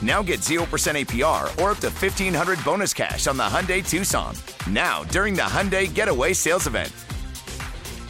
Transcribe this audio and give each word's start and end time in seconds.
Now 0.00 0.22
get 0.22 0.40
0% 0.40 0.62
APR 0.62 1.44
or 1.60 1.70
up 1.72 1.78
to 1.78 1.90
1500 1.90 2.64
bonus 2.64 2.94
cash 2.94 3.26
on 3.26 3.36
the 3.36 3.42
Hyundai 3.42 3.86
Tucson. 3.86 4.34
Now, 4.70 5.02
during 5.04 5.34
the 5.34 5.42
Hyundai 5.42 5.92
Getaway 5.92 6.34
Sales 6.34 6.66
Event. 6.66 6.92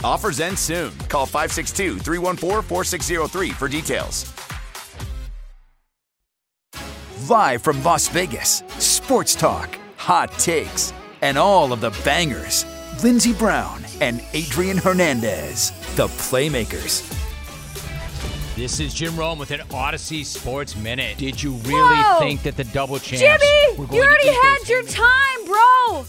Offers 0.05 0.41
end 0.41 0.59
soon. 0.59 0.97
Call 1.09 1.27
562 1.27 1.99
314 1.99 2.63
4603 2.63 3.51
for 3.51 3.69
details. 3.69 4.33
Live 7.29 7.63
from 7.63 7.83
Las 7.83 8.09
Vegas, 8.09 8.63
sports 8.79 9.35
talk, 9.35 9.77
hot 9.97 10.31
takes, 10.33 10.95
and 11.21 11.37
all 11.37 11.73
of 11.73 11.81
the 11.81 11.91
bangers. 12.05 12.65
Lindsey 13.03 13.35
Brown 13.35 13.83
and 14.01 14.23
Adrian 14.33 14.79
Hernandez, 14.79 15.73
the 15.97 16.07
Playmakers. 16.07 17.28
This 18.59 18.81
is 18.81 18.93
Jim 18.93 19.17
Rome 19.17 19.39
with 19.39 19.53
an 19.53 19.61
Audacy 19.69 20.25
Sports 20.25 20.75
Minute. 20.75 21.17
Did 21.17 21.41
you 21.41 21.53
really 21.53 21.95
Whoa! 22.03 22.19
think 22.19 22.43
that 22.43 22.57
the 22.57 22.65
double 22.65 22.99
champs 22.99 23.21
Jimmy, 23.21 23.79
were 23.79 23.87
going 23.87 24.01
you 24.01 24.03
already 24.03 24.25
to 24.25 24.33
had 24.33 24.69
your 24.69 24.83
things? 24.83 24.95
time, 24.95 25.45
bro. 25.47 26.05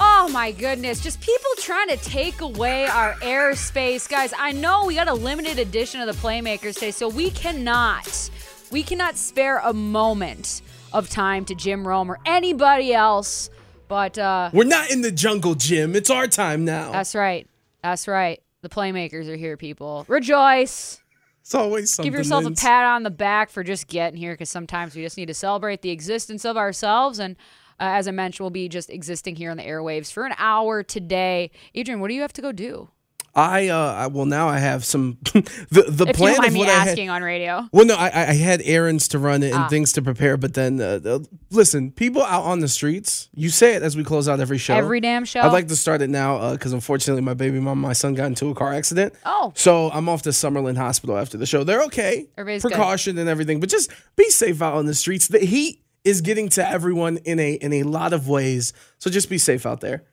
Oh 0.00 0.28
my 0.32 0.50
goodness, 0.50 1.00
just 1.00 1.20
people 1.20 1.48
trying 1.58 1.86
to 1.90 1.96
take 1.98 2.40
away 2.40 2.86
our 2.86 3.14
airspace. 3.20 4.08
Guys, 4.08 4.34
I 4.36 4.50
know 4.50 4.84
we 4.84 4.96
got 4.96 5.06
a 5.06 5.14
limited 5.14 5.60
edition 5.60 6.00
of 6.00 6.08
the 6.08 6.20
Playmakers 6.20 6.74
today, 6.74 6.90
so 6.90 7.08
we 7.08 7.30
cannot, 7.30 8.30
we 8.72 8.82
cannot 8.82 9.16
spare 9.16 9.58
a 9.58 9.72
moment 9.72 10.62
of 10.92 11.08
time 11.08 11.44
to 11.44 11.54
Jim 11.54 11.86
Rome 11.86 12.10
or 12.10 12.18
anybody 12.26 12.92
else. 12.92 13.48
But 13.86 14.18
uh, 14.18 14.50
We're 14.52 14.64
not 14.64 14.90
in 14.90 15.02
the 15.02 15.12
jungle, 15.12 15.54
Jim. 15.54 15.94
It's 15.94 16.10
our 16.10 16.26
time 16.26 16.64
now. 16.64 16.90
that's 16.90 17.14
right. 17.14 17.46
That's 17.80 18.08
right. 18.08 18.42
The 18.62 18.68
Playmakers 18.68 19.28
are 19.28 19.36
here, 19.36 19.56
people. 19.56 20.04
Rejoice. 20.08 20.98
It's 21.42 21.54
always 21.56 21.92
something. 21.92 22.10
Give 22.10 22.18
yourself 22.18 22.46
a 22.46 22.52
pat 22.52 22.84
on 22.84 23.02
the 23.02 23.10
back 23.10 23.50
for 23.50 23.64
just 23.64 23.88
getting 23.88 24.16
here 24.16 24.32
because 24.32 24.48
sometimes 24.48 24.94
we 24.94 25.02
just 25.02 25.16
need 25.16 25.26
to 25.26 25.34
celebrate 25.34 25.82
the 25.82 25.90
existence 25.90 26.44
of 26.44 26.56
ourselves. 26.56 27.18
And 27.18 27.34
uh, 27.80 27.98
as 27.98 28.06
I 28.06 28.12
mentioned, 28.12 28.44
we'll 28.44 28.50
be 28.50 28.68
just 28.68 28.88
existing 28.90 29.34
here 29.34 29.50
on 29.50 29.56
the 29.56 29.64
airwaves 29.64 30.12
for 30.12 30.24
an 30.24 30.34
hour 30.38 30.84
today. 30.84 31.50
Adrian, 31.74 32.00
what 32.00 32.08
do 32.08 32.14
you 32.14 32.20
have 32.20 32.32
to 32.34 32.42
go 32.42 32.52
do? 32.52 32.90
I 33.34 33.68
uh, 33.68 33.78
I, 33.78 34.06
well 34.08 34.26
now 34.26 34.48
I 34.48 34.58
have 34.58 34.84
some 34.84 35.16
the 35.32 35.40
the 35.88 36.04
If 36.04 36.08
you 36.08 36.14
plan 36.14 36.36
mind 36.38 36.52
of 36.52 36.56
what 36.58 36.68
I 36.68 36.72
had. 36.72 36.88
asking 36.88 37.08
on 37.08 37.22
radio. 37.22 37.66
Well, 37.72 37.86
no, 37.86 37.94
I, 37.94 38.08
I 38.08 38.34
had 38.34 38.60
errands 38.62 39.08
to 39.08 39.18
run 39.18 39.42
and 39.42 39.54
Ah. 39.54 39.68
things 39.68 39.92
to 39.94 40.02
prepare, 40.02 40.36
but 40.36 40.52
then 40.52 40.80
uh, 40.82 41.00
uh, 41.02 41.18
listen, 41.50 41.92
people 41.92 42.22
out 42.22 42.42
on 42.44 42.60
the 42.60 42.68
streets. 42.68 43.30
You 43.34 43.48
say 43.48 43.74
it 43.74 43.82
as 43.82 43.96
we 43.96 44.04
close 44.04 44.28
out 44.28 44.38
every 44.40 44.58
show. 44.58 44.74
Every 44.74 45.00
damn 45.00 45.24
show. 45.24 45.40
I'd 45.40 45.52
like 45.52 45.68
to 45.68 45.76
start 45.76 46.02
it 46.02 46.10
now 46.10 46.52
because 46.52 46.74
unfortunately 46.74 47.22
my 47.22 47.32
baby 47.32 47.58
mom, 47.58 47.80
my 47.80 47.94
son 47.94 48.12
got 48.14 48.26
into 48.26 48.50
a 48.50 48.54
car 48.54 48.74
accident. 48.74 49.14
Oh. 49.24 49.52
So 49.56 49.90
I'm 49.90 50.10
off 50.10 50.20
to 50.22 50.30
Summerlin 50.30 50.76
Hospital 50.76 51.16
after 51.16 51.38
the 51.38 51.46
show. 51.46 51.64
They're 51.64 51.84
okay. 51.84 52.26
Everybody's 52.36 52.62
good. 52.62 52.72
Precaution 52.72 53.16
and 53.16 53.30
everything, 53.30 53.60
but 53.60 53.70
just 53.70 53.90
be 54.14 54.28
safe 54.28 54.60
out 54.60 54.74
on 54.74 54.84
the 54.84 54.94
streets. 54.94 55.28
The 55.28 55.38
heat 55.38 55.82
is 56.04 56.20
getting 56.20 56.50
to 56.50 56.68
everyone 56.68 57.16
in 57.18 57.38
a 57.40 57.52
in 57.54 57.72
a 57.72 57.84
lot 57.84 58.12
of 58.12 58.28
ways. 58.28 58.74
So 58.98 59.08
just 59.10 59.30
be 59.30 59.38
safe 59.38 59.64
out 59.64 59.80
there. 59.80 60.04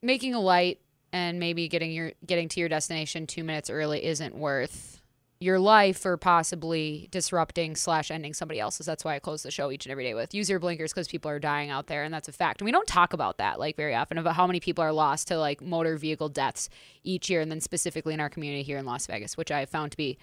Making 0.00 0.34
a 0.34 0.40
light 0.40 0.78
and 1.12 1.38
maybe 1.38 1.68
getting 1.68 1.90
your 1.90 2.12
getting 2.26 2.48
to 2.48 2.60
your 2.60 2.68
destination 2.68 3.26
two 3.26 3.44
minutes 3.44 3.70
early 3.70 4.04
isn't 4.04 4.34
worth 4.34 5.00
your 5.40 5.60
life 5.60 6.04
or 6.04 6.16
possibly 6.16 7.06
disrupting 7.12 7.76
slash 7.76 8.10
ending 8.10 8.34
somebody 8.34 8.58
else's. 8.58 8.86
That's 8.86 9.04
why 9.04 9.14
I 9.14 9.18
close 9.20 9.44
the 9.44 9.52
show 9.52 9.70
each 9.70 9.86
and 9.86 9.92
every 9.92 10.04
day 10.04 10.14
with 10.14 10.34
use 10.34 10.50
your 10.50 10.58
blinkers 10.58 10.92
because 10.92 11.06
people 11.06 11.30
are 11.30 11.38
dying 11.38 11.70
out 11.70 11.86
there 11.86 12.02
and 12.02 12.12
that's 12.12 12.28
a 12.28 12.32
fact. 12.32 12.60
And 12.60 12.66
we 12.66 12.72
don't 12.72 12.88
talk 12.88 13.12
about 13.12 13.38
that 13.38 13.58
like 13.60 13.76
very 13.76 13.94
often 13.94 14.18
about 14.18 14.34
how 14.34 14.46
many 14.46 14.58
people 14.58 14.82
are 14.82 14.92
lost 14.92 15.28
to 15.28 15.38
like 15.38 15.62
motor 15.62 15.96
vehicle 15.96 16.28
deaths 16.28 16.68
each 17.04 17.30
year 17.30 17.40
and 17.40 17.50
then 17.50 17.60
specifically 17.60 18.14
in 18.14 18.20
our 18.20 18.28
community 18.28 18.64
here 18.64 18.78
in 18.78 18.84
Las 18.84 19.06
Vegas, 19.06 19.36
which 19.36 19.52
I 19.52 19.60
have 19.60 19.70
found 19.70 19.92
to 19.92 19.96
be 19.96 20.18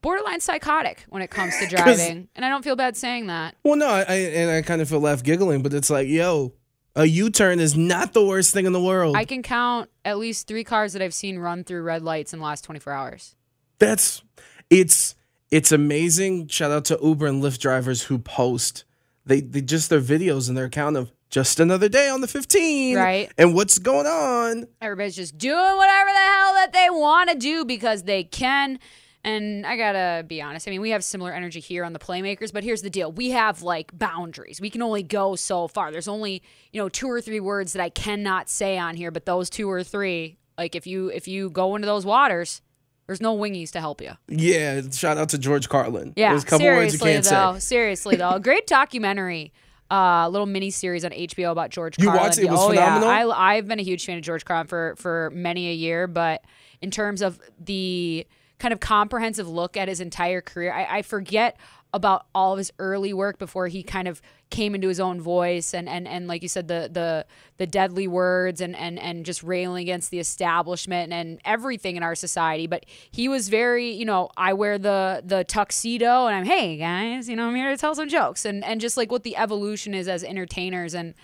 borderline 0.00 0.38
psychotic 0.38 1.04
when 1.08 1.22
it 1.22 1.30
comes 1.30 1.58
to 1.58 1.66
driving. 1.76 2.28
And 2.36 2.44
I 2.44 2.50
don't 2.50 2.62
feel 2.62 2.76
bad 2.76 2.96
saying 2.96 3.26
that. 3.26 3.56
Well, 3.64 3.76
no, 3.76 3.88
I, 3.88 4.02
I 4.02 4.14
and 4.14 4.50
I 4.50 4.62
kind 4.62 4.80
of 4.80 4.88
feel 4.88 5.00
left 5.00 5.24
giggling, 5.24 5.62
but 5.62 5.74
it's 5.74 5.90
like, 5.90 6.06
yo, 6.06 6.52
a 6.96 7.04
U-turn 7.04 7.60
is 7.60 7.76
not 7.76 8.12
the 8.12 8.24
worst 8.24 8.52
thing 8.52 8.66
in 8.66 8.72
the 8.72 8.80
world. 8.80 9.16
I 9.16 9.24
can 9.24 9.42
count 9.42 9.90
at 10.04 10.18
least 10.18 10.46
three 10.46 10.64
cars 10.64 10.92
that 10.92 11.02
I've 11.02 11.14
seen 11.14 11.38
run 11.38 11.64
through 11.64 11.82
red 11.82 12.02
lights 12.02 12.32
in 12.32 12.38
the 12.38 12.44
last 12.44 12.64
24 12.64 12.92
hours. 12.92 13.36
That's 13.78 14.22
it's 14.70 15.14
it's 15.50 15.72
amazing. 15.72 16.48
Shout 16.48 16.70
out 16.70 16.84
to 16.86 16.98
Uber 17.02 17.26
and 17.26 17.42
Lyft 17.42 17.58
drivers 17.58 18.02
who 18.04 18.18
post 18.18 18.84
they 19.26 19.40
they 19.40 19.60
just 19.60 19.90
their 19.90 20.00
videos 20.00 20.48
and 20.48 20.56
their 20.56 20.66
account 20.66 20.96
of 20.96 21.10
just 21.30 21.58
another 21.58 21.88
day 21.88 22.08
on 22.08 22.20
the 22.20 22.28
15. 22.28 22.96
Right. 22.96 23.32
And 23.36 23.54
what's 23.54 23.78
going 23.80 24.06
on? 24.06 24.66
Everybody's 24.80 25.16
just 25.16 25.36
doing 25.36 25.76
whatever 25.76 26.10
the 26.10 26.16
hell 26.16 26.54
that 26.54 26.70
they 26.72 26.88
want 26.90 27.30
to 27.30 27.36
do 27.36 27.64
because 27.64 28.04
they 28.04 28.22
can. 28.22 28.78
And 29.26 29.64
I 29.66 29.76
gotta 29.78 30.22
be 30.22 30.42
honest. 30.42 30.68
I 30.68 30.70
mean, 30.70 30.82
we 30.82 30.90
have 30.90 31.02
similar 31.02 31.32
energy 31.32 31.58
here 31.58 31.82
on 31.84 31.94
the 31.94 31.98
Playmakers, 31.98 32.52
but 32.52 32.62
here's 32.62 32.82
the 32.82 32.90
deal: 32.90 33.10
we 33.10 33.30
have 33.30 33.62
like 33.62 33.96
boundaries. 33.96 34.60
We 34.60 34.68
can 34.68 34.82
only 34.82 35.02
go 35.02 35.34
so 35.34 35.66
far. 35.66 35.90
There's 35.90 36.08
only 36.08 36.42
you 36.72 36.80
know 36.82 36.90
two 36.90 37.10
or 37.10 37.20
three 37.22 37.40
words 37.40 37.72
that 37.72 37.82
I 37.82 37.88
cannot 37.88 38.50
say 38.50 38.76
on 38.76 38.96
here, 38.96 39.10
but 39.10 39.24
those 39.24 39.48
two 39.48 39.70
or 39.70 39.82
three, 39.82 40.36
like 40.58 40.74
if 40.74 40.86
you 40.86 41.08
if 41.08 41.26
you 41.26 41.48
go 41.48 41.74
into 41.74 41.86
those 41.86 42.04
waters, 42.04 42.60
there's 43.06 43.22
no 43.22 43.34
wingies 43.34 43.70
to 43.72 43.80
help 43.80 44.02
you. 44.02 44.12
Yeah, 44.28 44.82
shout 44.92 45.16
out 45.16 45.30
to 45.30 45.38
George 45.38 45.70
Carlin. 45.70 46.12
Yeah, 46.16 46.30
There's 46.30 46.42
a 46.42 46.46
couple 46.46 46.66
words 46.66 46.92
you 46.92 46.98
seriously 46.98 47.12
can't 47.12 47.24
though. 47.54 47.58
say. 47.58 47.60
Seriously 47.60 48.16
though, 48.16 48.38
great 48.38 48.66
documentary, 48.66 49.54
uh, 49.90 50.28
little 50.28 50.46
mini 50.46 50.70
series 50.70 51.02
on 51.02 51.12
HBO 51.12 51.50
about 51.50 51.70
George 51.70 51.98
You 51.98 52.08
Carlin. 52.08 52.22
watched 52.24 52.38
it? 52.38 52.44
It 52.44 52.50
was 52.50 52.60
oh 52.60 52.68
phenomenal? 52.68 53.08
yeah, 53.08 53.26
I, 53.28 53.54
I've 53.56 53.66
been 53.68 53.80
a 53.80 53.82
huge 53.84 54.04
fan 54.04 54.18
of 54.18 54.22
George 54.22 54.44
Carlin 54.44 54.66
for 54.66 54.96
for 54.98 55.30
many 55.34 55.70
a 55.70 55.74
year, 55.74 56.06
but 56.06 56.44
in 56.82 56.90
terms 56.90 57.22
of 57.22 57.40
the 57.58 58.26
kind 58.58 58.72
of 58.72 58.80
comprehensive 58.80 59.48
look 59.48 59.76
at 59.76 59.88
his 59.88 60.00
entire 60.00 60.40
career, 60.40 60.72
I, 60.72 60.98
I 60.98 61.02
forget 61.02 61.56
about 61.94 62.26
all 62.34 62.52
of 62.52 62.58
his 62.58 62.72
early 62.80 63.14
work 63.14 63.38
before 63.38 63.68
he 63.68 63.84
kind 63.84 64.08
of 64.08 64.20
came 64.50 64.74
into 64.74 64.88
his 64.88 64.98
own 64.98 65.20
voice 65.20 65.72
and 65.72 65.88
and, 65.88 66.08
and 66.08 66.26
like 66.26 66.42
you 66.42 66.48
said 66.48 66.66
the 66.66 66.90
the 66.92 67.24
the 67.56 67.68
deadly 67.68 68.08
words 68.08 68.60
and 68.60 68.74
and 68.74 68.98
and 68.98 69.24
just 69.24 69.44
railing 69.44 69.82
against 69.82 70.10
the 70.10 70.18
establishment 70.18 71.12
and 71.12 71.40
everything 71.44 71.94
in 71.94 72.02
our 72.02 72.16
society 72.16 72.66
but 72.66 72.84
he 73.12 73.28
was 73.28 73.48
very 73.48 73.92
you 73.92 74.04
know 74.04 74.28
I 74.36 74.54
wear 74.54 74.76
the 74.76 75.22
the 75.24 75.44
tuxedo 75.44 76.26
and 76.26 76.36
I'm 76.36 76.44
hey 76.44 76.76
guys 76.76 77.28
you 77.28 77.36
know 77.36 77.46
I'm 77.46 77.54
here 77.54 77.70
to 77.70 77.76
tell 77.76 77.94
some 77.94 78.08
jokes 78.08 78.44
and 78.44 78.64
and 78.64 78.80
just 78.80 78.96
like 78.96 79.12
what 79.12 79.22
the 79.22 79.36
evolution 79.36 79.94
is 79.94 80.08
as 80.08 80.24
entertainers 80.24 80.94
and 80.94 81.14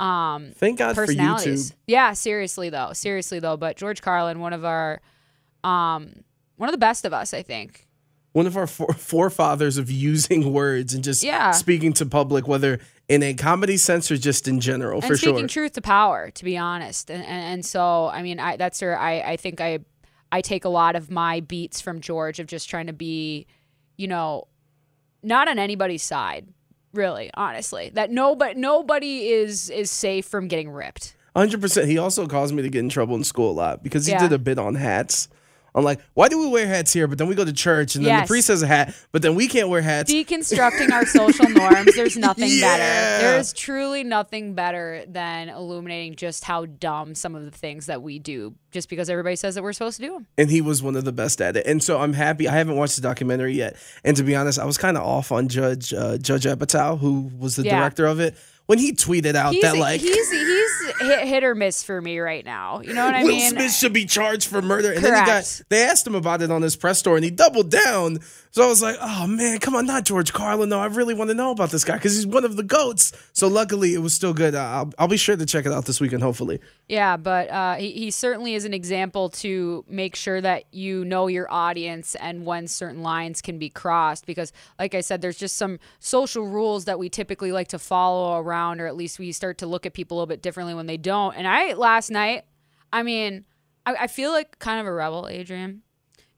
um 0.00 0.52
Thank 0.56 0.78
God 0.78 0.96
for 0.96 1.06
personalities. 1.06 1.70
YouTube. 1.70 1.74
Yeah, 1.86 2.12
seriously 2.14 2.68
though. 2.68 2.92
Seriously 2.92 3.38
though, 3.38 3.56
but 3.56 3.76
George 3.76 4.02
Carlin 4.02 4.40
one 4.40 4.52
of 4.52 4.64
our 4.64 5.00
um 5.62 6.24
one 6.56 6.68
of 6.68 6.72
the 6.72 6.78
best 6.78 7.04
of 7.04 7.12
us, 7.12 7.32
I 7.34 7.42
think. 7.42 7.86
One 8.32 8.46
of 8.46 8.56
our 8.56 8.66
forefathers 8.66 9.78
of 9.78 9.90
using 9.90 10.52
words 10.60 10.92
and 10.94 11.02
just 11.02 11.22
Yeah. 11.22 11.52
speaking 11.52 11.92
to 11.94 12.06
public, 12.06 12.46
whether 12.46 12.78
in 13.08 13.22
a 13.22 13.32
comedy 13.34 13.76
sense 13.78 14.10
or 14.10 14.16
just 14.16 14.46
in 14.48 14.60
general, 14.60 14.98
and 15.00 15.06
for 15.08 15.16
speaking 15.16 15.48
sure. 15.48 15.62
truth 15.64 15.72
to 15.72 15.80
power, 15.80 16.30
to 16.32 16.44
be 16.44 16.58
honest. 16.58 17.10
And, 17.10 17.22
and 17.24 17.44
and 17.54 17.64
so 17.64 18.08
I 18.08 18.22
mean, 18.22 18.38
I 18.40 18.56
that's 18.56 18.80
where 18.82 18.98
I 18.98 19.20
I 19.20 19.36
think 19.36 19.60
I 19.60 19.78
I 20.32 20.40
take 20.42 20.64
a 20.64 20.68
lot 20.68 20.96
of 20.96 21.10
my 21.10 21.40
beats 21.40 21.80
from 21.80 22.00
George 22.00 22.38
of 22.40 22.46
just 22.46 22.68
trying 22.68 22.88
to 22.88 22.92
be, 22.92 23.46
you 23.96 24.08
know, 24.08 24.48
not 25.22 25.48
on 25.48 25.58
anybody's 25.58 26.02
side, 26.02 26.46
really, 26.92 27.30
honestly. 27.34 27.90
That 27.94 28.10
nobody 28.10 28.58
nobody 28.60 29.28
is 29.28 29.70
is 29.70 29.90
safe 29.90 30.26
from 30.26 30.48
getting 30.48 30.68
ripped. 30.70 31.14
100%. 31.36 31.86
He 31.86 31.96
also 31.98 32.26
caused 32.26 32.54
me 32.54 32.62
to 32.62 32.68
get 32.70 32.80
in 32.80 32.88
trouble 32.88 33.14
in 33.14 33.22
school 33.22 33.50
a 33.50 33.52
lot 33.52 33.82
because 33.82 34.06
he 34.06 34.12
Yeah. 34.12 34.20
did 34.20 34.32
a 34.32 34.38
bit 34.38 34.58
on 34.58 34.74
hats. 34.74 35.28
I'm 35.76 35.84
like, 35.84 36.00
why 36.14 36.28
do 36.28 36.38
we 36.38 36.48
wear 36.48 36.66
hats 36.66 36.92
here, 36.92 37.06
but 37.06 37.18
then 37.18 37.28
we 37.28 37.34
go 37.34 37.44
to 37.44 37.52
church 37.52 37.94
and 37.96 38.04
then 38.04 38.12
Yes. 38.14 38.26
the 38.26 38.32
priest 38.32 38.48
has 38.48 38.62
a 38.62 38.66
hat, 38.66 38.94
but 39.12 39.20
then 39.22 39.34
we 39.34 39.46
can't 39.46 39.68
wear 39.68 39.82
hats? 39.82 40.10
Deconstructing 40.12 40.90
our 40.90 41.04
social 41.06 41.48
norms, 41.50 41.94
there's 41.94 42.16
nothing 42.16 42.48
Yeah. 42.50 42.76
better. 42.78 43.22
There 43.28 43.38
is 43.38 43.52
truly 43.52 44.02
nothing 44.02 44.54
better 44.54 45.04
than 45.06 45.50
illuminating 45.50 46.16
just 46.16 46.44
how 46.44 46.64
dumb 46.66 47.14
some 47.14 47.34
of 47.34 47.44
the 47.44 47.50
things 47.50 47.86
that 47.86 48.00
we 48.02 48.18
do 48.18 48.54
just 48.72 48.88
because 48.88 49.08
everybody 49.10 49.36
says 49.36 49.54
that 49.54 49.62
we're 49.62 49.72
supposed 49.72 49.98
to 50.00 50.06
do 50.06 50.12
them. 50.14 50.26
and 50.38 50.50
he 50.50 50.60
was 50.60 50.82
one 50.82 50.96
of 50.96 51.04
the 51.04 51.12
best 51.12 51.40
at 51.40 51.56
it. 51.56 51.66
And 51.66 51.82
so 51.82 51.98
I'm 52.00 52.14
happy. 52.14 52.48
I 52.48 52.52
haven't 52.52 52.76
watched 52.76 52.96
the 52.96 53.02
documentary 53.02 53.54
yet. 53.54 53.76
And 54.04 54.16
to 54.16 54.22
be 54.22 54.34
honest, 54.34 54.58
I 54.58 54.64
was 54.64 54.78
kind 54.78 54.96
of 54.96 55.02
off 55.04 55.30
on 55.30 55.48
Judd 55.48 55.84
uh, 55.92 56.16
Judd 56.18 56.40
Apatow, 56.42 56.98
who 56.98 57.30
was 57.38 57.56
the 57.56 57.64
Yeah. 57.64 57.78
director 57.78 58.06
of 58.06 58.18
it, 58.20 58.34
when 58.66 58.78
he 58.78 58.92
tweeted 58.92 59.34
out 59.34 59.52
He's, 59.52 59.62
that 59.62 59.76
like 59.76 60.00
he's 60.00 60.30
he's 60.30 60.65
hit, 61.00 61.28
hit 61.28 61.44
or 61.44 61.54
miss 61.54 61.82
for 61.82 62.00
me 62.00 62.18
right 62.18 62.44
now. 62.44 62.80
You 62.80 62.94
know 62.94 63.04
what 63.04 63.14
I 63.14 63.22
Will 63.22 63.30
mean? 63.30 63.50
Smith 63.50 63.72
should 63.72 63.92
be 63.92 64.04
charged 64.04 64.48
for 64.48 64.62
murder. 64.62 64.92
And 64.92 65.04
then 65.04 65.12
he 65.12 65.20
got 65.20 65.26
Correct. 65.26 65.64
they 65.68 65.82
asked 65.82 66.06
him 66.06 66.14
about 66.14 66.42
it 66.42 66.50
on 66.50 66.62
his 66.62 66.76
press 66.76 67.02
tour 67.02 67.16
and 67.16 67.24
he 67.24 67.30
doubled 67.30 67.70
down. 67.70 68.18
So 68.50 68.64
I 68.64 68.68
was 68.68 68.80
like, 68.80 68.96
oh 69.02 69.26
man, 69.26 69.58
come 69.58 69.74
on, 69.74 69.84
not 69.84 70.04
George 70.06 70.32
Carlin. 70.32 70.70
No, 70.70 70.80
I 70.80 70.86
really 70.86 71.12
want 71.12 71.28
to 71.28 71.34
know 71.34 71.50
about 71.50 71.70
this 71.70 71.84
guy 71.84 71.96
because 71.96 72.16
he's 72.16 72.26
one 72.26 72.44
of 72.44 72.56
the 72.56 72.62
goats. 72.62 73.12
So 73.34 73.48
luckily 73.48 73.92
it 73.92 73.98
was 73.98 74.14
still 74.14 74.32
good. 74.32 74.54
I'll, 74.54 74.90
I'll 74.98 75.08
be 75.08 75.18
sure 75.18 75.36
to 75.36 75.44
check 75.44 75.66
it 75.66 75.72
out 75.72 75.84
this 75.84 76.00
weekend, 76.00 76.22
hopefully. 76.22 76.60
Yeah, 76.88 77.18
but 77.18 77.50
uh, 77.50 77.74
he, 77.74 77.90
he 77.92 78.10
certainly 78.10 78.54
is 78.54 78.64
an 78.64 78.72
example 78.72 79.28
to 79.30 79.84
make 79.88 80.16
sure 80.16 80.40
that 80.40 80.64
you 80.72 81.04
know 81.04 81.26
your 81.26 81.52
audience 81.52 82.14
and 82.14 82.46
when 82.46 82.66
certain 82.66 83.02
lines 83.02 83.42
can 83.42 83.58
be 83.58 83.68
crossed. 83.68 84.24
Because, 84.24 84.54
like 84.78 84.94
I 84.94 85.02
said, 85.02 85.20
there's 85.20 85.36
just 85.36 85.56
some 85.58 85.78
social 85.98 86.46
rules 86.46 86.86
that 86.86 86.98
we 86.98 87.10
typically 87.10 87.52
like 87.52 87.68
to 87.68 87.78
follow 87.78 88.40
around, 88.40 88.80
or 88.80 88.86
at 88.86 88.96
least 88.96 89.18
we 89.18 89.32
start 89.32 89.58
to 89.58 89.66
look 89.66 89.84
at 89.84 89.92
people 89.92 90.16
a 90.16 90.18
little 90.18 90.28
bit 90.28 90.40
differently 90.40 90.74
when 90.76 90.86
they 90.86 90.96
don't. 90.96 91.34
And 91.34 91.46
I, 91.46 91.74
last 91.74 92.10
night, 92.10 92.44
I 92.92 93.02
mean, 93.02 93.44
I, 93.84 93.94
I 93.94 94.06
feel 94.06 94.30
like 94.30 94.58
kind 94.58 94.80
of 94.80 94.86
a 94.86 94.92
rebel, 94.92 95.28
Adrian. 95.28 95.82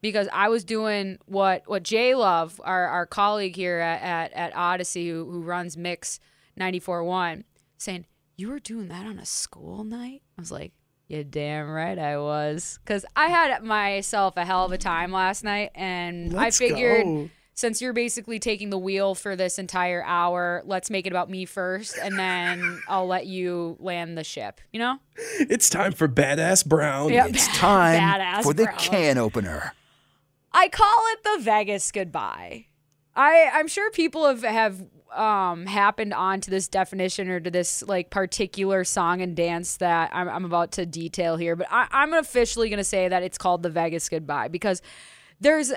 Because 0.00 0.28
I 0.32 0.48
was 0.48 0.62
doing 0.62 1.18
what 1.26 1.64
what 1.66 1.82
Jay 1.82 2.14
Love, 2.14 2.60
our, 2.62 2.86
our 2.86 3.04
colleague 3.04 3.56
here 3.56 3.78
at, 3.78 4.00
at, 4.00 4.32
at 4.32 4.54
Audacy, 4.54 5.10
who, 5.10 5.28
who 5.28 5.40
runs 5.42 5.76
Mix 5.76 6.20
94.1, 6.58 7.42
saying, 7.78 8.06
You 8.36 8.48
were 8.48 8.60
doing 8.60 8.86
that 8.88 9.06
on 9.06 9.18
a 9.18 9.26
school 9.26 9.82
night? 9.82 10.22
I 10.38 10.40
was 10.40 10.52
like, 10.52 10.72
You 11.08 11.24
damn 11.24 11.68
right 11.68 11.98
I 11.98 12.16
was. 12.18 12.78
Because 12.84 13.04
I 13.16 13.26
had 13.26 13.60
myself 13.64 14.36
a 14.36 14.44
hell 14.44 14.64
of 14.64 14.70
a 14.70 14.78
time 14.78 15.10
last 15.10 15.42
night, 15.42 15.72
and 15.74 16.32
Let's 16.32 16.60
I 16.60 16.68
figured 16.68 17.04
go. 17.04 17.30
Since 17.58 17.82
you're 17.82 17.92
basically 17.92 18.38
taking 18.38 18.70
the 18.70 18.78
wheel 18.78 19.16
for 19.16 19.34
this 19.34 19.58
entire 19.58 20.04
hour, 20.04 20.62
let's 20.64 20.90
make 20.90 21.06
it 21.06 21.10
about 21.10 21.28
me 21.28 21.44
first, 21.44 21.98
and 22.00 22.16
then 22.16 22.80
I'll 22.86 23.08
let 23.08 23.26
you 23.26 23.76
land 23.80 24.16
the 24.16 24.22
ship, 24.22 24.60
you 24.72 24.78
know? 24.78 25.00
It's 25.40 25.68
time 25.68 25.90
for 25.90 26.06
Badass 26.06 26.64
Brown. 26.64 27.12
Yep. 27.12 27.30
It's 27.30 27.48
time 27.58 28.00
Badass 28.00 28.42
for 28.44 28.54
the 28.54 28.62
Brown. 28.62 28.78
can 28.78 29.18
opener. 29.18 29.74
I 30.52 30.68
call 30.68 31.02
it 31.14 31.24
the 31.24 31.42
Vegas 31.42 31.90
goodbye. 31.90 32.66
I 33.16 33.50
I'm 33.52 33.66
sure 33.66 33.90
people 33.90 34.28
have 34.28 34.44
have 34.44 34.86
um 35.12 35.66
happened 35.66 36.14
onto 36.14 36.52
this 36.52 36.68
definition 36.68 37.28
or 37.28 37.40
to 37.40 37.50
this 37.50 37.82
like 37.82 38.10
particular 38.10 38.84
song 38.84 39.20
and 39.20 39.34
dance 39.34 39.78
that 39.78 40.10
I'm, 40.12 40.28
I'm 40.28 40.44
about 40.44 40.70
to 40.72 40.86
detail 40.86 41.36
here, 41.36 41.56
but 41.56 41.66
I, 41.72 41.88
I'm 41.90 42.14
officially 42.14 42.70
gonna 42.70 42.84
say 42.84 43.08
that 43.08 43.24
it's 43.24 43.36
called 43.36 43.64
the 43.64 43.70
Vegas 43.70 44.08
goodbye 44.08 44.46
because 44.46 44.80
there's 45.40 45.72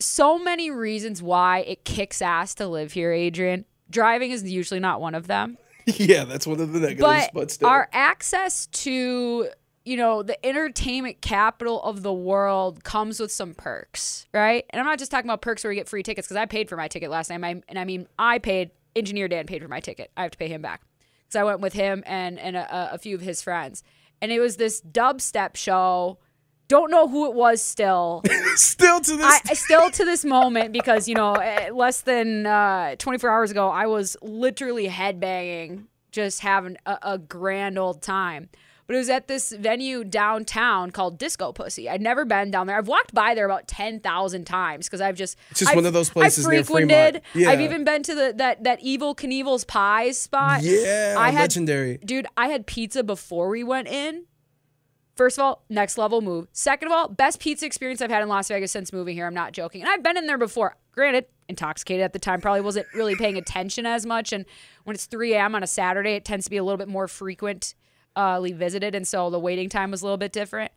so 0.00 0.38
many 0.38 0.70
reasons 0.70 1.22
why 1.22 1.60
it 1.60 1.84
kicks 1.84 2.20
ass 2.20 2.54
to 2.56 2.66
live 2.66 2.92
here, 2.92 3.12
Adrian. 3.12 3.64
Driving 3.90 4.30
is 4.30 4.42
usually 4.50 4.80
not 4.80 5.00
one 5.00 5.14
of 5.14 5.26
them. 5.26 5.58
Yeah, 5.86 6.24
that's 6.24 6.48
one 6.48 6.58
of 6.58 6.72
the 6.72 6.80
negatives, 6.80 7.00
but, 7.00 7.30
but, 7.32 7.50
still. 7.52 7.68
our 7.68 7.88
access 7.92 8.66
to 8.66 9.48
you 9.84 9.96
know 9.96 10.24
the 10.24 10.44
entertainment 10.44 11.20
capital 11.20 11.80
of 11.80 12.02
the 12.02 12.12
world 12.12 12.82
comes 12.82 13.20
with 13.20 13.30
some 13.30 13.54
perks 13.54 14.26
right? 14.34 14.64
And 14.70 14.80
i'm 14.80 14.86
not 14.86 14.98
just 14.98 15.12
talking 15.12 15.30
about 15.30 15.42
perks 15.42 15.62
where 15.62 15.72
you 15.72 15.78
get 15.78 15.88
free 15.88 16.02
tickets 16.02 16.26
because 16.26 16.36
i 16.38 16.44
paid 16.44 16.68
for 16.68 16.76
my 16.76 16.88
ticket 16.88 17.08
last 17.08 17.30
night 17.30 17.44
I- 17.44 17.62
and 17.68 17.78
i 17.78 17.84
mean 17.84 18.08
i 18.18 18.40
paid 18.40 18.72
engineer 18.96 19.28
dan 19.28 19.46
paid 19.46 19.62
for 19.62 19.68
my 19.68 19.78
ticket. 19.78 20.10
I 20.16 20.22
have 20.22 20.32
to 20.32 20.38
pay 20.38 20.48
him 20.48 20.60
back. 20.60 20.82
Because 21.28 21.36
i 21.36 21.44
went 21.44 21.60
with 21.60 21.74
him 21.74 22.02
and 22.04 22.40
and 22.40 22.56
a, 22.56 22.94
a 22.94 22.98
few 22.98 23.14
of 23.14 23.20
his 23.20 23.40
friends. 23.40 23.84
And 24.20 24.32
it 24.32 24.40
was 24.40 24.56
this 24.56 24.80
dubstep 24.80 25.54
show 25.54 26.18
don't 26.68 26.90
know 26.90 27.06
who 27.08 27.26
it 27.26 27.34
was 27.34 27.62
still 27.62 28.22
still 28.56 29.00
to 29.00 29.16
this 29.16 29.24
I, 29.26 29.40
I 29.50 29.54
still 29.54 29.90
to 29.90 30.04
this 30.04 30.24
moment 30.24 30.72
because 30.72 31.08
you 31.08 31.14
know 31.14 31.34
eh, 31.34 31.70
less 31.72 32.00
than 32.00 32.46
uh, 32.46 32.96
24 32.98 33.30
hours 33.30 33.50
ago 33.50 33.68
I 33.68 33.86
was 33.86 34.16
literally 34.22 34.88
headbanging, 34.88 35.84
just 36.12 36.40
having 36.40 36.76
a, 36.86 36.98
a 37.02 37.18
grand 37.18 37.78
old 37.78 38.02
time. 38.02 38.48
But 38.88 38.94
it 38.94 38.98
was 38.98 39.10
at 39.10 39.26
this 39.26 39.50
venue 39.50 40.04
downtown 40.04 40.92
called 40.92 41.18
Disco 41.18 41.52
Pussy. 41.52 41.90
I'd 41.90 42.00
never 42.00 42.24
been 42.24 42.52
down 42.52 42.68
there. 42.68 42.76
I've 42.78 42.86
walked 42.86 43.12
by 43.12 43.34
there 43.34 43.44
about 43.44 43.66
ten 43.66 43.98
thousand 43.98 44.44
times 44.44 44.86
because 44.86 45.00
I've 45.00 45.16
just 45.16 45.36
It's 45.50 45.58
just 45.58 45.70
I've- 45.72 45.76
one 45.76 45.86
of 45.86 45.92
those 45.92 46.08
places 46.08 46.46
near 46.46 46.62
frequented. 46.62 47.22
Fremont. 47.32 47.52
I've 47.52 47.60
even 47.62 47.82
been 47.82 48.04
to 48.04 48.14
the 48.14 48.34
that 48.36 48.62
that 48.62 48.80
Evel 48.82 49.16
Knievel's 49.16 49.64
Pies 49.64 50.18
spot. 50.18 50.62
Yeah, 50.62 51.16
I 51.18 51.30
had, 51.30 51.40
legendary. 51.40 51.98
dude. 51.98 52.26
I 52.36 52.46
had 52.46 52.66
pizza 52.68 53.02
before 53.02 53.48
we 53.48 53.64
went 53.64 53.88
in. 53.88 54.26
First 55.16 55.38
of 55.38 55.44
all, 55.44 55.64
next 55.70 55.96
level 55.96 56.20
move. 56.20 56.46
Second 56.52 56.88
of 56.88 56.92
all, 56.92 57.08
best 57.08 57.40
pizza 57.40 57.64
experience 57.64 58.02
I've 58.02 58.10
had 58.10 58.22
in 58.22 58.28
Las 58.28 58.48
Vegas 58.48 58.70
since 58.70 58.92
moving 58.92 59.16
here. 59.16 59.26
I'm 59.26 59.34
not 59.34 59.52
joking. 59.52 59.80
And 59.80 59.90
I've 59.90 60.02
been 60.02 60.18
in 60.18 60.26
there 60.26 60.36
before. 60.36 60.76
Granted, 60.92 61.24
intoxicated 61.48 62.04
at 62.04 62.12
the 62.12 62.18
time, 62.18 62.40
probably 62.40 62.60
wasn't 62.60 62.86
really 62.94 63.16
paying 63.16 63.38
attention 63.38 63.86
as 63.86 64.04
much. 64.04 64.32
And 64.32 64.44
when 64.84 64.94
it's 64.94 65.06
3 65.06 65.32
a.m. 65.34 65.54
on 65.54 65.62
a 65.62 65.66
Saturday, 65.66 66.12
it 66.12 66.24
tends 66.24 66.44
to 66.44 66.50
be 66.50 66.58
a 66.58 66.64
little 66.64 66.76
bit 66.76 66.88
more 66.88 67.08
frequently 67.08 67.74
uh, 68.14 68.40
visited. 68.40 68.94
And 68.94 69.08
so 69.08 69.30
the 69.30 69.40
waiting 69.40 69.70
time 69.70 69.90
was 69.90 70.02
a 70.02 70.04
little 70.04 70.18
bit 70.18 70.32
different. 70.32 70.70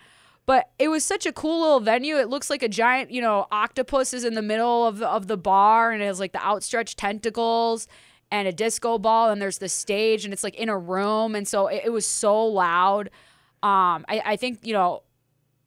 But 0.46 0.70
it 0.80 0.88
was 0.88 1.06
such 1.06 1.26
a 1.26 1.34
cool 1.34 1.62
little 1.62 1.80
venue. 1.80 2.16
It 2.16 2.30
looks 2.30 2.50
like 2.50 2.64
a 2.64 2.70
giant, 2.70 3.12
you 3.12 3.22
know, 3.22 3.46
octopus 3.52 4.14
is 4.14 4.24
in 4.24 4.34
the 4.34 4.42
middle 4.42 4.88
of 4.88 4.98
the, 5.00 5.08
of 5.08 5.28
the 5.28 5.38
bar 5.38 5.92
and 5.92 6.02
it 6.02 6.06
has 6.06 6.20
like 6.20 6.32
the 6.32 6.44
outstretched 6.44 6.98
tentacles 6.98 7.88
and 8.32 8.48
a 8.48 8.52
disco 8.52 8.98
ball 8.98 9.30
and 9.30 9.42
there's 9.42 9.60
the 9.60 9.70
stage 9.70 10.24
and 10.26 10.34
it's 10.34 10.44
like 10.44 10.56
in 10.56 10.70
a 10.70 10.78
room. 10.78 11.36
And 11.36 11.48
so 11.48 11.68
it, 11.68 11.84
it 11.86 11.90
was 11.90 12.06
so 12.06 12.44
loud. 12.46 13.12
Um, 13.62 14.06
I, 14.08 14.22
I 14.26 14.36
think, 14.36 14.66
you 14.66 14.74
know, 14.74 15.04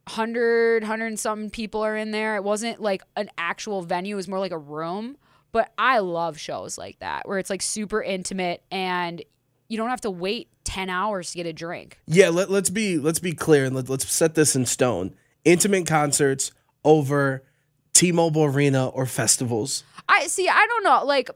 100, 0.06 0.82
100 0.82 1.06
and 1.06 1.18
some 1.18 1.50
people 1.50 1.82
are 1.82 1.96
in 1.96 2.10
there. 2.10 2.36
It 2.36 2.44
wasn't 2.44 2.80
like 2.80 3.02
an 3.16 3.30
actual 3.38 3.82
venue, 3.82 4.14
it 4.14 4.16
was 4.16 4.28
more 4.28 4.38
like 4.38 4.52
a 4.52 4.58
room. 4.58 5.16
But 5.52 5.70
I 5.76 5.98
love 5.98 6.38
shows 6.38 6.78
like 6.78 6.98
that 7.00 7.28
where 7.28 7.38
it's 7.38 7.50
like 7.50 7.60
super 7.60 8.02
intimate 8.02 8.62
and 8.70 9.22
you 9.68 9.76
don't 9.76 9.90
have 9.90 10.00
to 10.02 10.10
wait 10.10 10.48
10 10.64 10.88
hours 10.88 11.32
to 11.32 11.36
get 11.36 11.46
a 11.46 11.52
drink. 11.52 11.98
Yeah, 12.06 12.30
let, 12.30 12.50
let's 12.50 12.70
be 12.70 12.98
let's 12.98 13.18
be 13.18 13.32
clear 13.32 13.66
and 13.66 13.76
let, 13.76 13.88
let's 13.88 14.10
set 14.10 14.34
this 14.34 14.56
in 14.56 14.64
stone. 14.64 15.14
Intimate 15.44 15.86
concerts 15.86 16.52
over 16.84 17.42
T-Mobile 17.92 18.44
Arena 18.44 18.88
or 18.88 19.06
festivals. 19.06 19.84
I 20.08 20.26
see, 20.26 20.48
I 20.48 20.66
don't 20.66 20.84
know. 20.84 21.04
Like, 21.04 21.30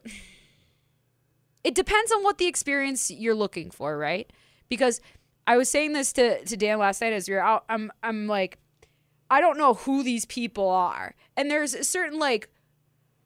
it 1.63 1.75
depends 1.75 2.11
on 2.11 2.23
what 2.23 2.37
the 2.37 2.47
experience 2.47 3.11
you're 3.11 3.35
looking 3.35 3.71
for, 3.71 3.97
right? 3.97 4.31
Because 4.69 5.01
I 5.47 5.57
was 5.57 5.69
saying 5.69 5.93
this 5.93 6.11
to, 6.13 6.43
to 6.43 6.57
Dan 6.57 6.77
last 6.77 7.01
night 7.01 7.13
as 7.13 7.27
we 7.27 7.35
were 7.35 7.41
out. 7.41 7.63
I'm, 7.69 7.91
I'm 8.03 8.27
like, 8.27 8.59
I 9.31 9.41
don't 9.41 9.57
know 9.57 9.75
who 9.75 10.03
these 10.03 10.25
people 10.25 10.69
are. 10.69 11.15
And 11.35 11.49
there's 11.49 11.73
a 11.73 11.83
certain, 11.83 12.19
like, 12.19 12.49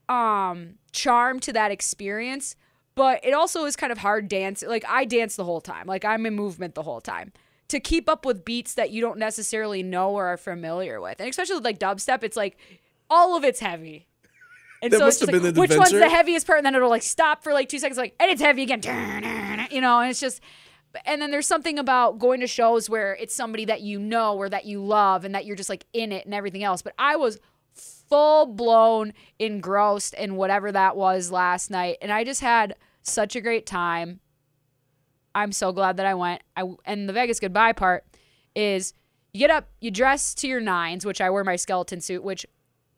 um, 0.08 0.76
charm 0.92 1.40
to 1.42 1.54
that 1.54 1.72
experience, 1.72 2.56
but 2.96 3.26
it 3.26 3.34
also 3.34 3.66
is 3.66 3.76
kind 3.76 3.92
of 3.92 3.98
hard 3.98 4.28
dance. 4.28 4.64
Like, 4.66 4.86
I 4.88 5.06
dance 5.06 5.36
the 5.36 5.44
whole 5.44 5.62
time, 5.62 5.88
like, 5.88 6.06
I'm 6.06 6.26
in 6.26 6.36
movement 6.36 6.76
the 6.76 6.84
whole 6.84 7.02
time. 7.02 7.34
To 7.70 7.80
keep 7.80 8.10
up 8.10 8.26
with 8.26 8.44
beats 8.44 8.74
that 8.76 8.92
you 8.92 9.02
don't 9.02 9.18
necessarily 9.18 9.82
know 9.82 10.12
or 10.12 10.28
are 10.28 10.38
familiar 10.38 11.00
with. 11.00 11.22
And 11.22 11.30
especially 11.30 11.56
with 11.56 11.64
like 11.64 11.80
dubstep, 11.80 12.22
it's 12.22 12.36
like 12.36 12.58
all 13.10 13.38
of 13.38 13.46
it's 13.46 13.62
heavy. 13.62 14.08
And 14.82 14.92
That 14.92 14.98
so 15.00 15.08
it's 15.08 15.20
just 15.20 15.32
like, 15.32 15.56
which 15.56 15.78
one's 15.78 15.92
the 15.92 16.10
heaviest 16.10 16.46
part? 16.46 16.60
And 16.60 16.66
then 16.66 16.76
it'll 16.76 16.90
like 16.90 17.02
stop 17.02 17.44
for 17.44 17.54
like 17.54 17.70
two 17.70 17.80
seconds, 17.80 17.98
like, 17.98 18.14
and 18.20 18.30
it's 18.30 18.42
heavy 18.42 18.64
again. 18.64 18.82
You 19.72 19.80
know, 19.80 20.02
and 20.02 20.10
it's 20.10 20.20
just, 20.20 20.42
and 21.06 21.22
then 21.22 21.32
there's 21.32 21.48
something 21.48 21.80
about 21.80 22.20
going 22.20 22.40
to 22.42 22.48
shows 22.48 22.90
where 22.90 23.16
it's 23.16 23.34
somebody 23.34 23.66
that 23.66 23.82
you 23.82 24.00
know 24.00 24.36
or 24.36 24.50
that 24.50 24.66
you 24.66 24.84
love 24.84 25.24
and 25.24 25.34
that 25.36 25.46
you're 25.46 25.56
just 25.56 25.70
like 25.70 25.86
in 25.94 26.12
it 26.12 26.26
and 26.26 26.34
everything 26.34 26.64
else. 26.64 26.82
But 26.82 26.94
I 26.98 27.16
was 27.16 27.40
full 27.74 28.46
blown 28.46 29.14
engrossed 29.40 30.14
in 30.14 30.36
whatever 30.36 30.72
that 30.72 30.96
was 30.98 31.32
last 31.32 31.72
night. 31.72 31.98
And 32.02 32.12
I 32.12 32.24
just 32.24 32.42
had 32.42 32.76
such 33.02 33.36
a 33.36 33.42
great 33.42 33.66
time. 33.66 34.20
I'm 35.34 35.52
so 35.52 35.72
glad 35.72 35.98
that 35.98 36.06
I 36.06 36.14
went. 36.14 36.42
I 36.58 36.66
and 36.86 37.08
the 37.08 37.14
Vegas 37.14 37.40
goodbye 37.40 37.74
part 37.74 38.06
is 38.54 38.94
you 39.34 39.40
get 39.40 39.50
up, 39.50 39.70
you 39.80 39.92
dress 39.92 40.34
to 40.36 40.48
your 40.48 40.60
nines, 40.60 41.06
which 41.06 41.22
I 41.22 41.30
wear 41.30 41.46
my 41.46 41.56
skeleton 41.56 42.02
suit, 42.02 42.22
which 42.22 42.46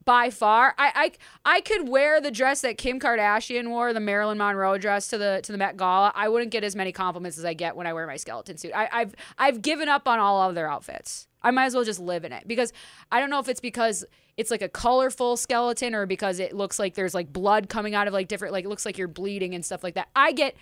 by 0.04 0.30
far. 0.30 0.74
I, 0.78 1.12
I 1.44 1.56
I 1.56 1.60
could 1.60 1.88
wear 1.88 2.20
the 2.20 2.30
dress 2.30 2.60
that 2.62 2.78
Kim 2.78 3.00
Kardashian 3.00 3.68
wore, 3.68 3.92
the 3.92 4.00
Marilyn 4.00 4.38
Monroe 4.38 4.78
dress 4.78 5.08
to 5.08 5.18
the 5.18 5.40
to 5.42 5.52
the 5.52 5.58
Met 5.58 5.76
Gala. 5.76 6.12
I 6.14 6.28
wouldn't 6.28 6.50
get 6.50 6.64
as 6.64 6.76
many 6.76 6.92
compliments 6.92 7.38
as 7.38 7.44
I 7.44 7.54
get 7.54 7.76
when 7.76 7.86
I 7.86 7.92
wear 7.92 8.06
my 8.06 8.16
skeleton 8.16 8.56
suit. 8.56 8.72
I, 8.74 8.88
I've 8.92 9.14
I've 9.38 9.62
given 9.62 9.88
up 9.88 10.06
on 10.08 10.18
all 10.18 10.40
other 10.40 10.68
outfits. 10.68 11.28
I 11.42 11.50
might 11.50 11.66
as 11.66 11.74
well 11.74 11.84
just 11.84 12.00
live 12.00 12.24
in 12.24 12.32
it 12.32 12.48
because 12.48 12.72
I 13.12 13.20
don't 13.20 13.30
know 13.30 13.38
if 13.38 13.48
it's 13.48 13.60
because 13.60 14.04
it's 14.36 14.50
like 14.50 14.62
a 14.62 14.68
colorful 14.68 15.36
skeleton 15.36 15.94
or 15.94 16.06
because 16.06 16.40
it 16.40 16.54
looks 16.54 16.78
like 16.78 16.94
there's 16.94 17.14
like 17.14 17.32
blood 17.32 17.68
coming 17.68 17.94
out 17.94 18.08
of 18.08 18.12
like 18.14 18.28
different 18.28 18.52
like 18.52 18.64
it 18.64 18.68
looks 18.68 18.86
like 18.86 18.98
you're 18.98 19.08
bleeding 19.08 19.54
and 19.54 19.64
stuff 19.64 19.84
like 19.84 19.94
that. 19.94 20.08
I 20.16 20.32
get 20.32 20.56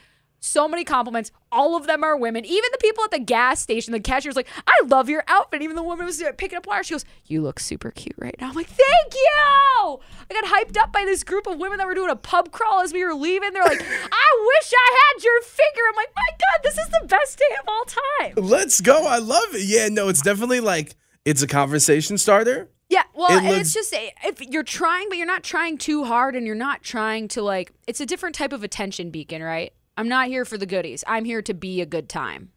so 0.44 0.66
many 0.66 0.84
compliments. 0.84 1.30
All 1.52 1.76
of 1.76 1.86
them 1.86 2.02
are 2.02 2.16
women. 2.16 2.44
Even 2.44 2.68
the 2.72 2.78
people 2.78 3.04
at 3.04 3.12
the 3.12 3.20
gas 3.20 3.60
station, 3.60 3.92
the 3.92 4.00
cashier's 4.00 4.34
like, 4.34 4.48
I 4.66 4.84
love 4.86 5.08
your 5.08 5.22
outfit. 5.28 5.62
Even 5.62 5.76
the 5.76 5.82
woman 5.82 6.04
was 6.04 6.22
picking 6.36 6.58
up 6.58 6.66
wire. 6.66 6.82
She 6.82 6.94
goes, 6.94 7.04
You 7.26 7.42
look 7.42 7.60
super 7.60 7.92
cute 7.92 8.16
right 8.18 8.34
now. 8.40 8.48
I'm 8.48 8.54
like, 8.54 8.66
Thank 8.66 9.14
you. 9.14 9.98
I 10.30 10.34
got 10.34 10.44
hyped 10.44 10.76
up 10.76 10.92
by 10.92 11.04
this 11.04 11.22
group 11.22 11.46
of 11.46 11.58
women 11.58 11.78
that 11.78 11.86
were 11.86 11.94
doing 11.94 12.10
a 12.10 12.16
pub 12.16 12.50
crawl 12.50 12.80
as 12.80 12.92
we 12.92 13.04
were 13.04 13.14
leaving. 13.14 13.52
They're 13.52 13.62
like, 13.62 13.80
I 14.12 14.46
wish 14.46 14.72
I 14.72 15.12
had 15.14 15.24
your 15.24 15.42
figure. 15.42 15.82
I'm 15.88 15.96
like, 15.96 16.12
My 16.14 16.28
God, 16.30 16.64
this 16.64 16.78
is 16.78 16.88
the 16.88 17.06
best 17.06 17.38
day 17.38 17.56
of 17.60 17.68
all 17.68 17.84
time. 17.84 18.48
Let's 18.48 18.80
go. 18.80 19.06
I 19.06 19.18
love 19.18 19.54
it. 19.54 19.64
Yeah, 19.64 19.88
no, 19.88 20.08
it's 20.08 20.22
definitely 20.22 20.60
like 20.60 20.96
it's 21.24 21.42
a 21.42 21.46
conversation 21.46 22.18
starter. 22.18 22.68
Yeah, 22.88 23.04
well, 23.14 23.38
It 23.38 23.44
and 23.44 23.56
it's 23.56 23.72
just 23.72 23.94
if 23.94 24.40
you're 24.40 24.64
trying, 24.64 25.08
but 25.08 25.16
you're 25.16 25.26
not 25.26 25.42
trying 25.42 25.78
too 25.78 26.04
hard, 26.04 26.34
and 26.36 26.46
you're 26.46 26.54
not 26.54 26.82
trying 26.82 27.28
to 27.28 27.42
like. 27.42 27.72
It's 27.86 28.00
a 28.00 28.06
different 28.06 28.34
type 28.34 28.52
of 28.52 28.62
attention 28.62 29.10
beacon, 29.10 29.42
right? 29.42 29.72
I'm 30.02 30.08
not 30.08 30.26
here 30.28 30.44
for 30.44 30.58
the 30.58 30.66
goodies. 30.66 31.04
I'm 31.06 31.24
here 31.24 31.42
to 31.42 31.54
be 31.54 31.80
a 31.80 31.86
good 31.86 32.08
time. 32.08 32.50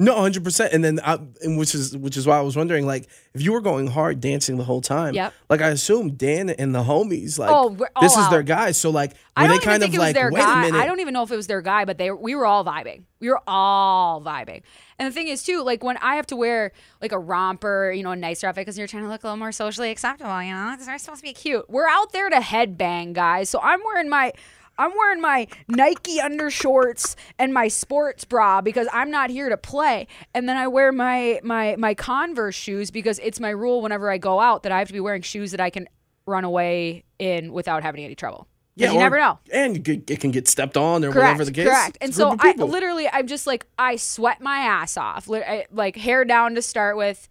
No, 0.00 0.16
hundred 0.16 0.42
percent. 0.42 0.72
And 0.72 0.84
then, 0.84 0.98
I, 1.04 1.18
and 1.42 1.56
which 1.56 1.72
is 1.72 1.96
which 1.96 2.16
is 2.16 2.26
why 2.26 2.36
I 2.36 2.40
was 2.40 2.56
wondering, 2.56 2.84
like, 2.84 3.08
if 3.32 3.42
you 3.42 3.52
were 3.52 3.60
going 3.60 3.86
hard 3.86 4.20
dancing 4.20 4.56
the 4.56 4.64
whole 4.64 4.80
time, 4.80 5.14
Yep. 5.14 5.32
Like, 5.48 5.62
I 5.62 5.68
assume 5.68 6.14
Dan 6.14 6.50
and 6.50 6.74
the 6.74 6.82
homies, 6.82 7.38
like, 7.38 7.50
Oh, 7.52 7.70
this 8.00 8.16
all 8.16 8.24
is 8.24 8.28
their 8.30 8.42
guy. 8.42 8.72
So, 8.72 8.90
like, 8.90 9.12
were 9.12 9.16
I 9.36 9.46
don't 9.46 9.56
even 9.56 9.64
kind 9.64 9.82
think 9.82 9.90
of 9.90 9.94
it 9.94 9.98
was 9.98 10.06
like, 10.06 10.14
their 10.16 10.32
wait 10.32 10.40
guy. 10.40 10.58
a 10.58 10.66
minute? 10.66 10.78
I 10.80 10.86
don't 10.86 10.98
even 10.98 11.14
know 11.14 11.22
if 11.22 11.30
it 11.30 11.36
was 11.36 11.46
their 11.46 11.62
guy, 11.62 11.84
but 11.84 11.98
they 11.98 12.10
we 12.10 12.34
were 12.34 12.44
all 12.44 12.64
vibing. 12.64 13.04
We 13.20 13.28
were 13.28 13.40
all 13.46 14.20
vibing. 14.20 14.62
And 14.98 15.06
the 15.08 15.12
thing 15.14 15.28
is 15.28 15.44
too, 15.44 15.62
like 15.62 15.84
when 15.84 15.96
I 15.98 16.16
have 16.16 16.26
to 16.26 16.36
wear 16.36 16.72
like 17.00 17.12
a 17.12 17.18
romper, 17.18 17.92
you 17.92 18.02
know, 18.02 18.10
a 18.10 18.16
nicer 18.16 18.48
outfit 18.48 18.62
because 18.62 18.76
you're 18.76 18.88
trying 18.88 19.04
to 19.04 19.08
look 19.08 19.22
a 19.22 19.28
little 19.28 19.38
more 19.38 19.52
socially 19.52 19.90
acceptable, 19.92 20.42
you 20.42 20.52
know, 20.52 20.72
because 20.72 20.88
we're 20.88 20.98
supposed 20.98 21.20
to 21.20 21.28
be 21.28 21.32
cute. 21.32 21.70
We're 21.70 21.88
out 21.88 22.12
there 22.12 22.28
to 22.30 22.36
headbang, 22.38 23.12
guys. 23.12 23.48
So 23.48 23.60
I'm 23.60 23.80
wearing 23.84 24.08
my 24.08 24.32
I'm 24.78 24.92
wearing 24.96 25.20
my 25.20 25.46
Nike 25.68 26.18
undershorts 26.18 27.14
and 27.38 27.52
my 27.54 27.68
sports 27.68 28.24
bra 28.24 28.60
because 28.60 28.88
I'm 28.92 29.10
not 29.10 29.30
here 29.30 29.48
to 29.48 29.56
play. 29.56 30.06
And 30.34 30.48
then 30.48 30.56
I 30.56 30.66
wear 30.68 30.92
my 30.92 31.40
my 31.42 31.76
my 31.78 31.94
Converse 31.94 32.54
shoes 32.54 32.90
because 32.90 33.18
it's 33.20 33.40
my 33.40 33.50
rule 33.50 33.82
whenever 33.82 34.10
I 34.10 34.18
go 34.18 34.40
out 34.40 34.62
that 34.64 34.72
I 34.72 34.78
have 34.78 34.88
to 34.88 34.92
be 34.94 35.00
wearing 35.00 35.22
shoes 35.22 35.50
that 35.52 35.60
I 35.60 35.70
can 35.70 35.88
run 36.26 36.44
away 36.44 37.04
in 37.18 37.52
without 37.52 37.82
having 37.82 38.04
any 38.04 38.14
trouble. 38.14 38.48
Yeah, 38.76 38.90
you 38.90 38.96
or- 38.98 39.00
never 39.02 39.18
know. 39.18 39.38
And 39.52 39.86
it 39.86 40.18
can 40.20 40.32
get 40.32 40.48
stepped 40.48 40.76
on 40.76 41.04
or 41.04 41.12
Correct. 41.12 41.26
whatever 41.38 41.44
the 41.44 41.52
case. 41.52 41.68
Correct. 41.68 41.98
And 42.00 42.12
so 42.12 42.34
I 42.40 42.54
literally, 42.54 43.08
I'm 43.08 43.28
just 43.28 43.46
like, 43.46 43.66
I 43.78 43.94
sweat 43.96 44.40
my 44.40 44.58
ass 44.58 44.96
off, 44.96 45.28
like 45.70 45.94
hair 45.96 46.24
down 46.24 46.56
to 46.56 46.62
start 46.62 46.96
with, 46.96 47.28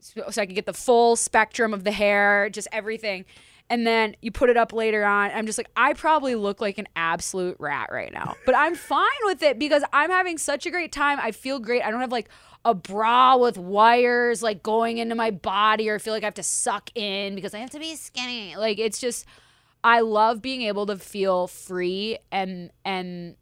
so 0.00 0.30
so 0.30 0.40
I 0.40 0.46
can 0.46 0.54
get 0.54 0.64
the 0.64 0.72
full 0.72 1.16
spectrum 1.16 1.74
of 1.74 1.84
the 1.84 1.92
hair, 1.92 2.48
just 2.48 2.68
everything. 2.72 3.26
And 3.70 3.86
then 3.86 4.16
you 4.22 4.30
put 4.30 4.48
it 4.48 4.56
up 4.56 4.72
later 4.72 5.04
on. 5.04 5.30
I'm 5.30 5.44
just 5.44 5.58
like, 5.58 5.70
I 5.76 5.92
probably 5.92 6.34
look 6.34 6.60
like 6.60 6.78
an 6.78 6.88
absolute 6.96 7.56
rat 7.58 7.90
right 7.92 8.12
now, 8.12 8.34
but 8.46 8.54
I'm 8.56 8.74
fine 8.74 9.06
with 9.24 9.42
it 9.42 9.58
because 9.58 9.82
I'm 9.92 10.10
having 10.10 10.38
such 10.38 10.64
a 10.64 10.70
great 10.70 10.90
time. 10.90 11.18
I 11.20 11.32
feel 11.32 11.58
great. 11.58 11.82
I 11.82 11.90
don't 11.90 12.00
have 12.00 12.12
like 12.12 12.30
a 12.64 12.74
bra 12.74 13.36
with 13.36 13.58
wires 13.58 14.42
like 14.42 14.62
going 14.62 14.98
into 14.98 15.14
my 15.14 15.30
body 15.30 15.88
or 15.90 15.98
feel 15.98 16.14
like 16.14 16.22
I 16.22 16.26
have 16.26 16.34
to 16.34 16.42
suck 16.42 16.90
in 16.94 17.34
because 17.34 17.52
I 17.52 17.58
have 17.58 17.70
to 17.70 17.78
be 17.78 17.94
skinny. 17.94 18.56
Like 18.56 18.78
it's 18.78 18.98
just, 18.98 19.26
I 19.84 20.00
love 20.00 20.42
being 20.42 20.62
able 20.62 20.86
to 20.86 20.96
feel 20.96 21.46
free 21.46 22.18
and 22.32 22.70
and 22.84 23.36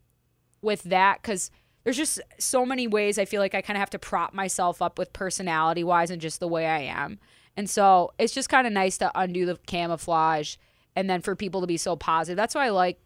with 0.61 0.83
that 0.85 1.23
because 1.23 1.51
there's 1.85 1.97
just 1.97 2.21
so 2.39 2.67
many 2.67 2.89
ways 2.89 3.19
I 3.19 3.25
feel 3.25 3.41
like 3.41 3.55
I 3.55 3.63
kind 3.63 3.77
of 3.77 3.81
have 3.81 3.91
to 3.91 3.99
prop 3.99 4.35
myself 4.35 4.83
up 4.83 4.99
with 4.99 5.13
personality 5.13 5.85
wise 5.85 6.11
and 6.11 6.21
just 6.21 6.41
the 6.41 6.49
way 6.49 6.67
I 6.67 6.81
am. 6.81 7.21
And 7.57 7.69
so 7.71 8.13
it's 8.19 8.35
just 8.35 8.49
kind 8.49 8.67
of 8.67 8.73
nice 8.73 8.99
to 8.99 9.11
undo 9.15 9.47
the 9.47 9.57
camouflage 9.67 10.57
and 10.95 11.09
then 11.09 11.21
for 11.21 11.35
people 11.35 11.61
to 11.61 11.67
be 11.67 11.77
so 11.77 11.97
positive. 11.97 12.37
That's 12.37 12.55
why 12.55 12.67
I 12.67 12.71
like 12.71 12.99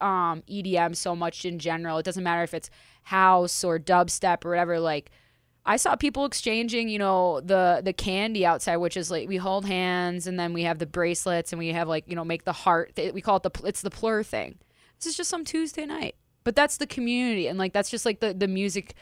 um, 0.00 0.42
EDM 0.48 0.96
so 0.96 1.16
much 1.16 1.44
in 1.44 1.58
general. 1.58 1.98
It 1.98 2.04
doesn't 2.04 2.22
matter 2.22 2.42
if 2.42 2.54
it's 2.54 2.70
house 3.02 3.64
or 3.64 3.78
dubstep 3.78 4.44
or 4.44 4.50
whatever. 4.50 4.78
Like 4.80 5.10
I 5.64 5.76
saw 5.76 5.96
people 5.96 6.24
exchanging, 6.24 6.88
you 6.88 6.98
know, 6.98 7.40
the 7.40 7.80
the 7.84 7.92
candy 7.92 8.44
outside, 8.44 8.76
which 8.76 8.96
is 8.96 9.10
like 9.10 9.28
we 9.28 9.36
hold 9.36 9.64
hands 9.64 10.26
and 10.26 10.38
then 10.38 10.52
we 10.52 10.62
have 10.62 10.78
the 10.78 10.86
bracelets 10.86 11.52
and 11.52 11.58
we 11.58 11.68
have 11.68 11.88
like 11.88 12.04
you 12.06 12.16
know 12.16 12.24
make 12.24 12.44
the 12.44 12.52
heart. 12.52 12.92
We 12.96 13.20
call 13.20 13.36
it 13.36 13.42
the 13.42 13.50
it's 13.64 13.82
the 13.82 13.90
plur 13.90 14.22
thing. 14.22 14.58
This 14.98 15.06
is 15.06 15.16
just 15.16 15.30
some 15.30 15.44
Tuesday 15.44 15.86
night, 15.86 16.16
but 16.44 16.54
that's 16.54 16.76
the 16.76 16.86
community 16.86 17.48
and 17.48 17.58
like 17.58 17.72
that's 17.72 17.90
just 17.90 18.06
like 18.06 18.20
the 18.20 18.34
the 18.34 18.48
music 18.48 18.94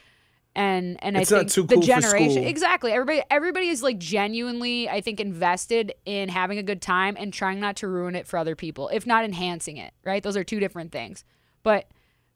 and 0.57 1.03
and 1.03 1.17
It's 1.17 1.33
I 1.33 1.37
not 1.37 1.41
think 1.41 1.53
too 1.53 1.63
the 1.63 1.75
cool 1.75 1.83
for 1.83 1.87
generation 1.87 2.45
exactly 2.45 2.93
everybody 2.93 3.23
everybody 3.31 3.69
is 3.69 3.83
like 3.83 3.99
genuinely 3.99 4.89
I 4.89 5.01
think 5.01 5.21
invested 5.21 5.95
in 6.05 6.29
having 6.29 6.59
a 6.59 6.63
good 6.63 6.81
time 6.81 7.17
and 7.19 7.33
trying 7.33 7.61
not 7.61 7.77
to 7.77 7.89
ruin 7.89 8.15
it 8.15 8.27
for 8.27 8.39
other 8.39 8.55
people, 8.55 8.89
if 8.89 9.07
not 9.07 9.25
enhancing 9.25 9.77
it. 9.77 9.93
Right? 10.05 10.23
Those 10.23 10.37
are 10.37 10.45
two 10.45 10.61
different 10.61 10.93
things, 10.93 11.25
but 11.63 11.89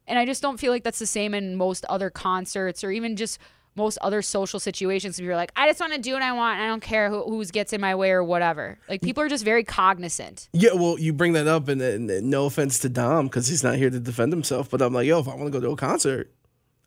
and 0.07 0.19
I 0.19 0.25
just 0.25 0.43
don't 0.43 0.59
feel 0.59 0.73
like 0.73 0.85
that's 0.85 0.99
the 0.99 1.07
same 1.07 1.35
in 1.35 1.57
most 1.57 1.85
other 1.89 2.11
concerts 2.11 2.83
or 2.83 2.91
even 2.91 3.17
just 3.17 3.39
most 3.77 3.97
other 4.03 4.21
social 4.21 4.61
situations. 4.61 5.19
If 5.19 5.25
you're 5.25 5.37
like, 5.37 5.53
I 5.57 5.69
just 5.69 5.81
want 5.81 5.95
to 5.95 6.01
do 6.01 6.13
what 6.13 6.23
I 6.23 6.33
want, 6.33 6.61
I 6.61 6.67
don't 6.67 6.83
care 6.83 7.09
who 7.09 7.23
who's 7.23 7.51
gets 7.51 7.73
in 7.73 7.81
my 7.81 7.95
way 7.95 8.11
or 8.11 8.23
whatever. 8.23 8.79
Like 8.89 9.01
people 9.01 9.23
are 9.23 9.29
just 9.29 9.45
very 9.45 9.65
cognizant. 9.65 10.49
Yeah, 10.53 10.75
well, 10.75 10.99
you 10.99 11.15
bring 11.15 11.33
that 11.35 11.47
up, 11.47 11.69
and, 11.69 11.81
and, 11.81 12.11
and 12.11 12.29
no 12.29 12.47
offense 12.47 12.79
to 12.81 12.89
Dom 12.91 13.27
because 13.27 13.47
he's 13.47 13.65
not 13.65 13.77
here 13.77 13.89
to 13.89 14.01
defend 14.01 14.33
himself, 14.33 14.69
but 14.69 14.83
I'm 14.83 14.93
like, 14.93 15.07
yo, 15.07 15.21
if 15.21 15.29
I 15.29 15.35
want 15.35 15.53
to 15.53 15.59
go 15.59 15.61
to 15.65 15.73
a 15.73 15.77
concert, 15.77 16.31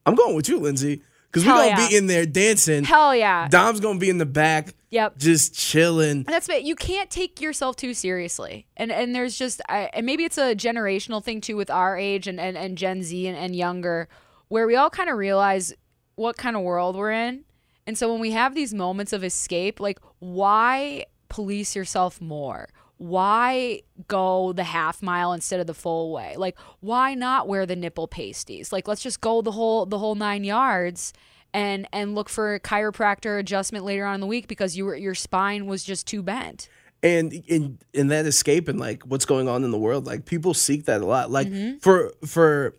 I'm 0.05 0.15
going 0.15 0.35
with 0.35 0.49
you, 0.49 0.59
Lindsay, 0.59 1.01
because 1.31 1.45
we're 1.45 1.53
gonna 1.53 1.67
yeah. 1.67 1.87
be 1.87 1.95
in 1.95 2.07
there 2.07 2.25
dancing. 2.25 2.83
Hell 2.83 3.15
yeah. 3.15 3.47
Dom's 3.47 3.79
gonna 3.79 3.99
be 3.99 4.09
in 4.09 4.17
the 4.17 4.25
back, 4.25 4.73
Yep. 4.89 5.17
just 5.17 5.55
chilling. 5.55 6.09
And 6.09 6.25
that's 6.25 6.49
it. 6.49 6.63
You 6.63 6.75
can't 6.75 7.09
take 7.09 7.39
yourself 7.39 7.75
too 7.77 7.93
seriously. 7.93 8.67
And 8.75 8.91
and 8.91 9.15
there's 9.15 9.37
just 9.37 9.61
I, 9.69 9.89
and 9.93 10.05
maybe 10.05 10.25
it's 10.25 10.37
a 10.37 10.55
generational 10.55 11.23
thing 11.23 11.39
too 11.39 11.55
with 11.55 11.69
our 11.69 11.97
age 11.97 12.27
and 12.27 12.39
and, 12.39 12.57
and 12.57 12.77
Gen 12.77 13.01
Z 13.03 13.27
and, 13.27 13.37
and 13.37 13.55
younger, 13.55 14.09
where 14.49 14.67
we 14.67 14.75
all 14.75 14.89
kind 14.89 15.09
of 15.09 15.17
realize 15.17 15.73
what 16.15 16.37
kind 16.37 16.55
of 16.55 16.63
world 16.63 16.95
we're 16.97 17.11
in. 17.11 17.45
And 17.87 17.97
so 17.97 18.11
when 18.11 18.19
we 18.21 18.31
have 18.31 18.53
these 18.53 18.73
moments 18.73 19.13
of 19.13 19.23
escape, 19.23 19.79
like 19.79 19.99
why 20.19 21.05
police 21.29 21.75
yourself 21.75 22.19
more? 22.19 22.67
Why 23.01 23.81
go 24.07 24.53
the 24.53 24.63
half 24.63 25.01
mile 25.01 25.33
instead 25.33 25.59
of 25.59 25.65
the 25.67 25.73
full 25.73 26.11
way? 26.13 26.35
Like 26.37 26.55
why 26.81 27.15
not 27.15 27.47
wear 27.47 27.65
the 27.65 27.75
nipple 27.75 28.07
pasties? 28.07 28.71
Like 28.71 28.87
let's 28.87 29.01
just 29.01 29.21
go 29.21 29.41
the 29.41 29.51
whole 29.51 29.87
the 29.87 29.97
whole 29.97 30.13
9 30.15 30.43
yards 30.43 31.11
and 31.53 31.87
and 31.91 32.13
look 32.13 32.29
for 32.29 32.53
a 32.53 32.59
chiropractor 32.59 33.39
adjustment 33.39 33.83
later 33.85 34.05
on 34.05 34.15
in 34.15 34.21
the 34.21 34.27
week 34.27 34.47
because 34.47 34.77
you 34.77 34.85
were 34.85 34.95
your 34.95 35.15
spine 35.15 35.65
was 35.65 35.83
just 35.83 36.05
too 36.07 36.21
bent. 36.21 36.69
and 37.01 37.33
in 37.33 37.79
in 37.93 38.07
that 38.09 38.27
escape 38.27 38.67
and 38.67 38.79
like 38.79 39.01
what's 39.03 39.25
going 39.25 39.47
on 39.49 39.63
in 39.63 39.71
the 39.71 39.79
world 39.79 40.05
like 40.05 40.25
people 40.25 40.53
seek 40.53 40.85
that 40.85 41.01
a 41.01 41.05
lot 41.05 41.31
like 41.31 41.47
Mm-hmm. 41.47 41.77
for 41.79 42.13
for 42.25 42.75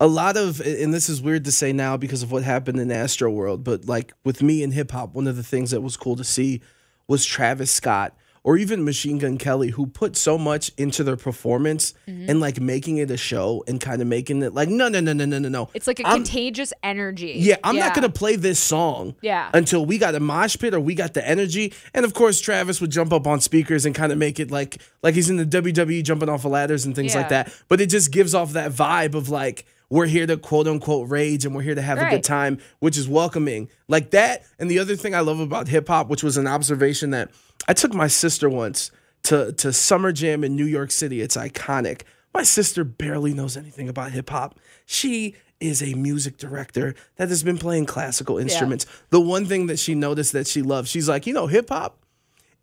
a 0.00 0.06
lot 0.06 0.38
of 0.38 0.60
and 0.62 0.92
this 0.94 1.08
is 1.10 1.20
weird 1.20 1.44
to 1.44 1.52
say 1.52 1.72
now 1.74 1.98
because 1.98 2.22
of 2.22 2.32
what 2.32 2.42
happened 2.42 2.80
in 2.80 2.88
Astroworld 2.88 3.62
but 3.62 3.84
like 3.84 4.14
with 4.24 4.42
me 4.42 4.62
in 4.62 4.72
hip 4.72 4.90
hop 4.92 5.14
one 5.14 5.26
of 5.26 5.36
the 5.36 5.42
things 5.44 5.70
that 5.72 5.82
was 5.82 5.96
cool 5.98 6.16
to 6.16 6.24
see 6.24 6.62
was 7.06 7.24
Travis 7.26 7.70
Scott 7.70 8.16
or 8.44 8.56
even 8.56 8.84
Machine 8.84 9.18
Gun 9.18 9.38
Kelly 9.38 9.70
who 9.70 9.86
put 9.86 10.16
so 10.16 10.36
much 10.36 10.70
into 10.76 11.04
their 11.04 11.16
performance 11.16 11.94
Mm-hmm. 12.08 12.30
and 12.30 12.40
like 12.40 12.60
making 12.60 12.98
it 12.98 13.10
a 13.10 13.16
show 13.16 13.62
and 13.68 13.80
kind 13.80 14.00
of 14.02 14.08
making 14.08 14.42
it 14.42 14.52
like 14.54 14.68
no 14.68 14.88
no 14.88 15.00
no 15.00 15.12
no 15.12 15.24
no 15.24 15.38
no 15.38 15.48
no 15.48 15.68
It's 15.74 15.86
like 15.86 16.00
a 16.00 16.06
I'm- 16.06 16.16
contagious 16.16 16.72
energy. 16.82 17.34
yeah, 17.36 17.56
I'm 17.64 17.76
not 17.76 17.94
gonna 17.94 18.08
play 18.08 18.36
this 18.36 18.58
song 18.58 19.14
Yeah. 19.22 19.50
until 19.54 19.84
we 19.86 19.98
got 19.98 20.14
a 20.14 20.20
mosh 20.20 20.56
pit 20.58 20.74
or 20.74 20.80
we 20.80 20.94
got 20.94 21.14
the 21.14 21.26
energy. 21.26 21.72
And 21.94 22.04
of 22.04 22.14
course, 22.14 22.40
Travis 22.40 22.80
would 22.80 22.90
jump 22.90 23.12
up 23.12 23.26
on 23.26 23.40
speakers 23.40 23.86
and 23.86 23.94
kind 23.94 24.10
of 24.12 24.18
make 24.18 24.40
it 24.40 24.50
like 24.50 24.80
like 25.02 25.14
he's 25.14 25.30
in 25.30 25.36
the 25.36 25.46
WWE 25.46 26.02
jumping 26.02 26.28
off 26.28 26.44
of 26.44 26.50
ladders 26.52 26.84
and 26.84 26.94
things 26.94 27.14
like 27.14 27.28
that. 27.28 27.52
But 27.68 27.80
it 27.80 27.86
just 27.90 28.10
gives 28.12 28.34
off 28.34 28.52
that 28.52 28.72
vibe 28.72 29.14
of 29.14 29.28
like 29.28 29.64
we're 29.90 30.06
here 30.06 30.26
to 30.26 30.36
quote 30.38 30.66
unquote 30.66 31.08
rage 31.10 31.44
and 31.44 31.54
we're 31.54 31.62
here 31.62 31.74
to 31.74 31.82
have 31.82 31.98
a 31.98 32.08
good 32.08 32.24
time, 32.24 32.58
which 32.80 32.96
is 32.96 33.06
welcoming. 33.08 33.68
Like 33.88 34.10
that. 34.12 34.42
And 34.58 34.70
the 34.70 34.78
other 34.78 34.96
thing 34.96 35.14
I 35.14 35.20
love 35.20 35.38
about 35.38 35.68
hip 35.68 35.86
hop, 35.88 36.08
which 36.08 36.22
was 36.22 36.36
an 36.38 36.46
observation 36.46 37.10
that 37.10 37.30
I 37.68 37.74
took 37.74 37.94
my 37.94 38.08
sister 38.08 38.48
once 38.48 38.90
to 39.24 39.52
to 39.52 39.72
Summer 39.72 40.12
Jam 40.12 40.44
in 40.44 40.56
New 40.56 40.66
York 40.66 40.90
City. 40.90 41.20
It's 41.20 41.36
iconic. 41.36 42.02
My 42.34 42.42
sister 42.42 42.82
barely 42.84 43.34
knows 43.34 43.56
anything 43.56 43.88
about 43.88 44.12
hip 44.12 44.30
hop. 44.30 44.58
She 44.86 45.36
is 45.60 45.82
a 45.82 45.94
music 45.94 46.38
director 46.38 46.94
that 47.16 47.28
has 47.28 47.42
been 47.42 47.58
playing 47.58 47.86
classical 47.86 48.38
instruments. 48.38 48.84
The 49.10 49.20
one 49.20 49.46
thing 49.46 49.66
that 49.68 49.78
she 49.78 49.94
noticed 49.94 50.32
that 50.32 50.46
she 50.46 50.60
loves, 50.60 50.90
she's 50.90 51.08
like, 51.08 51.26
you 51.26 51.32
know, 51.32 51.46
hip 51.46 51.68
hop 51.68 51.98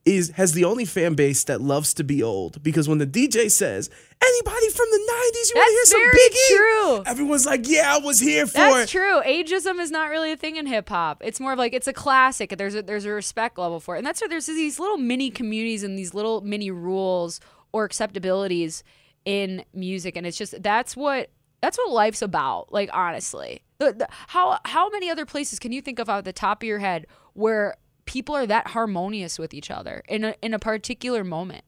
is 0.05 0.31
has 0.31 0.53
the 0.53 0.65
only 0.65 0.85
fan 0.85 1.13
base 1.13 1.43
that 1.45 1.61
loves 1.61 1.93
to 1.93 2.03
be 2.03 2.23
old 2.23 2.61
because 2.63 2.89
when 2.89 2.97
the 2.97 3.07
DJ 3.07 3.49
says 3.49 3.89
anybody 4.29 4.69
from 4.69 4.87
the 4.91 4.97
90s 4.97 5.49
you 5.49 5.55
want 5.55 5.67
to 5.67 5.71
hear 5.71 5.79
That's 5.81 5.89
some 5.89 6.01
Biggie 6.01 6.57
true. 6.57 7.03
everyone's 7.05 7.45
like 7.45 7.67
yeah 7.67 7.95
I 7.95 7.97
was 7.99 8.19
here 8.19 8.45
for 8.45 8.57
it. 8.57 8.71
That's 8.71 8.93
it 8.93 8.97
true. 8.97 9.21
Ageism 9.21 9.79
is 9.79 9.91
not 9.91 10.09
really 10.09 10.31
a 10.31 10.37
thing 10.37 10.55
in 10.55 10.65
hip 10.65 10.89
hop. 10.89 11.21
It's 11.25 11.39
more 11.39 11.53
of 11.53 11.59
like 11.59 11.73
it's 11.73 11.87
a 11.87 11.93
classic. 11.93 12.55
There's 12.57 12.75
a 12.75 12.81
there's 12.81 13.05
a 13.05 13.11
respect 13.11 13.57
level 13.57 13.79
for 13.79 13.95
it, 13.95 13.99
and 13.99 14.07
that's 14.07 14.21
why 14.21 14.27
there's 14.27 14.45
these 14.45 14.79
little 14.79 14.97
mini 14.97 15.29
communities 15.29 15.83
and 15.83 15.97
these 15.97 16.13
little 16.13 16.41
mini 16.41 16.71
rules 16.71 17.39
or 17.71 17.85
acceptabilities 17.85 18.83
in 19.25 19.63
music, 19.73 20.15
and 20.15 20.25
it's 20.25 20.37
just 20.37 20.61
that's 20.61 20.95
what 20.95 21.29
that's 21.61 21.77
what 21.77 21.91
life's 21.91 22.21
about. 22.21 22.71
Like 22.71 22.89
honestly, 22.93 23.61
the, 23.79 23.93
the, 23.93 24.07
how 24.27 24.59
how 24.65 24.89
many 24.89 25.09
other 25.09 25.25
places 25.25 25.59
can 25.59 25.71
you 25.71 25.81
think 25.81 25.99
of 25.99 26.09
out 26.09 26.25
the 26.25 26.33
top 26.33 26.63
of 26.63 26.67
your 26.67 26.79
head 26.79 27.07
where 27.33 27.75
people 28.05 28.35
are 28.35 28.47
that 28.47 28.67
harmonious 28.69 29.37
with 29.37 29.53
each 29.53 29.69
other 29.69 30.03
in 30.07 30.23
a 30.23 30.35
in 30.41 30.53
a 30.53 30.59
particular 30.59 31.23
moment? 31.23 31.63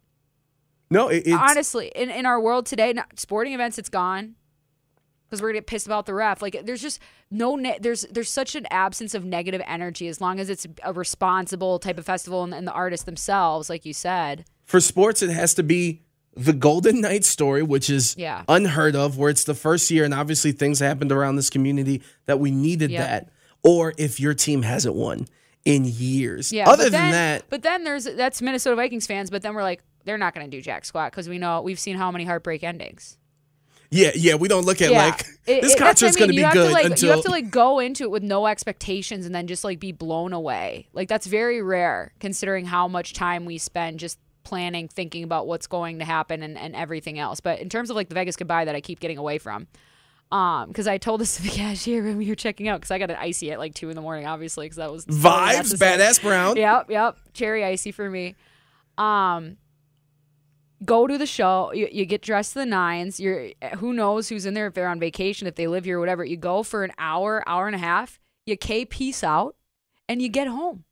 No 0.91 1.07
it, 1.09 1.23
it's 1.25 1.35
honestly 1.35 1.91
in, 1.95 2.09
in 2.11 2.25
our 2.27 2.39
world 2.39 2.65
today 2.67 2.93
not, 2.93 3.19
sporting 3.19 3.53
events 3.53 3.79
it's 3.79 3.89
gone 3.89 4.35
because 5.27 5.41
we're 5.41 5.49
gonna 5.49 5.59
get 5.59 5.67
pissed 5.67 5.85
about 5.87 6.05
the 6.05 6.13
ref 6.13 6.41
like 6.41 6.63
there's 6.65 6.81
just 6.81 6.99
no 7.31 7.55
ne- 7.55 7.79
there's 7.81 8.01
there's 8.11 8.29
such 8.29 8.53
an 8.55 8.67
absence 8.69 9.15
of 9.15 9.25
negative 9.25 9.61
energy 9.65 10.07
as 10.07 10.21
long 10.21 10.39
as 10.39 10.49
it's 10.49 10.67
a 10.83 10.93
responsible 10.93 11.79
type 11.79 11.97
of 11.97 12.05
festival 12.05 12.43
and, 12.43 12.53
and 12.53 12.67
the 12.67 12.71
artists 12.73 13.05
themselves 13.05 13.69
like 13.69 13.85
you 13.85 13.93
said 13.93 14.45
for 14.65 14.79
sports, 14.79 15.21
it 15.21 15.29
has 15.31 15.53
to 15.55 15.63
be 15.63 16.01
the 16.33 16.53
Golden 16.53 17.01
Knights 17.01 17.27
story, 17.27 17.61
which 17.61 17.89
is 17.89 18.15
Yeah. 18.17 18.43
unheard 18.47 18.95
of, 18.95 19.17
where 19.17 19.29
it's 19.29 19.43
the 19.43 19.53
first 19.53 19.91
year 19.91 20.05
and 20.05 20.13
obviously 20.13 20.53
things 20.53 20.79
happened 20.79 21.11
around 21.11 21.35
this 21.35 21.49
community 21.49 22.01
that 22.25 22.39
we 22.39 22.51
needed 22.51 22.89
Yep. 22.89 23.05
that. 23.05 23.29
Or 23.63 23.93
if 23.97 24.17
your 24.17 24.33
team 24.33 24.61
hasn't 24.61 24.95
won 24.95 25.27
in 25.65 25.83
years. 25.83 26.53
yeah 26.53 26.69
Other 26.69 26.83
than 26.83 26.91
then- 26.93 27.11
that, 27.11 27.43
but 27.49 27.63
then 27.63 27.83
there's 27.83 28.05
that's 28.05 28.41
minnesota 28.41 28.77
vikings 28.77 29.05
fans 29.05 29.29
but 29.29 29.41
then 29.41 29.53
we're 29.53 29.61
like 29.63 29.83
they're 30.05 30.17
not 30.17 30.33
gonna 30.33 30.47
do 30.47 30.61
jack 30.61 30.85
squat 30.85 31.11
because 31.11 31.27
we 31.29 31.37
know 31.37 31.61
we've 31.61 31.79
seen 31.79 31.95
how 31.95 32.11
many 32.11 32.25
heartbreak 32.25 32.63
endings 32.63 33.17
yeah, 33.93 34.11
yeah, 34.15 34.35
we 34.35 34.47
don't 34.47 34.65
look 34.65 34.81
at 34.81 34.89
yeah. 34.89 35.05
like 35.07 35.25
It- 35.45 35.61
this 35.61 35.75
concert's 35.75 36.15
I 36.15 36.19
going 36.19 36.31
to 36.31 36.35
be 36.37 36.43
good 36.43 36.67
to, 36.69 36.73
like, 36.73 36.85
until 36.85 37.09
you 37.09 37.15
have 37.15 37.25
to 37.25 37.29
like 37.29 37.51
go 37.51 37.79
into 37.79 38.03
it 38.03 38.11
with 38.11 38.23
no 38.23 38.47
expectations 38.47 39.25
and 39.25 39.35
then 39.35 39.47
just 39.47 39.65
like 39.65 39.81
be 39.81 39.91
blown 39.91 40.31
away. 40.31 40.87
Like 40.93 41.09
that's 41.09 41.27
very 41.27 41.61
rare 41.61 42.13
considering 42.21 42.65
how 42.65 42.87
much 42.87 43.11
time 43.11 43.43
we 43.43 43.57
spend 43.57 43.99
just 43.99 44.17
planning, 44.45 44.87
thinking 44.87 45.25
about 45.25 45.45
what's 45.45 45.67
going 45.67 45.99
to 45.99 46.05
happen 46.05 46.41
and, 46.41 46.57
and 46.57 46.73
everything 46.73 47.19
else. 47.19 47.41
But 47.41 47.59
in 47.59 47.67
terms 47.67 47.89
of 47.89 47.97
like 47.97 48.07
the 48.07 48.15
Vegas 48.15 48.37
goodbye 48.37 48.63
that 48.63 48.75
I 48.75 48.79
keep 48.79 49.01
getting 49.01 49.17
away 49.17 49.37
from, 49.39 49.67
um, 50.31 50.69
because 50.69 50.87
I 50.87 50.97
told 50.97 51.19
this 51.19 51.35
to 51.35 51.43
the 51.43 51.49
cashier 51.57 52.01
when 52.01 52.15
we 52.17 52.29
were 52.29 52.35
checking 52.35 52.69
out 52.69 52.79
because 52.79 52.91
I 52.91 52.97
got 52.97 53.11
an 53.11 53.17
icy 53.19 53.51
at 53.51 53.59
like 53.59 53.73
two 53.73 53.89
in 53.89 53.97
the 53.97 54.01
morning, 54.01 54.25
obviously, 54.25 54.67
because 54.67 54.77
that 54.77 54.89
was 54.89 55.05
vibes, 55.05 55.53
necessary. 55.53 55.97
badass 55.99 56.21
Brown. 56.21 56.55
Yep, 56.55 56.89
yep. 56.89 57.17
Cherry 57.33 57.65
icy 57.65 57.91
for 57.91 58.09
me. 58.09 58.35
Um 58.97 59.57
go 60.83 61.07
to 61.07 61.17
the 61.17 61.25
show, 61.25 61.71
you, 61.73 61.87
you 61.91 62.05
get 62.05 62.21
dressed 62.21 62.53
to 62.53 62.59
the 62.59 62.65
nines. 62.65 63.19
You're 63.19 63.49
who 63.77 63.93
knows 63.93 64.29
who's 64.29 64.45
in 64.45 64.53
there 64.53 64.67
if 64.67 64.73
they're 64.73 64.87
on 64.87 64.99
vacation, 64.99 65.47
if 65.47 65.55
they 65.55 65.67
live 65.67 65.85
here, 65.85 65.99
whatever. 65.99 66.25
You 66.25 66.37
go 66.37 66.63
for 66.63 66.83
an 66.83 66.91
hour, 66.97 67.43
hour 67.47 67.67
and 67.67 67.75
a 67.75 67.79
half, 67.79 68.19
you 68.45 68.57
K 68.57 68.85
peace 68.85 69.23
out, 69.23 69.55
and 70.07 70.21
you 70.21 70.29
get 70.29 70.47
home. 70.47 70.83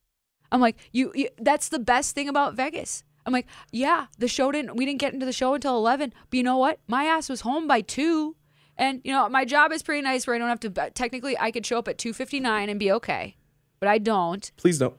I'm 0.52 0.62
like, 0.62 0.78
you, 0.92 1.12
you 1.16 1.30
that's 1.38 1.70
the 1.70 1.80
best 1.80 2.16
thing 2.16 2.30
about 2.30 2.56
Vegas. 2.56 3.04
I'm 3.26 3.34
like, 3.34 3.48
yeah, 3.72 4.08
the 4.18 4.28
show 4.28 4.52
didn't 4.52 4.76
we 4.76 4.86
didn't 4.86 5.00
get 5.00 5.14
into 5.14 5.26
the 5.26 5.34
show 5.34 5.54
until 5.54 5.78
11, 5.78 6.14
but 6.30 6.38
you 6.38 6.44
know 6.44 6.58
what? 6.58 6.80
My 6.88 7.06
ass 7.06 7.30
was 7.30 7.42
home 7.42 7.68
by 7.68 7.82
2. 7.82 8.36
And 8.78 9.02
you 9.04 9.12
know, 9.12 9.28
my 9.28 9.44
job 9.44 9.72
is 9.74 9.84
pretty 9.84 10.02
nice 10.02 10.26
where 10.26 10.36
I 10.36 10.40
don't 10.40 10.48
have 10.48 10.62
to 10.62 10.92
technically 10.92 11.38
I 11.38 11.52
could 11.52 11.66
show 11.66 11.78
up 11.78 11.88
at 11.88 11.98
2:59 11.98 12.70
and 12.70 12.80
be 12.80 12.92
okay. 12.94 13.36
But 13.80 13.90
I 13.90 13.98
don't. 13.98 14.52
Please 14.58 14.78
don't. 14.78 14.96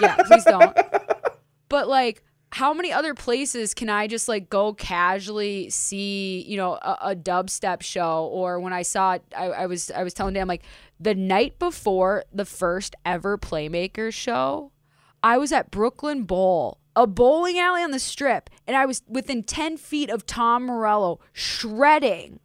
Yeah, 0.00 0.16
please 0.26 0.44
don't. 0.44 0.76
but 1.68 1.88
like, 1.88 2.22
how 2.52 2.74
many 2.74 2.92
other 2.92 3.14
places 3.14 3.74
can 3.74 3.88
I 3.88 4.06
just 4.06 4.28
like 4.28 4.50
go 4.50 4.74
casually 4.74 5.70
see, 5.70 6.42
you 6.48 6.56
know, 6.56 6.72
a, 6.74 6.98
a 7.02 7.16
dubstep 7.16 7.82
show? 7.82 8.28
Or 8.32 8.58
when 8.58 8.72
I 8.72 8.82
saw 8.82 9.12
it, 9.14 9.22
I, 9.36 9.46
I 9.46 9.66
was 9.66 9.90
I 9.90 10.02
was 10.02 10.14
telling 10.14 10.34
Dan 10.34 10.48
like 10.48 10.62
the 10.98 11.14
night 11.14 11.58
before 11.58 12.24
the 12.32 12.44
first 12.44 12.96
ever 13.06 13.38
Playmakers 13.38 14.14
show, 14.14 14.72
I 15.22 15.38
was 15.38 15.52
at 15.52 15.70
Brooklyn 15.70 16.24
Bowl, 16.24 16.78
a 16.96 17.06
bowling 17.06 17.58
alley 17.58 17.82
on 17.82 17.92
the 17.92 17.98
strip, 18.00 18.50
and 18.66 18.76
I 18.76 18.84
was 18.84 19.02
within 19.06 19.44
10 19.44 19.76
feet 19.76 20.10
of 20.10 20.26
Tom 20.26 20.66
Morello 20.66 21.20
shredding 21.32 22.40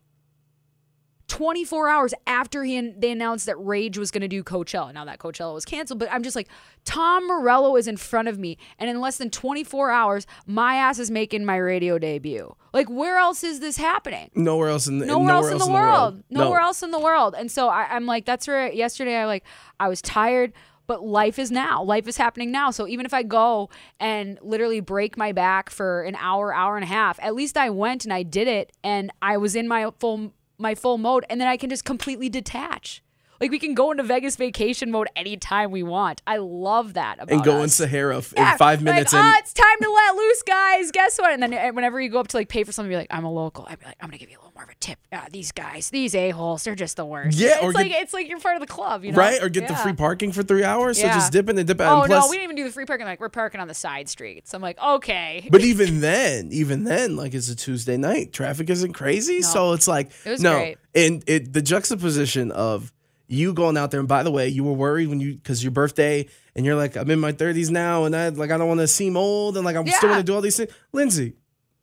24 1.27 1.89
hours 1.89 2.13
after 2.27 2.63
he 2.63 2.79
they 2.97 3.11
announced 3.11 3.45
that 3.47 3.55
Rage 3.57 3.97
was 3.97 4.11
going 4.11 4.21
to 4.21 4.27
do 4.27 4.43
Coachella. 4.43 4.93
Now 4.93 5.05
that 5.05 5.19
Coachella 5.19 5.53
was 5.53 5.65
canceled, 5.65 5.99
but 5.99 6.07
I'm 6.11 6.23
just 6.23 6.35
like, 6.35 6.47
Tom 6.83 7.27
Morello 7.27 7.75
is 7.77 7.87
in 7.87 7.97
front 7.97 8.27
of 8.27 8.37
me, 8.37 8.57
and 8.77 8.89
in 8.89 9.01
less 9.01 9.17
than 9.17 9.29
24 9.31 9.89
hours, 9.91 10.27
my 10.45 10.75
ass 10.75 10.99
is 10.99 11.09
making 11.09 11.43
my 11.45 11.55
radio 11.57 11.97
debut. 11.97 12.55
Like, 12.73 12.89
where 12.89 13.17
else 13.17 13.43
is 13.43 13.59
this 13.59 13.77
happening? 13.77 14.29
nowhere 14.35 14.69
else 14.69 14.87
in 14.87 14.99
the 14.99 15.05
Nowhere, 15.05 15.31
else 15.33 15.51
in 15.51 15.57
the 15.57 15.71
world. 15.71 16.23
Nowhere 16.29 16.59
No. 16.59 16.65
else 16.65 16.83
in 16.83 16.91
the 16.91 16.99
world. 16.99 17.33
And 17.37 17.49
so 17.49 17.69
I, 17.69 17.87
I'm 17.91 18.05
like, 18.05 18.25
that's 18.25 18.47
where 18.47 18.71
yesterday 18.71 19.15
I 19.15 19.25
like, 19.25 19.43
I 19.79 19.87
was 19.87 20.01
tired. 20.01 20.53
But 20.87 21.03
life 21.03 21.39
is 21.39 21.49
now. 21.49 21.81
Life 21.81 22.07
is 22.07 22.15
happening 22.17 22.51
now. 22.51 22.69
So 22.69 22.87
even 22.87 23.07
if 23.07 23.13
I 23.15 23.23
go 23.23 23.71
and 23.99 24.37
literally 24.43 24.81
break 24.81 25.17
my 25.17 25.31
back 25.31 25.71
for 25.71 26.03
an 26.03 26.15
hour, 26.15 26.53
hour 26.53 26.75
and 26.77 26.83
a 26.83 26.87
half, 26.87 27.17
at 27.23 27.33
least 27.33 27.57
I 27.57 27.71
went 27.71 28.03
and 28.05 28.13
I 28.13 28.21
did 28.21 28.47
it, 28.47 28.71
and 28.83 29.11
I 29.19 29.37
was 29.37 29.55
in 29.55 29.67
my 29.67 29.89
full 29.99 30.31
my 30.57 30.75
full 30.75 30.97
mode, 30.97 31.25
and 31.29 31.39
then 31.41 31.47
I 31.47 31.57
can 31.57 31.69
just 31.69 31.85
completely 31.85 32.29
detach. 32.29 33.01
Like 33.41 33.51
we 33.51 33.59
can 33.59 33.73
go 33.73 33.91
into 33.91 34.01
Vegas 34.03 34.37
vacation 34.37 34.91
mode 34.91 35.09
anytime 35.15 35.69
we 35.71 35.83
want. 35.83 36.21
I 36.25 36.37
love 36.37 36.93
that 36.93 37.15
about 37.19 37.31
And 37.33 37.43
go 37.43 37.61
in. 37.63 37.67
Sahara 37.69 38.19
f- 38.19 38.33
Yeah, 38.35 38.53
in 38.53 38.57
five 38.57 38.79
like, 38.81 38.95
minutes. 38.95 39.13
oh, 39.13 39.17
and 39.17 39.35
it's 39.39 39.51
time 39.53 39.77
to 39.81 39.91
let 39.91 40.15
loose, 40.15 40.41
guys. 40.43 40.91
Guess 40.91 41.19
what? 41.19 41.33
And 41.33 41.43
then 41.43 41.53
uh, 41.53 41.71
whenever 41.73 41.99
you 41.99 42.09
go 42.09 42.19
up 42.21 42.29
to 42.29 42.37
like 42.37 42.47
pay 42.47 42.63
for 42.63 42.71
something, 42.71 42.89
you're 42.89 42.99
like, 43.01 43.13
I'm 43.13 43.25
a 43.25 43.31
local. 43.31 43.65
I'd 43.69 43.77
be 43.79 43.85
like, 43.85 43.97
I'm 43.99 44.07
gonna 44.07 44.19
give 44.19 44.29
you 44.29 44.37
a 44.37 44.44
more 44.55 44.63
of 44.63 44.69
a 44.69 44.75
tip. 44.79 44.97
Uh, 45.11 45.21
these 45.31 45.51
guys, 45.51 45.89
these 45.89 46.15
a 46.15 46.29
holes, 46.31 46.63
they're 46.63 46.75
just 46.75 46.95
the 46.95 47.05
worst. 47.05 47.37
Yeah, 47.37 47.55
it's 47.55 47.63
or 47.63 47.71
like 47.73 47.89
get- 47.89 48.01
it's 48.03 48.13
like 48.13 48.27
you're 48.29 48.39
part 48.39 48.55
of 48.55 48.61
the 48.61 48.67
club, 48.67 49.03
you 49.03 49.11
know? 49.11 49.17
right? 49.17 49.41
Or 49.43 49.49
get 49.49 49.67
the 49.67 49.75
free 49.75 49.93
parking 49.93 50.31
for 50.31 50.43
three 50.43 50.63
hours. 50.63 50.97
So 50.99 51.05
Yeah. 51.07 51.13
just 51.15 51.31
dip 51.33 51.49
in 51.49 51.57
and 51.57 51.67
dip 51.67 51.81
out. 51.81 51.97
Oh 51.97 52.01
and 52.03 52.09
plus, 52.11 52.23
no, 52.25 52.29
we 52.29 52.37
didn't 52.37 52.45
even 52.45 52.55
do 52.55 52.63
the 52.63 52.71
free 52.71 52.85
parking. 52.85 53.05
Like 53.05 53.19
we're 53.19 53.29
parking 53.29 53.59
on 53.59 53.67
the 53.67 53.73
side 53.73 54.07
streets. 54.09 54.53
I'm 54.53 54.61
like, 54.61 54.79
okay. 54.81 55.47
But 55.51 55.61
even 55.61 55.99
then, 56.01 56.49
even 56.51 56.85
then, 56.85 57.15
like 57.17 57.33
it's 57.33 57.49
a 57.49 57.55
Tuesday 57.55 57.97
night, 57.97 58.31
traffic 58.33 58.69
isn't 58.69 58.93
crazy, 58.93 59.41
so 59.41 59.73
it's 59.73 59.87
like 59.87 60.09
It 60.25 60.29
was 60.31 60.41
no. 60.41 60.53
great. 60.53 60.77
And 60.95 61.23
it 61.27 61.51
the 61.53 61.61
juxtaposition 61.61 62.51
of 62.51 62.91
you 63.27 63.53
going 63.53 63.75
out 63.75 63.89
there, 63.91 63.99
and 63.99 64.07
by 64.07 64.21
the 64.23 64.31
way, 64.31 64.47
you 64.47 64.63
were 64.63 64.73
worried 64.73 65.07
when 65.07 65.19
you 65.19 65.33
because 65.33 65.63
your 65.63 65.71
birthday, 65.71 66.27
and 66.55 66.65
you're 66.65 66.75
like, 66.75 66.95
I'm 66.95 67.09
in 67.09 67.19
my 67.19 67.31
30s 67.33 67.71
now, 67.71 68.05
and 68.05 68.15
I 68.15 68.29
like 68.29 68.51
I 68.51 68.57
don't 68.57 68.67
want 68.67 68.79
to 68.81 68.87
seem 68.87 69.17
old, 69.17 69.57
and 69.57 69.65
like 69.65 69.75
I'm 69.75 69.85
still 69.87 70.09
Yeah. 70.09 70.15
want 70.15 70.25
to 70.25 70.31
do 70.31 70.35
all 70.35 70.41
these 70.41 70.55
things. 70.57 70.71
Lindsay, 70.93 71.33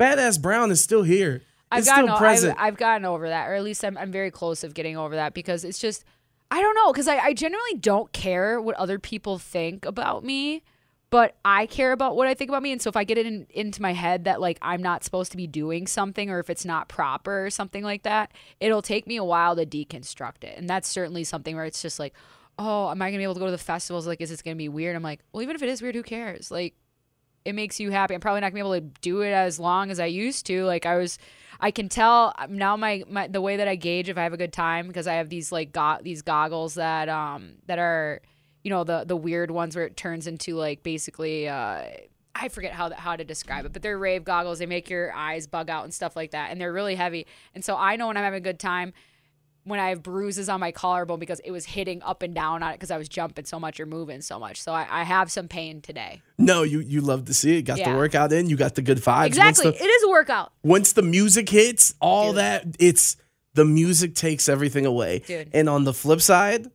badass 0.01 0.41
Brown 0.41 0.71
is 0.71 0.81
still 0.81 1.03
here. 1.03 1.43
I've 1.73 1.85
gotten 1.85 2.07
still 2.07 2.17
present. 2.19 2.59
I've, 2.59 2.75
I've 2.75 2.77
gotten 2.77 3.05
over 3.05 3.29
that, 3.29 3.49
or 3.49 3.55
at 3.55 3.63
least 3.63 3.85
I'm, 3.85 3.97
I'm 3.99 4.13
very 4.13 4.31
close 4.31 4.65
of 4.65 4.75
getting 4.75 4.97
over 4.97 5.15
that 5.17 5.35
because 5.35 5.65
it's 5.65 5.79
just 5.79 6.05
I 6.51 6.61
don't 6.61 6.75
know 6.75 6.93
because 6.93 7.09
I, 7.09 7.17
I 7.19 7.35
generally 7.35 7.75
don't 7.81 8.13
care 8.13 8.61
what 8.61 8.77
other 8.77 8.99
people 8.99 9.39
think 9.39 9.87
about 9.87 10.23
me, 10.23 10.63
but 11.09 11.35
I 11.45 11.67
care 11.67 11.93
about 11.93 12.15
what 12.15 12.27
I 12.27 12.35
think 12.35 12.51
about 12.51 12.63
me, 12.63 12.73
and 12.73 12.81
so 12.81 12.89
if 12.91 12.97
I 12.97 13.05
get 13.05 13.19
it 13.19 13.27
in, 13.27 13.47
into 13.51 13.81
my 13.81 13.93
head 13.93 14.25
that 14.25 14.41
like 14.41 14.59
I'm 14.61 14.83
not 14.83 15.03
supposed 15.03 15.31
to 15.33 15.37
be 15.37 15.47
doing 15.47 15.87
something 15.87 16.31
or 16.31 16.41
if 16.41 16.51
it's 16.51 16.65
not 16.65 16.89
proper 16.89 17.47
or 17.47 17.51
something 17.51 17.83
like 17.83 18.03
that, 18.03 18.33
it'll 18.61 18.83
take 18.83 19.07
me 19.07 19.17
a 19.17 19.25
while 19.25 19.57
to 19.57 19.65
deconstruct 19.65 20.45
it, 20.45 20.59
and 20.59 20.69
that's 20.69 20.89
certainly 20.89 21.25
something 21.25 21.57
where 21.57 21.65
it's 21.65 21.81
just 21.81 21.99
like, 21.99 22.15
oh, 22.59 22.91
am 22.91 23.01
I 23.01 23.09
gonna 23.09 23.19
be 23.19 23.25
able 23.25 23.35
to 23.35 23.41
go 23.41 23.47
to 23.47 23.53
the 23.53 23.59
festivals? 23.59 24.07
Like, 24.07 24.21
is 24.21 24.31
this 24.31 24.43
gonna 24.43 24.57
be 24.57 24.69
weird? 24.69 24.95
I'm 24.95 25.03
like, 25.03 25.21
well, 25.33 25.43
even 25.43 25.57
if 25.57 25.63
it 25.63 25.69
is 25.69 25.81
weird, 25.81 25.95
who 25.95 26.03
cares? 26.03 26.51
Like 26.51 26.75
it 27.45 27.55
makes 27.55 27.81
you 27.81 27.91
happy. 27.91 28.15
I'm 28.15 28.21
probably 28.21 28.41
not 28.41 28.53
gonna 28.53 28.63
be 28.63 28.69
able 28.69 28.75
to 28.75 29.01
do 29.01 29.23
it 29.23 29.33
as 29.33 29.59
long 29.59 29.91
as 29.91 29.99
I 29.99 30.07
used 30.07 30.47
to. 30.47 30.65
Like 30.65 30.87
I 30.87 30.97
was, 30.97 31.19
I 31.62 31.70
can 31.70 31.88
tell 31.88 32.35
um, 32.37 32.59
now 32.59 32.77
my, 32.77 33.05
my 33.09 33.29
the 33.29 33.40
way 33.40 33.57
that 33.57 33.68
I 33.68 33.77
gauge 33.77 34.09
if 34.09 34.18
I 34.18 34.25
have 34.25 34.33
a 34.33 34.37
good 34.37 34.53
time 34.53 34.88
because 34.88 35.07
I 35.07 35.14
have 35.14 35.29
these 35.29 35.53
like 35.53 35.72
got 35.72 36.03
these 36.03 36.20
goggles 36.20 36.75
that 36.75 37.09
um 37.09 37.53
that 37.66 37.79
are 37.79 38.20
you 38.64 38.70
know 38.70 38.83
the 38.83 39.05
the 39.05 39.16
weird 39.16 39.53
ones 39.53 39.77
where 39.77 39.87
it 39.87 39.96
turns 39.96 40.27
into 40.27 40.57
like 40.57 40.83
basically 40.83 41.48
uh 41.48 41.85
I 42.35 42.48
forget 42.48 42.72
how 42.72 42.92
how 42.92 43.14
to 43.14 43.25
describe 43.25 43.64
it, 43.64 43.72
but 43.72 43.83
they're 43.83 43.98
rave 43.98 44.25
goggles. 44.25 44.59
They 44.59 44.66
make 44.66 44.90
your 44.90 45.12
eyes 45.12 45.46
bug 45.46 45.70
out 45.70 45.85
and 45.85 45.94
stuff 45.94 46.16
like 46.16 46.33
that, 46.33 46.51
and 46.51 46.61
they're 46.61 46.72
really 46.72 46.96
heavy. 46.96 47.27
And 47.55 47.64
so 47.64 47.77
I 47.77 47.96
know 47.96 48.09
when 48.09 48.16
I'm 48.16 48.25
having 48.25 48.38
a 48.38 48.40
good 48.40 48.59
time 48.59 48.92
when 49.64 49.79
I 49.79 49.90
have 49.90 50.03
bruises 50.03 50.48
on 50.48 50.59
my 50.61 50.72
collarbone 50.72 51.18
because 51.20 51.40
it 51.40 51.51
was 51.53 51.64
hitting 51.64 52.03
up 52.03 52.22
and 52.22 52.35
down 52.35 52.62
on 52.62 52.70
it 52.70 52.75
because 52.75 52.90
I 52.90 52.98
was 52.98 53.09
jumping 53.09 53.44
so 53.44 53.61
much 53.61 53.79
or 53.79 53.87
moving 53.87 54.20
so 54.20 54.38
much. 54.38 54.61
So 54.61 54.72
I, 54.72 54.87
I 54.90 55.03
have 55.05 55.31
some 55.31 55.46
pain 55.48 55.81
today. 55.81 56.20
no, 56.38 56.62
you 56.64 56.81
you 56.81 57.01
love 57.01 57.27
to 57.27 57.35
see 57.35 57.59
it. 57.59 57.62
Got 57.62 57.79
Yeah. 57.79 57.92
the 57.92 57.96
workout 57.96 58.33
in. 58.33 58.48
You 58.48 58.57
got 58.57 58.75
the 58.75 58.83
good 58.83 58.98
vibes. 58.98 59.27
Exactly. 59.27 59.70
The, 59.70 59.85
is 59.85 60.03
a 60.05 60.09
workout. 60.09 60.53
once 60.62 60.92
the 60.94 61.03
music 61.03 61.48
hits, 61.48 61.94
all 62.01 62.29
Dude. 62.29 62.38
that 62.38 62.66
it's 62.79 63.16
the 63.55 63.64
music 63.64 64.14
takes 64.14 64.48
everything 64.48 64.87
away. 64.87 65.20
Dude. 65.27 65.51
And 65.53 65.68
on 65.68 65.85
the 65.85 65.92
flip 65.92 66.20
side, 66.22 66.70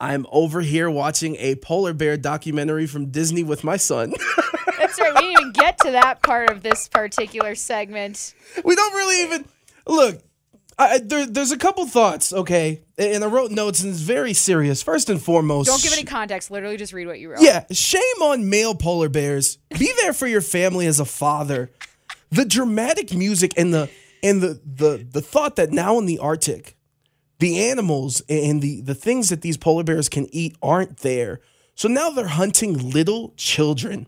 I'm 0.00 0.26
over 0.30 0.60
here 0.62 0.88
watching 0.88 1.36
a 1.36 1.56
polar 1.56 1.92
bear 1.92 2.16
documentary 2.16 2.86
from 2.86 3.06
Disney 3.10 3.42
with 3.42 3.64
my 3.64 3.76
son. 3.76 4.14
That's 4.78 4.98
right. 4.98 5.12
We 5.14 5.20
didn't 5.20 5.40
even 5.40 5.52
get 5.52 5.78
to 5.80 5.90
that 5.90 6.22
part 6.22 6.48
of 6.50 6.62
this 6.62 6.88
particular 6.88 7.54
segment. 7.54 8.32
we 8.64 8.74
don't 8.74 8.94
really 8.94 9.22
even 9.24 9.44
look. 9.86 10.22
I, 10.80 10.98
there, 10.98 11.26
there's 11.26 11.52
a 11.52 11.58
couple 11.58 11.86
thoughts, 11.86 12.32
okay, 12.32 12.80
and 12.96 13.22
I 13.22 13.26
wrote 13.26 13.50
notes, 13.50 13.82
and 13.82 13.90
it's 13.92 14.00
very 14.00 14.32
serious. 14.32 14.82
First 14.82 15.10
and 15.10 15.20
foremost, 15.20 15.68
Don't 15.68 15.82
give 15.82 15.92
any 15.92 16.04
context. 16.04 16.50
Literally, 16.50 16.78
just 16.78 16.94
read 16.94 17.06
what 17.06 17.20
you 17.20 17.30
wrote. 17.30 17.42
Yeah, 17.42 17.64
shame 17.70 18.00
on 18.22 18.48
male 18.48 18.74
polar 18.74 19.10
bears. 19.10 19.58
Be 19.78 19.92
there 20.00 20.14
for 20.14 20.26
your 20.26 20.40
family 20.40 20.86
as 20.86 20.98
a 20.98 21.04
father. 21.04 21.70
The 22.30 22.46
dramatic 22.46 23.12
music 23.12 23.52
and 23.58 23.74
the 23.74 23.90
and 24.22 24.40
the 24.40 24.60
the 24.64 25.06
the 25.10 25.20
thought 25.20 25.56
that 25.56 25.70
now 25.70 25.98
in 25.98 26.06
the 26.06 26.18
Arctic, 26.18 26.76
the 27.40 27.68
animals 27.68 28.22
and 28.28 28.62
the 28.62 28.80
the 28.80 28.94
things 28.94 29.28
that 29.28 29.42
these 29.42 29.58
polar 29.58 29.84
bears 29.84 30.08
can 30.08 30.34
eat 30.34 30.56
aren't 30.62 30.98
there. 30.98 31.40
So 31.74 31.88
now 31.88 32.08
they're 32.10 32.26
hunting 32.26 32.90
little 32.90 33.34
children. 33.36 34.06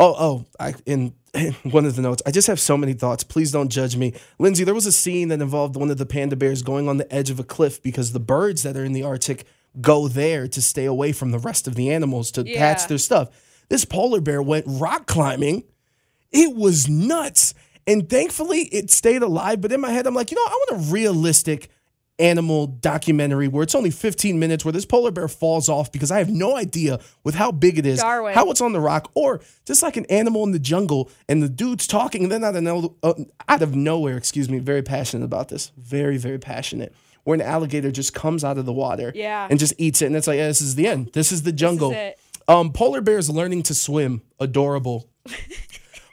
Oh, 0.00 0.16
oh, 0.18 0.44
I 0.58 0.74
in 0.86 1.12
one 1.62 1.84
of 1.84 1.94
the 1.94 2.02
notes. 2.02 2.22
I 2.26 2.30
just 2.32 2.48
have 2.48 2.58
so 2.58 2.76
many 2.76 2.94
thoughts. 2.94 3.22
Please 3.22 3.52
don't 3.52 3.68
judge 3.68 3.96
me. 3.96 4.14
Lindsay, 4.38 4.64
there 4.64 4.74
was 4.74 4.86
a 4.86 4.92
scene 4.92 5.28
that 5.28 5.40
involved 5.40 5.76
one 5.76 5.90
of 5.90 5.98
the 5.98 6.06
panda 6.06 6.34
bears 6.36 6.62
going 6.62 6.88
on 6.88 6.96
the 6.96 7.12
edge 7.14 7.30
of 7.30 7.38
a 7.38 7.44
cliff 7.44 7.82
because 7.82 8.12
the 8.12 8.18
birds 8.20 8.62
that 8.64 8.76
are 8.76 8.84
in 8.84 8.92
the 8.94 9.02
Arctic 9.04 9.44
go 9.80 10.08
there 10.08 10.48
to 10.48 10.60
stay 10.60 10.86
away 10.86 11.12
from 11.12 11.30
the 11.30 11.38
rest 11.38 11.68
of 11.68 11.76
the 11.76 11.90
animals 11.92 12.32
to 12.32 12.42
Yeah. 12.44 12.58
hatch 12.58 12.88
their 12.88 12.98
stuff. 12.98 13.28
This 13.68 13.84
polar 13.84 14.20
bear 14.20 14.42
went 14.42 14.64
rock 14.66 15.06
climbing. 15.06 15.62
It 16.32 16.56
was 16.56 16.88
nuts. 16.88 17.54
And 17.86 18.08
thankfully 18.08 18.62
it 18.72 18.90
stayed 18.90 19.22
alive. 19.22 19.60
But 19.60 19.70
in 19.70 19.80
my 19.80 19.90
head, 19.90 20.06
I'm 20.06 20.14
like, 20.14 20.30
you 20.32 20.36
know, 20.36 20.44
I 20.46 20.50
want 20.70 20.82
a 20.88 20.92
realistic 20.92 21.70
animal 22.20 22.66
documentary 22.66 23.48
where 23.48 23.62
it's 23.62 23.74
only 23.74 23.90
15 23.90 24.38
minutes 24.38 24.64
where 24.64 24.72
this 24.72 24.84
polar 24.84 25.10
bear 25.10 25.26
falls 25.28 25.68
off 25.68 25.90
because 25.90 26.10
I 26.10 26.18
have 26.18 26.28
no 26.30 26.56
idea 26.56 27.00
with 27.24 27.34
how 27.34 27.50
big 27.50 27.78
it 27.78 27.86
is, 27.86 28.00
Darwin. 28.00 28.34
how 28.34 28.50
it's 28.50 28.60
on 28.60 28.72
the 28.72 28.80
rock, 28.80 29.10
or 29.14 29.40
just 29.66 29.82
like 29.82 29.96
an 29.96 30.06
animal 30.06 30.44
in 30.44 30.52
the 30.52 30.58
jungle 30.58 31.10
and 31.28 31.42
the 31.42 31.48
dude's 31.48 31.86
talking 31.86 32.22
and 32.24 32.30
then 32.32 32.44
out 32.44 32.54
of, 32.56 32.62
no, 32.62 32.94
uh, 33.02 33.14
out 33.48 33.62
of 33.62 33.74
nowhere, 33.74 34.16
excuse 34.16 34.48
me, 34.48 34.58
very 34.58 34.82
passionate 34.82 35.24
about 35.24 35.48
this, 35.48 35.72
very, 35.78 36.18
very 36.18 36.38
passionate, 36.38 36.94
where 37.24 37.34
an 37.34 37.40
alligator 37.42 37.90
just 37.90 38.14
comes 38.14 38.44
out 38.44 38.58
of 38.58 38.66
the 38.66 38.72
water 38.72 39.12
Yeah. 39.14 39.46
and 39.50 39.58
just 39.58 39.72
eats 39.78 40.02
it. 40.02 40.06
And 40.06 40.16
it's 40.16 40.26
like, 40.26 40.36
yeah, 40.36 40.46
this 40.48 40.60
is 40.60 40.74
the 40.74 40.86
end. 40.86 41.10
This 41.14 41.32
is 41.32 41.42
the 41.42 41.52
jungle. 41.52 41.92
it. 41.92 42.18
Um, 42.48 42.72
polar 42.72 43.00
bears 43.00 43.30
learning 43.30 43.62
to 43.64 43.74
swim, 43.74 44.22
adorable. 44.38 45.08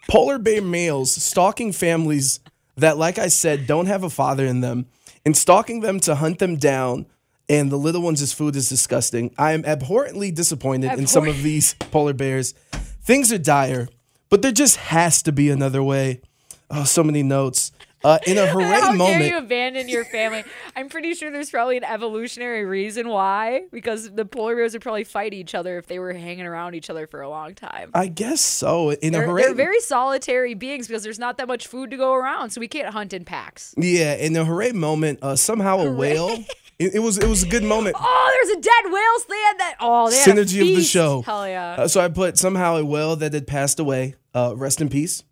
polar 0.08 0.40
bear 0.40 0.62
males 0.62 1.12
stalking 1.12 1.72
families 1.72 2.40
that, 2.78 2.98
like 2.98 3.18
I 3.18 3.28
said, 3.28 3.68
don't 3.68 3.88
have 3.88 4.04
a 4.04 4.10
father 4.10 4.46
in 4.46 4.62
them 4.62 4.86
and 5.28 5.36
stalking 5.36 5.82
them 5.82 6.00
to 6.00 6.16
hunt 6.16 6.40
them 6.40 6.56
down. 6.56 7.06
And 7.50 7.70
the 7.70 7.76
little 7.76 8.02
ones' 8.02 8.32
food 8.32 8.56
is 8.56 8.70
disgusting. 8.70 9.36
I 9.38 9.52
am 9.52 9.66
abhorrently 9.66 10.32
disappointed 10.32 10.98
in 10.98 11.06
some 11.06 11.28
of 11.28 11.44
these 11.44 11.74
polar 11.92 12.14
bears. 12.14 12.54
Things 13.04 13.34
are 13.34 13.38
dire, 13.38 13.90
but 14.30 14.42
there 14.42 14.54
just 14.54 14.78
has 14.78 15.22
to 15.24 15.34
be 15.34 15.50
another 15.50 15.84
way. 15.84 16.22
Oh, 16.70 16.86
so 16.86 17.04
many 17.04 17.24
notes. 17.24 17.74
Uh, 18.08 18.20
in 18.26 18.38
a 18.38 18.48
hooray 18.54 18.64
How 18.64 18.94
moment. 18.94 19.20
dare 19.20 19.28
you 19.28 19.38
abandon 19.38 19.90
your 19.90 20.06
family? 20.06 20.46
I'm 20.78 20.88
pretty 20.88 21.14
sure 21.14 21.30
there's 21.30 21.50
probably 21.50 21.76
an 21.76 21.84
evolutionary 21.84 22.64
reason 22.64 23.10
why, 23.10 23.64
because 23.70 24.10
the 24.14 24.24
polar 24.24 24.56
bears 24.56 24.72
would 24.72 24.82
probably 24.82 25.04
fight 25.04 25.34
each 25.34 25.54
other 25.54 25.78
if 25.78 25.88
they 25.88 26.00
were 26.00 26.14
hanging 26.14 26.46
around 26.46 26.74
each 26.74 26.90
other 26.90 27.06
for 27.06 27.22
a 27.22 27.30
long 27.30 27.54
time. 27.54 27.92
I 27.94 28.08
guess 28.08 28.40
so. 28.40 28.92
In 28.92 29.14
a 29.14 29.18
They're, 29.18 29.28
hooray, 29.28 29.42
they're 29.44 29.54
very 29.54 29.82
solitary 29.82 30.54
beings 30.54 30.88
because 30.88 31.04
there's 31.04 31.20
not 31.20 31.38
that 31.38 31.50
much 31.50 31.68
food 31.68 31.92
to 31.92 31.98
go 31.98 32.14
around, 32.14 32.52
so 32.52 32.62
we 32.62 32.70
can't 32.70 32.88
hunt 32.94 33.12
in 33.12 33.26
packs. 33.26 33.76
yeah. 33.78 34.14
In 34.16 34.34
a 34.38 34.46
hooray 34.46 34.72
moment, 34.72 35.20
uh, 35.22 35.36
somehow 35.36 35.80
a 35.80 35.92
whale. 35.92 36.44
It, 36.80 36.94
it 36.94 37.00
was 37.00 37.18
it 37.18 37.28
was 37.28 37.42
a 37.42 37.48
good 37.48 37.64
moment. 37.64 37.96
Oh, 38.00 38.32
there's 38.36 38.56
a 38.56 38.62
dead 38.62 38.92
whale 38.94 39.18
that. 39.58 39.76
Oh, 39.80 40.10
they 40.10 40.18
had 40.18 40.38
a 40.38 40.42
synergy 40.44 40.62
of 40.62 40.76
the 40.78 40.84
show. 40.84 41.22
Hell 41.22 41.48
yeah. 41.48 41.76
Uh, 41.80 41.88
so 41.88 42.02
I 42.02 42.08
put 42.08 42.38
somehow 42.38 42.78
a 42.78 42.86
whale 42.86 43.16
that 43.16 43.34
had 43.34 43.48
passed 43.48 43.80
away. 43.80 44.16
Uh, 44.34 44.54
rest 44.56 44.82
in 44.82 44.90
peace. 44.90 45.24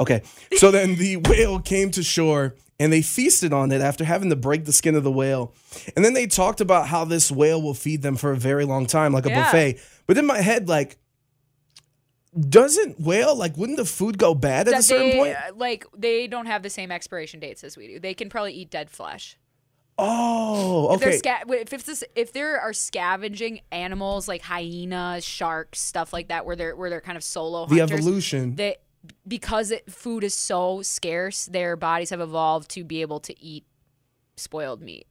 Okay. 0.00 0.22
So 0.56 0.70
then 0.70 0.96
the 0.96 1.16
whale 1.16 1.58
came 1.60 1.90
to 1.92 2.02
shore 2.02 2.54
and 2.78 2.92
they 2.92 3.00
feasted 3.02 3.52
on 3.52 3.72
it 3.72 3.80
after 3.80 4.04
having 4.04 4.28
to 4.30 4.36
break 4.36 4.64
the 4.66 4.72
skin 4.72 4.94
of 4.94 5.04
the 5.04 5.10
whale. 5.10 5.54
And 5.96 6.04
then 6.04 6.12
they 6.14 6.26
talked 6.26 6.60
about 6.60 6.88
how 6.88 7.04
this 7.04 7.30
whale 7.30 7.62
will 7.62 7.74
feed 7.74 8.02
them 8.02 8.16
for 8.16 8.32
a 8.32 8.36
very 8.36 8.64
long 8.64 8.86
time, 8.86 9.12
like 9.12 9.24
a 9.26 9.30
Yeah. 9.30 9.44
buffet. 9.44 9.80
But 10.06 10.18
in 10.18 10.26
my 10.26 10.40
head, 10.42 10.68
like, 10.68 10.98
doesn't 12.38 13.00
whale 13.00 13.34
like 13.34 13.56
wouldn't 13.56 13.78
the 13.78 13.84
food 13.86 14.18
go 14.18 14.34
bad 14.34 14.68
at 14.68 14.78
a 14.78 14.82
certain 14.82 15.08
they, 15.10 15.16
point? 15.16 15.36
uh, 15.36 15.54
like 15.56 15.86
they 15.96 16.26
don't 16.26 16.44
have 16.46 16.62
the 16.62 16.68
same 16.68 16.90
expiration 16.92 17.40
dates 17.40 17.64
as 17.64 17.78
we 17.78 17.86
do. 17.86 17.98
They 17.98 18.12
can 18.12 18.28
probably 18.28 18.52
eat 18.52 18.70
dead 18.70 18.90
flesh. 18.90 19.38
Oh, 19.98 20.92
If, 20.94 21.02
okay. 21.02 21.16
sca- 21.16 21.44
if 21.48 21.86
this, 21.86 22.04
if 22.14 22.34
there 22.34 22.60
are 22.60 22.74
scavenging 22.74 23.60
animals 23.72 24.28
like 24.28 24.42
hyenas, 24.42 25.24
sharks, 25.24 25.80
stuff 25.80 26.12
like 26.12 26.28
that, 26.28 26.44
where 26.44 26.54
they're 26.54 26.76
where 26.76 26.90
they're 26.90 27.00
kind 27.00 27.16
of 27.16 27.24
solo 27.24 27.64
The 27.64 27.78
hunters, 27.78 28.00
evolution. 28.00 28.56
They 28.56 28.76
because 29.26 29.70
it, 29.70 29.90
food 29.90 30.24
is 30.24 30.34
so 30.34 30.82
scarce, 30.82 31.46
their 31.46 31.76
bodies 31.76 32.10
have 32.10 32.20
evolved 32.20 32.70
to 32.72 32.84
be 32.84 33.00
able 33.02 33.20
to 33.20 33.38
eat 33.42 33.64
spoiled 34.36 34.82
meat. 34.82 35.06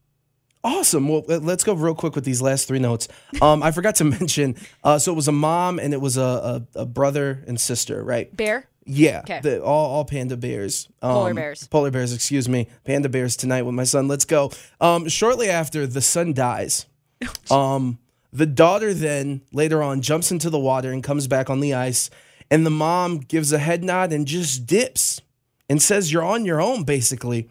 Awesome. 0.64 1.08
Well, 1.08 1.22
let- 1.28 1.44
let's 1.44 1.62
go 1.64 1.74
real 1.74 1.94
quick 1.94 2.14
with 2.16 2.24
these 2.24 2.42
last 2.42 2.66
three 2.66 2.80
notes. 2.80 3.06
Um, 3.40 3.62
I 3.62 3.70
forgot 3.70 3.94
to 3.96 4.04
mention. 4.18 4.56
Uh, 4.82 4.98
so 4.98 5.12
it 5.12 5.14
was 5.14 5.28
a 5.28 5.32
mom 5.32 5.78
and 5.78 5.92
it 5.94 6.00
was 6.00 6.16
a, 6.16 6.64
a, 6.74 6.80
a 6.80 6.86
brother 6.86 7.44
and 7.46 7.60
sister, 7.60 8.02
right? 8.02 8.34
Bear. 8.36 8.66
Yeah. 8.84 9.22
'Kay. 9.22 9.40
The, 9.42 9.62
all, 9.62 9.90
all 9.96 10.04
panda 10.04 10.36
bears. 10.36 10.88
Um, 11.02 11.12
Polar 11.12 11.34
bears. 11.34 11.66
Polar 11.68 11.90
bears. 11.90 12.12
Excuse 12.12 12.48
me. 12.48 12.68
Panda 12.84 13.08
bears 13.08 13.36
tonight 13.36 13.62
with 13.62 13.74
my 13.74 13.84
son. 13.84 14.08
Let's 14.08 14.24
go. 14.24 14.50
Um, 14.80 15.08
shortly 15.08 15.48
after 15.50 15.86
the 15.86 16.00
son 16.00 16.32
dies, 16.32 16.86
um, 17.50 17.98
the 18.32 18.46
daughter 18.46 18.92
then 18.94 19.42
later 19.52 19.82
on 19.82 20.02
jumps 20.02 20.30
into 20.30 20.50
the 20.50 20.58
water 20.58 20.92
and 20.92 21.02
comes 21.02 21.26
back 21.26 21.48
on 21.50 21.60
the 21.60 21.74
ice, 21.74 22.10
and 22.50 22.64
the 22.66 22.70
mom 22.70 23.18
gives 23.18 23.52
a 23.52 23.58
head 23.58 23.84
nod 23.84 24.12
and 24.12 24.26
just 24.26 24.66
dips 24.66 25.20
and 25.68 25.82
says, 25.82 26.12
"You're 26.12 26.24
on 26.24 26.44
your 26.44 26.60
own," 26.60 26.84
basically. 26.84 27.48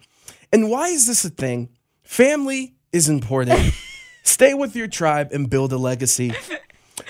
And 0.52 0.70
why 0.70 0.88
is 0.88 1.06
this 1.08 1.26
a 1.26 1.30
thing? 1.30 1.70
Family 2.04 2.76
is 2.92 3.10
important. 3.10 3.74
Stay 4.24 4.54
with 4.54 4.76
your 4.76 4.88
tribe 4.88 5.30
and 5.32 5.50
build 5.50 5.74
a 5.74 5.78
legacy. 5.78 6.34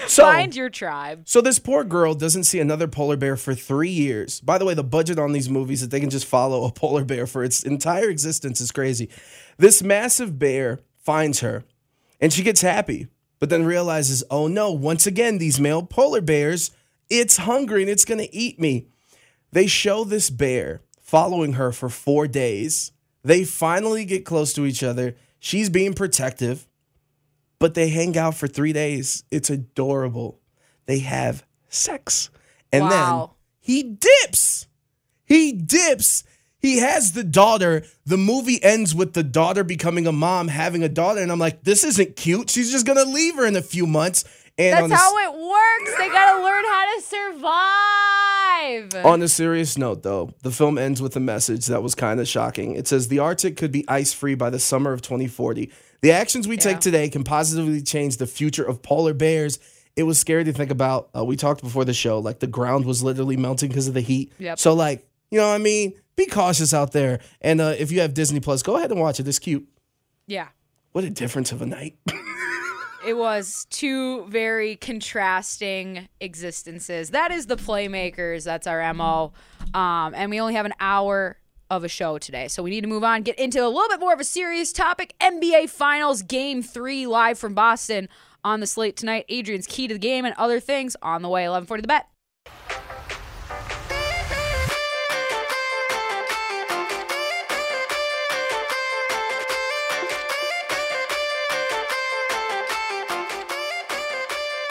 So, 0.07 0.23
Find 0.23 0.55
your 0.55 0.69
tribe. 0.69 1.21
so 1.25 1.41
this 1.41 1.59
poor 1.59 1.83
girl 1.83 2.15
doesn't 2.15 2.45
see 2.45 2.59
another 2.59 2.87
polar 2.87 3.17
bear 3.17 3.37
for 3.37 3.53
three 3.53 3.89
years. 3.89 4.39
By 4.41 4.57
the 4.57 4.65
way, 4.65 4.73
the 4.73 4.83
budget 4.83 5.19
on 5.19 5.31
these 5.31 5.49
movies 5.49 5.81
that 5.81 5.91
they 5.91 5.99
can 5.99 6.09
just 6.09 6.25
follow 6.25 6.65
a 6.65 6.71
polar 6.71 7.03
bear 7.03 7.27
for 7.27 7.43
its 7.43 7.63
entire 7.63 8.09
existence 8.09 8.59
is 8.59 8.71
crazy. 8.71 9.09
This 9.57 9.83
massive 9.83 10.37
bear 10.39 10.79
finds 10.97 11.39
her, 11.41 11.63
and 12.19 12.33
she 12.33 12.43
gets 12.43 12.61
happy, 12.61 13.07
but 13.39 13.49
then 13.49 13.63
realizes, 13.63 14.23
oh 14.31 14.47
no, 14.47 14.71
once 14.71 15.05
again, 15.05 15.37
these 15.37 15.59
male 15.59 15.83
polar 15.83 16.21
bears, 16.21 16.71
it's 17.09 17.37
hungry 17.37 17.81
and 17.81 17.89
it's 17.89 18.05
gonna 18.05 18.27
eat 18.31 18.59
me. 18.59 18.87
They 19.51 19.67
show 19.67 20.03
this 20.03 20.29
bear 20.29 20.81
following 21.01 21.53
her 21.53 21.71
for 21.71 21.89
four 21.89 22.27
days. 22.27 22.91
They 23.23 23.43
finally 23.43 24.05
get 24.05 24.25
close 24.25 24.53
to 24.53 24.65
each 24.65 24.83
other. 24.83 25.15
She's 25.39 25.69
being 25.69 25.93
protective, 25.93 26.67
but 27.59 27.73
they 27.73 27.89
hang 27.89 28.17
out 28.17 28.35
for 28.35 28.47
three 28.47 28.73
days. 28.73 29.23
It's 29.31 29.49
adorable. 29.49 30.39
They 30.85 30.99
have 30.99 31.45
sex. 31.69 32.29
And 32.71 32.91
then 32.91 33.27
he 33.59 33.83
dips. 33.83 34.67
He 35.25 35.51
dips. 35.51 36.23
He 36.59 36.79
has 36.79 37.11
the 37.13 37.23
daughter. 37.23 37.83
The 38.05 38.17
movie 38.17 38.61
ends 38.63 38.95
with 38.95 39.13
the 39.13 39.23
daughter 39.23 39.63
becoming 39.63 40.07
a 40.07 40.11
mom, 40.11 40.47
having 40.47 40.83
a 40.83 40.89
daughter. 40.89 41.21
And 41.21 41.31
I'm 41.31 41.39
like, 41.39 41.63
this 41.63 41.83
isn't 41.83 42.15
cute. 42.15 42.49
She's 42.49 42.71
just 42.71 42.85
going 42.85 42.97
to 42.97 43.11
leave 43.11 43.35
her 43.35 43.45
in 43.45 43.55
a 43.55 43.61
few 43.61 43.85
months. 43.85 44.23
And 44.57 44.89
That's 44.91 45.01
how 45.01 45.17
it 45.17 45.33
works. 45.33 45.97
They 45.97 46.07
gotta 46.09 46.41
learn 46.41 46.63
how 46.63 46.95
to 46.95 47.01
survive. 47.01 49.05
On 49.05 49.21
a 49.21 49.27
serious 49.27 49.77
note, 49.77 50.03
though, 50.03 50.31
the 50.43 50.51
film 50.51 50.77
ends 50.77 51.01
with 51.01 51.15
a 51.15 51.19
message 51.19 51.65
that 51.67 51.83
was 51.83 51.93
kind 51.95 52.19
of 52.19 52.27
shocking. 52.27 52.75
It 52.75 52.87
says 52.87 53.07
the 53.09 53.19
Arctic 53.19 53.57
could 53.57 53.71
be 53.71 53.83
ice 53.87 54.13
free 54.13 54.35
by 54.35 54.49
the 54.49 54.59
summer 54.59 54.93
of 54.93 55.01
2040. 55.01 55.71
The 56.01 56.11
actions 56.11 56.47
we 56.47 56.55
Yeah. 56.55 56.61
take 56.61 56.79
today 56.79 57.09
can 57.09 57.23
positively 57.23 57.81
change 57.81 58.17
the 58.17 58.27
future 58.27 58.63
of 58.63 58.81
polar 58.81 59.13
bears. 59.13 59.59
It 59.95 60.03
was 60.03 60.19
scary 60.19 60.43
to 60.45 60.53
think 60.53 60.71
about. 60.71 61.09
Uh, 61.15 61.23
we 61.25 61.35
talked 61.35 61.61
before 61.61 61.85
the 61.85 61.93
show, 61.93 62.19
like 62.19 62.39
the 62.39 62.47
ground 62.47 62.85
was 62.85 63.03
literally 63.03 63.37
melting 63.37 63.69
because 63.69 63.87
of 63.87 63.93
the 63.93 64.01
heat. 64.01 64.31
Yep. 64.39 64.59
So, 64.59 64.73
like, 64.73 65.05
you 65.31 65.39
know 65.39 65.47
what 65.49 65.55
I 65.55 65.59
mean? 65.59 65.93
Be 66.15 66.25
cautious 66.27 66.73
out 66.73 66.91
there. 66.91 67.19
And 67.41 67.59
uh, 67.61 67.75
if 67.77 67.91
you 67.91 68.01
have 68.01 68.13
Disney 68.13 68.39
Plus, 68.39 68.63
go 68.63 68.77
ahead 68.77 68.91
and 68.91 68.99
watch 68.99 69.19
it. 69.19 69.27
It's 69.27 69.39
cute. 69.39 69.67
yeah. 70.27 70.47
What 70.93 71.03
a 71.03 71.09
difference 71.09 71.51
of 71.51 71.61
a 71.61 71.65
night. 71.65 71.97
It 73.05 73.15
was 73.15 73.67
two 73.69 74.25
very 74.25 74.77
contrasting 74.77 76.09
existences. 76.19 77.11
That 77.11 77.31
is 77.31 77.45
the 77.45 77.55
playmakers. 77.55 78.43
That's 78.43 78.65
our 78.65 78.93
MO. 78.93 79.31
Um, 79.73 80.13
and 80.15 80.31
we 80.31 80.39
only 80.39 80.55
have 80.55 80.65
an 80.65 80.73
hour 80.79 81.37
of 81.69 81.83
a 81.83 81.87
show 81.87 82.17
today. 82.17 82.47
So 82.47 82.63
we 82.63 82.69
need 82.69 82.81
to 82.81 82.87
move 82.87 83.03
on, 83.03 83.21
get 83.21 83.37
into 83.37 83.63
a 83.63 83.67
little 83.67 83.89
bit 83.89 83.99
more 83.99 84.13
of 84.13 84.19
a 84.19 84.23
serious 84.23 84.71
topic. 84.71 85.13
NBA 85.19 85.69
Finals 85.69 86.21
Game 86.21 86.61
3 86.61 87.07
live 87.07 87.37
from 87.37 87.53
Boston 87.53 88.09
on 88.43 88.59
the 88.59 88.67
slate 88.67 88.95
tonight. 88.95 89.25
Adrian's 89.29 89.67
key 89.67 89.87
to 89.87 89.93
the 89.93 89.99
game 89.99 90.25
and 90.25 90.33
other 90.37 90.59
things 90.59 90.95
on 91.01 91.21
the 91.21 91.29
way. 91.29 91.41
1140 91.41 91.81
the 91.81 91.87
bet. 91.87 92.07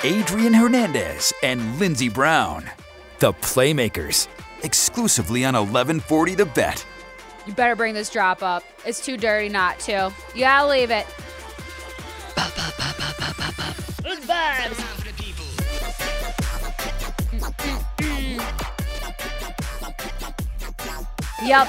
Adrian 0.05 0.53
Hernandez 0.53 1.33
and 1.43 1.79
Lindsey 1.79 2.11
Brown. 2.11 2.71
The 3.21 3.33
Playmakers. 3.33 4.29
Exclusively 4.63 5.47
on 5.47 5.55
1140 5.55 6.35
The 6.35 6.45
Bet. 6.45 6.85
You 7.47 7.55
better 7.55 7.75
bring 7.75 7.95
this 7.95 8.11
drop 8.11 8.43
up. 8.43 8.63
It's 8.85 9.03
too 9.03 9.17
dirty 9.17 9.49
not 9.49 9.79
to. 9.81 10.13
You 10.35 10.41
gotta 10.41 10.69
leave 10.69 10.91
it. 10.91 11.07
It's 14.05 14.27
vibes. 14.27 14.91
Yep, 21.47 21.69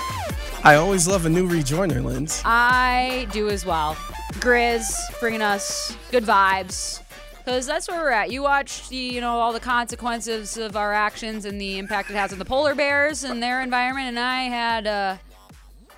I 0.65 0.75
always 0.75 1.07
love 1.07 1.25
a 1.25 1.29
new 1.29 1.47
rejoiner, 1.47 2.03
Linz. 2.03 2.41
I 2.43 3.29
do 3.31 3.47
as 3.47 3.65
well. 3.65 3.95
Grizz 4.39 4.93
bringing 5.21 5.41
us 5.41 5.95
good 6.11 6.25
vibes. 6.25 6.99
Because 7.45 7.67
that's 7.67 7.87
where 7.87 7.99
we're 8.01 8.09
at. 8.09 8.31
You 8.31 8.41
watch 8.41 8.89
the, 8.89 8.97
you 8.97 9.21
know, 9.21 9.37
all 9.39 9.53
the 9.53 9.59
consequences 9.59 10.57
of 10.57 10.75
our 10.75 10.93
actions 10.93 11.45
and 11.45 11.61
the 11.61 11.77
impact 11.77 12.09
it 12.09 12.15
has 12.15 12.33
on 12.33 12.39
the 12.39 12.45
polar 12.45 12.73
bears 12.73 13.23
and 13.23 13.41
their 13.41 13.61
environment. 13.61 14.07
And 14.07 14.19
I 14.19 14.41
had 14.45 14.87
uh, 14.87 15.17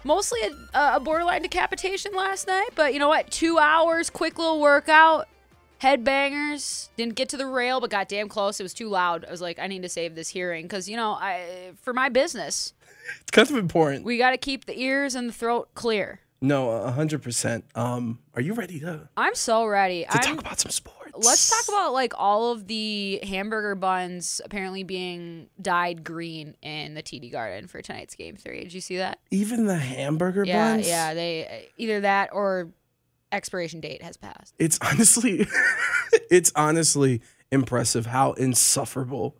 mostly 0.03 0.39
a, 0.73 0.95
a 0.95 0.99
borderline 0.99 1.43
decapitation 1.43 2.12
last 2.13 2.47
night. 2.47 2.69
But 2.75 2.91
you 2.93 2.99
know 2.99 3.07
what? 3.07 3.31
Two 3.31 3.57
hours, 3.60 4.10
quick 4.10 4.38
little 4.38 4.60
workout, 4.60 5.29
headbangers. 5.81 6.89
Didn't 6.97 7.15
get 7.15 7.29
to 7.29 7.38
the 7.38 7.45
rail, 7.47 7.79
but 7.79 7.89
got 7.89 8.10
damn 8.10 8.27
close. 8.27 8.60
It 8.60 8.63
was 8.63 8.73
too 8.73 8.89
loud. 8.89 9.23
I 9.25 9.31
was 9.31 9.41
like, 9.41 9.57
I 9.57 9.67
need 9.67 9.83
to 9.83 9.89
save 9.89 10.15
this 10.15 10.27
hearing 10.27 10.63
because, 10.65 10.89
you 10.89 10.97
know, 10.97 11.12
I 11.13 11.71
for 11.81 11.93
my 11.93 12.10
business, 12.10 12.73
It's 13.21 13.31
kind 13.31 13.49
of 13.49 13.55
important. 13.55 14.03
we 14.03 14.17
got 14.17 14.31
to 14.31 14.38
keep 14.38 14.65
the 14.65 14.77
ears 14.79 15.15
and 15.15 15.29
the 15.29 15.33
throat 15.33 15.69
clear. 15.75 16.19
No, 16.39 16.69
a 16.69 16.91
hundred 16.91 17.23
percent. 17.23 17.63
Um, 17.73 18.19
are 18.36 18.41
you 18.41 18.53
ready 18.53 18.79
to, 18.81 19.10
I'm 19.17 19.33
so 19.33 19.65
ready. 19.65 20.03
to 20.03 20.13
I'm, 20.13 20.19
talk 20.19 20.39
about 20.39 20.60
some 20.60 20.71
sports? 20.71 20.96
Let's 21.23 21.49
talk 21.49 21.73
about 21.75 21.93
like 21.93 22.13
all 22.17 22.51
of 22.51 22.67
the 22.67 23.19
hamburger 23.23 23.75
buns 23.75 24.41
apparently 24.45 24.84
being 24.84 25.49
dyed 25.62 26.03
green 26.03 26.56
in 26.62 26.93
the 26.93 27.03
TD 27.03 27.32
Garden 27.32 27.67
for 27.67 27.82
tonight's 27.82 28.15
game 28.15 28.36
three. 28.36 28.62
Did 28.63 28.73
you 28.73 28.82
see 28.82 28.97
that? 28.97 29.19
even 29.32 29.65
the 29.65 29.77
hamburger 29.77 30.43
Yeah, 30.45 30.73
buns. 30.73 30.88
yeah. 30.88 31.13
They 31.13 31.69
either 31.77 32.01
that 32.01 32.30
or 32.34 32.69
expiration 33.32 33.80
date 33.82 34.01
has 34.03 34.17
passed. 34.17 34.53
It's 34.60 34.80
honestly, 34.82 35.45
it's 36.32 36.51
honestly 36.56 37.21
impressive 37.51 38.06
how 38.06 38.34
insufferable 38.34 39.36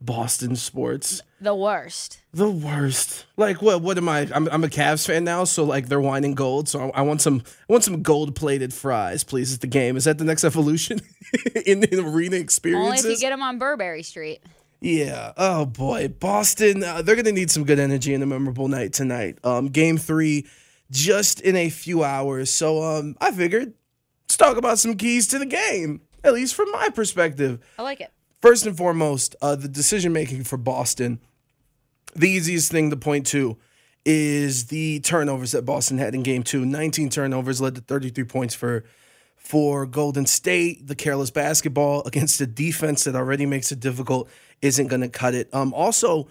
Boston 0.00 0.56
sports. 0.56 1.22
The 1.40 1.54
worst. 1.54 2.20
The 2.32 2.50
worst. 2.50 3.26
Like 3.36 3.60
what? 3.60 3.82
What 3.82 3.98
am 3.98 4.08
I? 4.08 4.28
I'm, 4.34 4.48
I'm 4.48 4.64
a 4.64 4.68
Cavs 4.68 5.06
fan 5.06 5.24
now, 5.24 5.44
so 5.44 5.64
like 5.64 5.88
they're 5.88 6.00
wine 6.00 6.24
and 6.24 6.36
gold. 6.36 6.68
So 6.68 6.90
I, 6.90 7.00
I 7.00 7.02
want 7.02 7.20
some. 7.20 7.42
I 7.68 7.72
want 7.72 7.84
some 7.84 8.02
gold 8.02 8.34
plated 8.34 8.72
fries, 8.72 9.24
please. 9.24 9.54
At 9.54 9.60
the 9.60 9.66
game, 9.66 9.96
is 9.96 10.04
that 10.04 10.18
the 10.18 10.24
next 10.24 10.44
evolution 10.44 11.00
in, 11.66 11.84
in 11.84 12.00
arena 12.00 12.36
experience. 12.36 12.84
Only 12.84 12.98
if 12.98 13.04
you 13.04 13.18
get 13.18 13.30
them 13.30 13.42
on 13.42 13.58
Burberry 13.58 14.02
Street. 14.02 14.42
Yeah. 14.80 15.32
Oh 15.36 15.66
boy, 15.66 16.08
Boston. 16.08 16.82
Uh, 16.82 17.02
they're 17.02 17.16
gonna 17.16 17.32
need 17.32 17.50
some 17.50 17.64
good 17.64 17.78
energy 17.78 18.14
in 18.14 18.22
a 18.22 18.26
memorable 18.26 18.68
night 18.68 18.94
tonight. 18.94 19.38
Um, 19.44 19.68
game 19.68 19.98
three, 19.98 20.46
just 20.90 21.40
in 21.40 21.56
a 21.56 21.68
few 21.68 22.02
hours. 22.04 22.50
So 22.50 22.82
um, 22.82 23.16
I 23.20 23.32
figured 23.32 23.74
let's 24.24 24.36
talk 24.38 24.56
about 24.56 24.78
some 24.78 24.94
keys 24.94 25.26
to 25.28 25.38
the 25.38 25.46
game, 25.46 26.00
at 26.24 26.32
least 26.32 26.54
from 26.54 26.70
my 26.70 26.88
perspective. 26.88 27.60
I 27.78 27.82
like 27.82 28.00
it. 28.00 28.10
First 28.40 28.64
and 28.64 28.76
foremost, 28.76 29.36
uh, 29.42 29.54
the 29.54 29.68
decision 29.68 30.12
making 30.12 30.44
for 30.44 30.56
Boston. 30.56 31.20
The 32.16 32.28
easiest 32.28 32.72
thing 32.72 32.90
to 32.90 32.96
point 32.96 33.26
to 33.28 33.58
is 34.04 34.66
the 34.66 35.00
turnovers 35.00 35.52
that 35.52 35.66
Boston 35.66 35.98
had 35.98 36.14
in 36.14 36.22
game 36.22 36.42
two. 36.42 36.64
19 36.64 37.10
turnovers 37.10 37.60
led 37.60 37.74
to 37.74 37.82
33 37.82 38.24
points 38.24 38.54
for 38.54 38.84
for 39.36 39.84
Golden 39.84 40.26
State. 40.26 40.86
The 40.86 40.94
careless 40.94 41.30
basketball 41.30 42.02
against 42.06 42.40
a 42.40 42.46
defense 42.46 43.04
that 43.04 43.14
already 43.14 43.46
makes 43.46 43.72
it 43.72 43.80
difficult 43.80 44.28
isn't 44.62 44.88
going 44.88 45.02
to 45.02 45.08
cut 45.08 45.34
it. 45.34 45.52
Um, 45.52 45.74
also, 45.74 46.28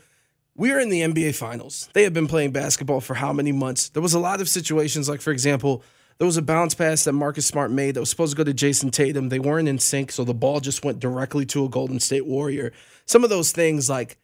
we 0.56 0.72
are 0.72 0.80
in 0.80 0.90
the 0.90 1.02
NBA 1.02 1.36
Finals. 1.36 1.90
They 1.94 2.04
have 2.04 2.14
been 2.14 2.28
playing 2.28 2.52
basketball 2.52 3.02
for 3.02 3.14
how 3.14 3.32
many 3.32 3.52
months? 3.52 3.90
There 3.90 4.02
was 4.02 4.14
a 4.14 4.20
lot 4.20 4.42
of 4.42 4.50
situations, 4.50 5.08
like 5.08 5.22
for 5.22 5.32
example, 5.32 5.84
there 6.20 6.26
was 6.26 6.38
a 6.38 6.42
bounce 6.42 6.76
pass 6.76 7.06
that 7.06 7.14
Marcus 7.14 7.48
Smart 7.48 7.72
made 7.72 7.96
that 7.96 8.02
was 8.02 8.10
supposed 8.10 8.34
to 8.34 8.38
go 8.38 8.44
to 8.44 8.54
Jayson 8.54 8.92
Tatum. 8.92 9.30
They 9.30 9.40
weren't 9.40 9.70
in 9.70 9.80
sync, 9.80 10.12
so 10.12 10.26
the 10.26 10.34
ball 10.34 10.60
just 10.60 10.84
went 10.84 11.00
directly 11.00 11.46
to 11.48 11.64
a 11.64 11.70
Golden 11.70 12.00
State 12.02 12.26
Warrior. 12.26 12.74
Some 13.06 13.24
of 13.24 13.30
those 13.30 13.54
things, 13.54 13.90
like 13.90 14.18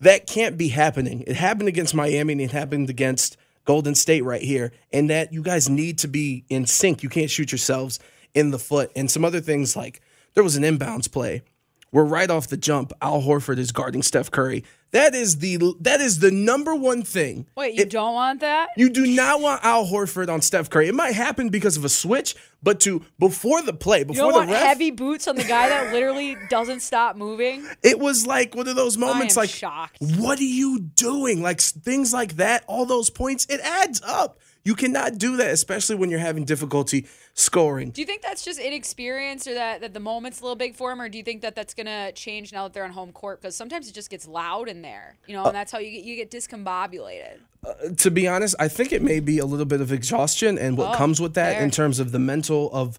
that, 0.00 0.26
can't 0.26 0.58
be 0.58 0.68
happening. 0.68 1.22
It 1.28 1.36
happened 1.36 1.68
against 1.68 1.94
Miami 1.94 2.32
and 2.32 2.42
it 2.42 2.50
happened 2.50 2.90
against 2.90 3.36
Golden 3.64 3.94
State 3.94 4.24
right 4.24 4.42
here. 4.42 4.72
And 4.92 5.08
that 5.10 5.32
you 5.32 5.42
guys 5.42 5.68
need 5.68 5.98
to 5.98 6.08
be 6.08 6.44
in 6.48 6.66
sync. 6.66 7.04
You 7.04 7.08
can't 7.08 7.30
shoot 7.30 7.52
yourselves 7.52 8.00
in 8.34 8.50
the 8.50 8.58
foot. 8.58 8.90
And 8.96 9.08
some 9.08 9.24
other 9.24 9.40
things, 9.40 9.76
like 9.76 10.00
there 10.34 10.44
was 10.44 10.56
an 10.56 10.64
inbounds 10.64 11.10
play 11.10 11.42
where 11.90 12.04
right 12.04 12.30
off 12.30 12.48
the 12.48 12.56
jump, 12.56 12.92
Al 13.00 13.22
Horford 13.22 13.58
is 13.58 13.72
guarding 13.72 14.02
Steph 14.02 14.30
Curry. 14.30 14.64
That 14.90 15.14
is 15.14 15.38
the 15.38 15.58
that 15.80 16.00
is 16.00 16.20
the 16.20 16.30
number 16.30 16.74
one 16.74 17.02
thing. 17.02 17.46
Wait, 17.56 17.74
you 17.74 17.82
It- 17.82 17.90
don't 17.90 18.14
want 18.14 18.40
that? 18.40 18.70
you 18.78 18.88
do 18.88 19.06
not 19.06 19.42
want 19.42 19.62
Al 19.62 19.86
Horford 19.86 20.30
on 20.30 20.40
Steph 20.40 20.70
Curry. 20.70 20.88
It 20.88 20.94
might 20.94 21.12
happen 21.14 21.50
because 21.50 21.76
of 21.76 21.84
a 21.84 21.90
switch, 21.90 22.34
but 22.62 22.80
to 22.80 23.04
before 23.18 23.60
the 23.60 23.74
play, 23.74 24.02
before 24.04 24.32
the 24.32 24.38
want 24.38 24.50
ref, 24.50 24.62
heavy 24.62 24.90
boots 24.90 25.28
on 25.28 25.36
the 25.36 25.44
guy 25.44 25.68
that 25.68 25.92
literally 25.92 26.38
doesn't 26.48 26.80
stop 26.80 27.16
moving? 27.16 27.68
it 27.82 27.98
was 27.98 28.26
like 28.26 28.54
one 28.54 28.66
of 28.66 28.76
those 28.76 28.96
moments. 28.96 29.36
like, 29.36 29.50
shocked. 29.50 29.98
what 30.00 30.38
are 30.38 30.42
you 30.44 30.78
doing? 30.80 31.42
Like 31.42 31.60
things 31.60 32.14
like 32.14 32.36
that. 32.36 32.64
All 32.66 32.86
those 32.86 33.10
points, 33.10 33.46
it 33.50 33.60
adds 33.60 34.00
up. 34.06 34.38
You 34.68 34.74
cannot 34.74 35.16
do 35.16 35.38
that, 35.38 35.50
especially 35.50 35.96
when 35.96 36.10
you're 36.10 36.18
having 36.18 36.44
difficulty 36.44 37.06
scoring. 37.32 37.88
Do 37.90 38.02
you 38.02 38.06
think 38.06 38.20
that's 38.20 38.44
just 38.44 38.58
inexperience 38.60 39.46
or 39.46 39.54
that, 39.54 39.80
that 39.80 39.94
the 39.94 40.00
moment's 40.00 40.40
a 40.40 40.42
little 40.42 40.56
big 40.56 40.74
for 40.76 40.92
him? 40.92 41.00
Or 41.00 41.08
do 41.08 41.16
you 41.16 41.24
think 41.24 41.40
that 41.40 41.54
that's 41.54 41.72
going 41.72 41.86
to 41.86 42.12
change 42.12 42.52
now 42.52 42.64
that 42.64 42.74
they're 42.74 42.84
on 42.84 42.90
home 42.90 43.10
court? 43.12 43.40
Because 43.40 43.56
sometimes 43.56 43.88
it 43.88 43.94
just 43.94 44.10
gets 44.10 44.28
loud 44.28 44.68
in 44.68 44.82
there, 44.82 45.16
you 45.26 45.32
know, 45.32 45.40
and 45.40 45.48
uh, 45.48 45.52
that's 45.52 45.72
how 45.72 45.78
you 45.78 45.90
get, 45.90 46.04
you 46.04 46.16
get 46.16 46.30
discombobulated. 46.30 47.38
Uh, 47.66 47.72
to 47.96 48.10
be 48.10 48.28
honest, 48.28 48.56
I 48.60 48.68
think 48.68 48.92
it 48.92 49.00
may 49.00 49.20
be 49.20 49.38
a 49.38 49.46
little 49.46 49.64
bit 49.64 49.80
of 49.80 49.90
exhaustion 49.90 50.58
and 50.58 50.76
what 50.76 50.94
Oh, 50.94 50.98
comes 50.98 51.18
with 51.18 51.32
that 51.32 51.54
fair. 51.54 51.64
in 51.64 51.70
terms 51.70 51.98
of 51.98 52.12
the 52.12 52.18
mental 52.18 52.70
of 52.70 52.98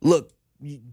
look 0.00 0.30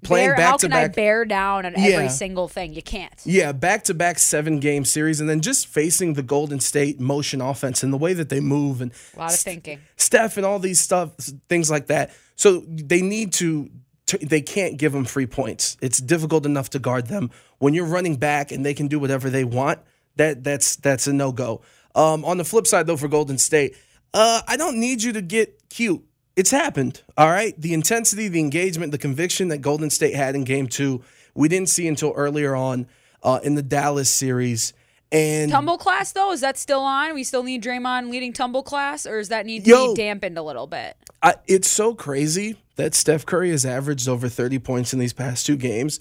playing 0.03 0.27
Bear- 0.29 0.35
back 0.35 0.49
how 0.51 0.57
to 0.57 0.67
can 0.67 0.73
I 0.73 0.83
back. 0.87 0.95
bear 0.95 1.25
down 1.25 1.65
on 1.65 1.73
Yeah. 1.75 1.85
every 1.95 2.09
single 2.09 2.47
thing? 2.47 2.73
You 2.73 2.81
can't. 2.83 3.11
Yeah, 3.25 3.51
back 3.51 3.83
to 3.85 3.93
back 3.93 4.19
seven 4.19 4.59
game 4.59 4.85
series, 4.85 5.19
and 5.19 5.29
then 5.29 5.41
just 5.41 5.67
facing 5.67 6.13
the 6.13 6.23
Golden 6.23 6.59
State 6.59 6.99
motion 6.99 7.41
offense 7.41 7.81
and 7.83 7.91
the 7.91 7.97
way 7.97 8.13
that 8.13 8.29
they 8.29 8.39
move 8.39 8.81
and 8.81 8.91
A 9.15 9.19
lot 9.19 9.33
of 9.33 9.39
thinking. 9.39 9.79
Steph 9.97 10.37
and 10.37 10.45
all 10.45 10.59
these 10.59 10.79
stuff, 10.79 11.11
things 11.49 11.69
like 11.71 11.87
that. 11.87 12.11
So 12.35 12.63
they 12.67 13.01
need 13.01 13.33
to, 13.33 13.69
to 14.07 14.17
they 14.19 14.41
can't 14.41 14.77
give 14.77 14.91
them 14.93 15.05
free 15.05 15.25
points. 15.25 15.77
It's 15.81 15.97
difficult 15.99 16.45
enough 16.45 16.69
to 16.71 16.79
guard 16.79 17.07
them 17.07 17.31
when 17.57 17.73
you're 17.73 17.85
running 17.85 18.17
back 18.17 18.51
and 18.51 18.63
they 18.65 18.73
can 18.75 18.87
do 18.87 18.99
whatever 18.99 19.29
they 19.29 19.43
want. 19.45 19.79
That 20.17 20.43
that's 20.43 20.75
that's 20.75 21.07
a 21.07 21.13
no 21.13 21.31
go. 21.31 21.61
Um, 21.95 22.23
on 22.25 22.37
the 22.37 22.43
flip 22.45 22.67
side, 22.67 22.87
though, 22.87 22.97
for 22.97 23.07
Golden 23.07 23.37
State, 23.37 23.75
uh, 24.13 24.41
I 24.47 24.57
don't 24.57 24.77
need 24.79 25.01
you 25.01 25.11
to 25.13 25.21
get 25.21 25.69
cute. 25.69 26.03
It's 26.35 26.51
happened. 26.51 27.01
All 27.17 27.29
right, 27.29 27.59
the 27.59 27.73
intensity, 27.73 28.27
the 28.27 28.39
engagement, 28.39 28.91
the 28.91 28.97
conviction 28.97 29.47
that 29.49 29.59
Golden 29.59 29.89
State 29.89 30.15
had 30.15 30.35
in 30.35 30.43
Game 30.43 30.67
Two, 30.67 31.01
we 31.33 31.47
didn't 31.47 31.69
see 31.69 31.87
until 31.87 32.11
earlier 32.15 32.55
on 32.55 32.87
uh, 33.23 33.39
in 33.43 33.55
the 33.55 33.63
Dallas 33.63 34.09
series. 34.09 34.73
And 35.11 35.49
Tumble 35.49 35.77
class 35.77 36.11
though, 36.11 36.31
is 36.31 36.41
that 36.41 36.57
still 36.57 36.81
on? 36.81 37.13
We 37.13 37.23
still 37.23 37.43
need 37.43 37.63
Draymond 37.63 38.09
leading 38.09 38.33
tumble 38.33 38.63
class, 38.63 39.05
or 39.05 39.19
does 39.19 39.29
that 39.29 39.45
need 39.45 39.63
to 39.63 39.69
Yo. 39.69 39.93
be 39.93 40.01
dampened 40.01 40.37
a 40.37 40.43
little 40.43 40.67
bit? 40.67 40.97
I, 41.23 41.35
it's 41.47 41.69
so 41.69 41.95
crazy 41.95 42.57
that 42.75 42.93
Steph 42.93 43.25
Curry 43.25 43.51
has 43.51 43.65
averaged 43.65 44.09
over 44.09 44.27
30 44.27 44.59
points 44.59 44.93
in 44.93 44.99
these 44.99 45.13
past 45.13 45.45
two 45.45 45.55
games. 45.55 45.99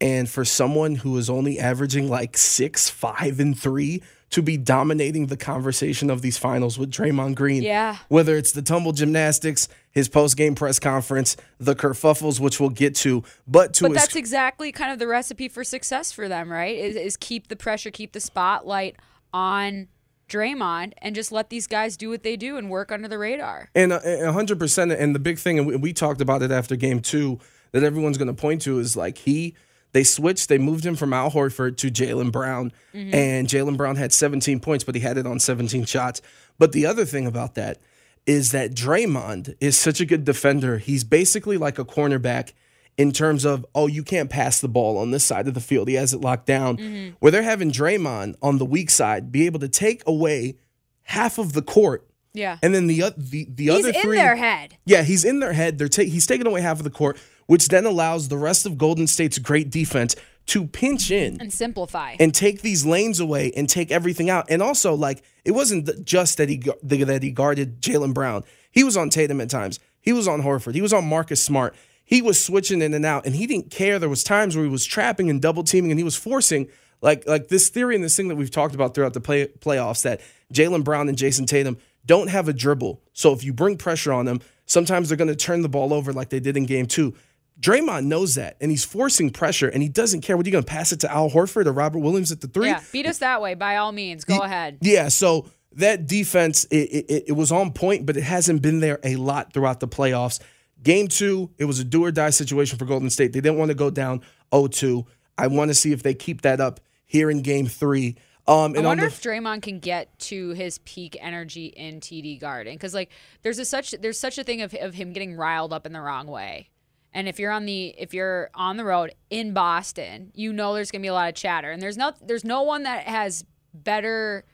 And 0.00 0.28
for 0.28 0.44
someone 0.44 0.96
who 0.96 1.16
is 1.16 1.30
only 1.30 1.58
averaging 1.58 2.10
like 2.10 2.36
six, 2.36 2.90
five, 2.90 3.40
and 3.40 3.58
three 3.58 4.02
to 4.30 4.42
be 4.42 4.56
dominating 4.56 5.26
the 5.26 5.36
conversation 5.36 6.10
of 6.10 6.20
these 6.20 6.36
finals 6.36 6.78
with 6.78 6.90
Draymond 6.90 7.36
Green. 7.36 7.62
Yeah. 7.62 7.98
Whether 8.08 8.36
it's 8.36 8.52
the 8.52 8.62
tumble 8.62 8.92
gymnastics, 8.92 9.68
his 9.90 10.08
post 10.08 10.36
game 10.36 10.54
press 10.54 10.78
conference, 10.78 11.36
the 11.58 11.74
kerfuffles, 11.74 12.40
which 12.40 12.58
we'll 12.60 12.70
get 12.70 12.94
to, 12.96 13.22
but 13.46 13.74
to 13.74 13.84
But 13.84 13.92
his 13.92 14.02
that's 14.02 14.16
exactly 14.16 14.72
kind 14.72 14.92
of 14.92 14.98
the 14.98 15.06
recipe 15.06 15.48
for 15.48 15.64
success 15.64 16.12
for 16.12 16.28
them, 16.28 16.50
right? 16.50 16.76
Is, 16.76 16.96
is 16.96 17.16
keep 17.16 17.48
the 17.48 17.56
pressure, 17.56 17.90
keep 17.90 18.12
the 18.12 18.20
spotlight 18.20 18.96
on 19.32 19.88
Draymond, 20.28 20.94
and 20.98 21.14
just 21.14 21.30
let 21.30 21.50
these 21.50 21.68
guys 21.68 21.96
do 21.96 22.10
what 22.10 22.24
they 22.24 22.36
do 22.36 22.56
and 22.56 22.68
work 22.68 22.90
under 22.90 23.06
the 23.06 23.18
radar. 23.18 23.70
And 23.76 23.92
uh, 23.92 24.00
a 24.04 24.32
hundred 24.32 24.58
percent. 24.58 24.90
And 24.90 25.14
the 25.14 25.20
big 25.20 25.38
thing, 25.38 25.58
and 25.58 25.68
we, 25.68 25.76
we 25.76 25.92
talked 25.92 26.20
about 26.20 26.42
it 26.42 26.50
after 26.50 26.74
game 26.74 27.00
two, 27.00 27.38
that 27.70 27.84
everyone's 27.84 28.18
going 28.18 28.28
to 28.28 28.34
point 28.34 28.62
to 28.62 28.80
is 28.80 28.96
like 28.96 29.18
he, 29.18 29.54
they 29.96 30.04
switched, 30.04 30.50
they 30.50 30.58
moved 30.58 30.84
him 30.84 30.94
from 30.94 31.14
Al 31.14 31.30
Horford 31.30 31.78
to 31.78 31.90
Jaylen 31.90 32.30
Brown, 32.30 32.70
mm-hmm. 32.92 33.14
and 33.14 33.48
Jaylen 33.48 33.78
Brown 33.78 33.96
had 33.96 34.12
17 34.12 34.60
points, 34.60 34.84
but 34.84 34.94
he 34.94 35.00
had 35.00 35.16
it 35.16 35.26
on 35.26 35.40
17 35.40 35.86
shots. 35.86 36.20
But 36.58 36.72
the 36.72 36.84
other 36.84 37.06
thing 37.06 37.26
about 37.26 37.54
that 37.54 37.78
is 38.26 38.52
that 38.52 38.74
Draymond 38.74 39.56
is 39.58 39.74
such 39.74 40.02
a 40.02 40.04
good 40.04 40.26
defender. 40.26 40.76
He's 40.76 41.02
basically 41.02 41.56
like 41.56 41.78
a 41.78 41.84
cornerback 41.86 42.52
in 42.98 43.10
terms 43.10 43.46
of, 43.46 43.64
oh, 43.74 43.86
you 43.86 44.02
can't 44.02 44.28
pass 44.28 44.60
the 44.60 44.68
ball 44.68 44.98
on 44.98 45.12
this 45.12 45.24
side 45.24 45.48
of 45.48 45.54
the 45.54 45.62
field. 45.62 45.88
He 45.88 45.94
has 45.94 46.12
it 46.12 46.20
locked 46.20 46.44
down. 46.44 46.76
Mm-hmm. 46.76 47.14
Where 47.20 47.32
they're 47.32 47.42
having 47.42 47.72
Draymond 47.72 48.34
on 48.42 48.58
the 48.58 48.66
weak 48.66 48.90
side 48.90 49.32
be 49.32 49.46
able 49.46 49.60
to 49.60 49.68
take 49.68 50.02
away 50.06 50.58
half 51.04 51.38
of 51.38 51.54
the 51.54 51.62
court. 51.62 52.06
Yeah. 52.34 52.58
And 52.62 52.74
then 52.74 52.86
the 52.86 53.14
the 53.16 53.46
the 53.48 53.64
He's 53.64 53.70
other 53.70 53.88
in 53.88 54.02
three, 54.02 54.16
their 54.18 54.36
head. 54.36 54.76
yeah, 54.84 55.04
he's 55.04 55.24
in 55.24 55.40
their 55.40 55.54
head. 55.54 55.78
They're 55.78 55.88
ta- 55.88 56.02
he's 56.02 56.26
taking 56.26 56.46
away 56.46 56.60
half 56.60 56.76
of 56.76 56.84
the 56.84 56.90
court, 56.90 57.18
which 57.46 57.68
then 57.68 57.86
allows 57.86 58.28
the 58.28 58.38
rest 58.38 58.66
of 58.66 58.78
Golden 58.78 59.06
State's 59.06 59.38
great 59.38 59.70
defense 59.70 60.16
to 60.46 60.66
pinch 60.66 61.10
in 61.10 61.40
and 61.40 61.52
simplify. 61.52 62.14
and 62.20 62.32
take 62.32 62.62
these 62.62 62.86
lanes 62.86 63.18
away 63.18 63.52
and 63.56 63.68
take 63.68 63.90
everything 63.90 64.30
out. 64.30 64.46
And 64.48 64.62
also, 64.62 64.94
like 64.94 65.22
it 65.44 65.52
wasn't 65.52 66.04
just 66.04 66.38
that 66.38 66.48
he 66.48 66.62
that 66.82 67.22
he 67.22 67.30
guarded 67.32 67.80
Jaylen 67.80 68.14
Brown. 68.14 68.44
He 68.70 68.84
was 68.84 68.96
on 68.96 69.10
Tatum 69.10 69.40
at 69.40 69.50
times. 69.50 69.80
He 70.00 70.12
was 70.12 70.28
on 70.28 70.42
Horford. 70.42 70.74
He 70.74 70.82
was 70.82 70.92
on 70.92 71.08
Marcus 71.08 71.42
Smart. 71.42 71.74
He 72.04 72.22
was 72.22 72.42
switching 72.42 72.80
in 72.82 72.94
and 72.94 73.04
out, 73.04 73.26
and 73.26 73.34
he 73.34 73.48
didn't 73.48 73.72
care. 73.72 73.98
There 73.98 74.08
was 74.08 74.22
times 74.22 74.54
where 74.54 74.64
he 74.64 74.70
was 74.70 74.84
trapping 74.84 75.28
and 75.28 75.42
double 75.42 75.64
teaming, 75.64 75.90
and 75.90 75.98
he 75.98 76.04
was 76.04 76.14
forcing 76.14 76.68
like 77.02 77.26
like 77.26 77.48
this 77.48 77.68
theory 77.68 77.96
and 77.96 78.04
this 78.04 78.16
thing 78.16 78.28
that 78.28 78.36
we've 78.36 78.50
talked 78.50 78.74
about 78.76 78.94
throughout 78.94 79.14
the 79.14 79.20
play, 79.20 79.48
playoffs 79.48 80.02
that 80.02 80.20
Jaylen 80.52 80.84
Brown 80.84 81.08
and 81.08 81.18
Jayson 81.18 81.46
Tatum 81.46 81.76
don't 82.04 82.28
have 82.28 82.48
a 82.48 82.52
dribble. 82.52 83.02
So 83.12 83.32
if 83.32 83.42
you 83.42 83.52
bring 83.52 83.76
pressure 83.76 84.12
on 84.12 84.26
them, 84.26 84.40
sometimes 84.66 85.08
they're 85.08 85.18
going 85.18 85.26
to 85.26 85.34
turn 85.34 85.62
the 85.62 85.68
ball 85.68 85.92
over 85.92 86.12
like 86.12 86.28
they 86.28 86.38
did 86.38 86.56
in 86.56 86.66
Game 86.66 86.86
Two. 86.86 87.14
Draymond 87.58 88.04
knows 88.04 88.34
that, 88.34 88.56
and 88.60 88.70
he's 88.70 88.84
forcing 88.84 89.30
pressure, 89.30 89.68
and 89.68 89.82
he 89.82 89.88
doesn't 89.88 90.20
care. 90.20 90.36
What 90.36 90.44
are 90.44 90.48
you 90.48 90.52
going 90.52 90.64
to 90.64 90.70
pass 90.70 90.92
it 90.92 91.00
to 91.00 91.10
Al 91.10 91.30
Horford 91.30 91.66
or 91.66 91.72
Robert 91.72 92.00
Williams 92.00 92.30
at 92.30 92.40
the 92.40 92.48
three? 92.48 92.68
yeah, 92.68 92.82
beat 92.92 93.06
us 93.06 93.18
that 93.18 93.40
way 93.40 93.54
by 93.54 93.76
all 93.76 93.92
means. 93.92 94.24
Go 94.24 94.42
ahead. 94.42 94.78
Yeah, 94.82 95.08
so 95.08 95.46
that 95.72 96.06
defense 96.06 96.64
it, 96.64 97.04
it, 97.08 97.24
it 97.28 97.32
was 97.32 97.52
on 97.52 97.72
point, 97.72 98.04
but 98.04 98.16
it 98.16 98.22
hasn't 98.22 98.62
been 98.62 98.80
there 98.80 98.98
a 99.02 99.16
lot 99.16 99.52
throughout 99.52 99.80
the 99.80 99.88
playoffs. 99.88 100.40
Game 100.82 101.08
two, 101.08 101.50
it 101.58 101.64
was 101.64 101.80
a 101.80 101.84
do 101.84 102.04
or 102.04 102.12
die 102.12 102.30
situation 102.30 102.78
for 102.78 102.84
Golden 102.84 103.08
State. 103.10 103.32
They 103.32 103.40
didn't 103.40 103.58
want 103.58 103.70
to 103.70 103.74
go 103.74 103.90
down 103.90 104.20
0-2. 104.52 105.06
I 105.38 105.46
want 105.46 105.70
to 105.70 105.74
see 105.74 105.92
if 105.92 106.02
they 106.02 106.14
keep 106.14 106.42
that 106.42 106.60
up 106.60 106.80
here 107.06 107.30
in 107.30 107.42
game 107.42 107.66
three. 107.66 108.16
Um, 108.48 108.74
I 108.76 108.80
wonder 108.80 109.02
the, 109.02 109.08
if 109.08 109.22
Draymond 109.22 109.62
can 109.62 109.80
get 109.80 110.16
to 110.20 110.50
his 110.50 110.78
peak 110.78 111.16
energy 111.20 111.66
in 111.66 112.00
TD 112.00 112.38
Garden 112.38 112.74
because 112.74 112.94
like 112.94 113.10
there's 113.42 113.58
a 113.58 113.64
such 113.64 113.90
there's 113.90 114.20
such 114.20 114.38
a 114.38 114.44
thing 114.44 114.62
of 114.62 114.72
of 114.74 114.94
him 114.94 115.12
getting 115.12 115.34
riled 115.34 115.72
up 115.72 115.84
in 115.84 115.92
the 115.92 116.00
wrong 116.00 116.28
way. 116.28 116.68
And 117.16 117.30
if 117.30 117.38
you're 117.38 117.50
on 117.50 117.64
the 117.64 117.94
if 117.96 118.12
you're 118.12 118.50
on 118.54 118.76
the 118.76 118.84
road 118.84 119.14
in 119.30 119.54
Boston, 119.54 120.32
you 120.34 120.52
know 120.52 120.74
there's 120.74 120.90
gonna 120.90 121.00
be 121.00 121.08
a 121.08 121.14
lot 121.14 121.30
of 121.30 121.34
chatter, 121.34 121.70
and 121.70 121.80
there's 121.80 121.96
no 121.96 122.12
there's 122.20 122.44
no 122.44 122.62
one 122.62 122.82
that 122.82 123.04
has 123.04 123.42
better 123.72 124.44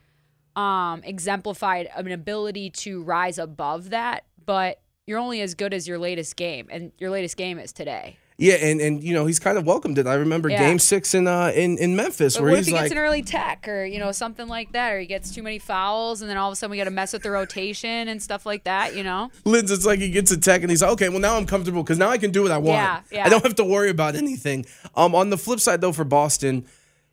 um, 0.54 1.02
exemplified 1.02 1.88
an 1.92 2.12
ability 2.12 2.70
to 2.70 3.02
rise 3.02 3.36
above 3.38 3.90
that. 3.90 4.26
But 4.46 4.80
you're 5.08 5.18
only 5.18 5.40
as 5.40 5.56
good 5.56 5.74
as 5.74 5.88
your 5.88 5.98
latest 5.98 6.36
game, 6.36 6.68
and 6.70 6.92
your 6.98 7.10
latest 7.10 7.36
game 7.36 7.58
is 7.58 7.72
today. 7.72 8.16
Yeah, 8.42 8.54
and 8.54 8.80
and 8.80 9.04
you 9.04 9.14
know 9.14 9.24
he's 9.24 9.38
kind 9.38 9.56
of 9.56 9.66
welcomed 9.66 9.98
it. 9.98 10.06
I 10.08 10.14
remember 10.14 10.48
Yeah. 10.48 10.58
Game 10.66 10.80
six 10.80 11.14
in 11.14 11.28
uh 11.28 11.52
in 11.54 11.78
in 11.78 11.94
Memphis 11.94 12.34
But 12.34 12.42
where 12.42 12.52
what 12.52 12.58
if 12.58 12.66
he's 12.66 12.74
he 12.74 12.80
gets 12.80 12.90
an 12.90 12.98
early 12.98 13.22
tech 13.22 13.68
or 13.68 13.84
you 13.84 14.00
know 14.00 14.10
something 14.10 14.48
like 14.48 14.72
that, 14.72 14.92
or 14.92 14.98
he 14.98 15.06
gets 15.06 15.32
too 15.32 15.44
many 15.44 15.60
fouls, 15.60 16.22
and 16.22 16.28
then 16.28 16.36
all 16.36 16.48
of 16.48 16.52
a 16.52 16.56
sudden 16.56 16.72
we 16.72 16.76
got 16.76 16.84
to 16.84 16.90
mess 16.90 17.12
with 17.12 17.22
the 17.22 17.30
rotation 17.30 18.08
and 18.08 18.20
stuff 18.20 18.44
like 18.44 18.64
that, 18.64 18.96
you 18.96 19.04
know? 19.04 19.30
Linz, 19.44 19.70
it's 19.70 19.86
like 19.86 20.00
he 20.00 20.10
gets 20.10 20.32
a 20.32 20.36
tech 20.36 20.62
and 20.62 20.70
he's 20.70 20.82
like, 20.82 20.90
okay, 20.92 21.08
well 21.08 21.20
now 21.20 21.36
I'm 21.36 21.46
comfortable 21.46 21.84
because 21.84 21.98
now 21.98 22.08
I 22.08 22.18
can 22.18 22.32
do 22.32 22.42
what 22.42 22.50
I 22.50 22.58
want. 22.58 22.78
Yeah, 22.78 23.00
yeah. 23.12 23.26
I 23.26 23.28
don't 23.28 23.44
have 23.44 23.54
to 23.56 23.64
worry 23.64 23.90
about 23.90 24.16
anything. 24.16 24.66
Um, 24.96 25.14
on 25.14 25.30
the 25.30 25.38
flip 25.38 25.60
side 25.60 25.80
though, 25.80 25.92
for 25.92 26.04
Boston, 26.04 26.66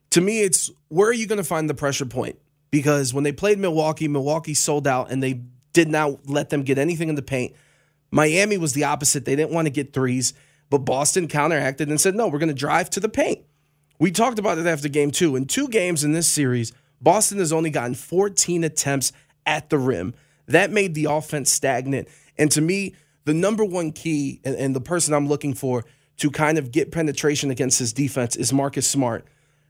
to 0.10 0.22
me, 0.22 0.42
it's 0.42 0.72
where 0.88 1.10
are 1.10 1.14
you 1.14 1.28
going 1.28 1.38
to 1.38 1.44
find 1.44 1.70
the 1.70 1.76
pressure 1.76 2.06
point? 2.06 2.40
Because 2.72 3.14
when 3.14 3.24
they 3.24 3.32
played 3.32 3.60
Milwaukee, 3.60 4.08
Milwaukee 4.08 4.56
sold 4.56 4.88
out 4.88 5.12
and 5.12 5.22
they 5.22 5.42
did 5.74 5.90
not 5.90 6.28
let 6.28 6.50
them 6.50 6.64
get 6.64 6.80
anything 6.80 7.10
in 7.10 7.16
the 7.16 7.22
paint. 7.22 7.54
Miami 8.12 8.58
was 8.58 8.74
the 8.74 8.86
opposite. 8.86 9.26
They 9.26 9.36
didn't 9.36 9.52
want 9.52 9.68
to 9.68 9.72
get 9.72 9.94
threes, 9.94 10.34
but 10.70 10.80
Boston 10.80 11.28
counteracted 11.28 11.90
and 11.90 12.00
said, 12.00 12.16
no, 12.16 12.28
we're 12.28 12.40
going 12.40 12.50
to 12.50 12.56
drive 12.56 12.90
to 12.92 13.00
the 13.00 13.10
paint. 13.10 13.40
We 14.00 14.12
talked 14.12 14.40
about 14.40 14.58
it 14.58 14.66
after 14.66 14.88
game 14.88 15.12
two. 15.12 15.36
In 15.36 15.46
two 15.46 15.68
games 15.68 16.04
in 16.04 16.14
this 16.14 16.28
series, 16.28 16.72
Boston 17.02 17.40
has 17.40 17.52
only 17.52 17.70
gotten 17.70 17.96
14 17.96 18.64
attempts 18.64 19.12
at 19.46 19.70
the 19.70 19.78
rim. 19.78 20.14
That 20.48 20.72
made 20.72 20.96
the 20.96 21.06
offense 21.06 21.52
stagnant. 21.52 22.08
And 22.38 22.52
to 22.52 22.62
me, 22.62 22.96
the 23.26 23.34
number 23.34 23.66
one 23.66 23.92
key 23.92 24.40
and, 24.44 24.56
and 24.56 24.76
the 24.76 24.82
person 24.82 25.14
I'm 25.14 25.28
looking 25.28 25.54
for 25.54 25.86
to 26.18 26.32
kind 26.32 26.58
of 26.58 26.72
get 26.72 26.92
penetration 26.92 27.52
against 27.52 27.80
his 27.80 27.94
defense 27.94 28.36
is 28.36 28.52
Marcus 28.52 28.88
Smart. 28.88 29.26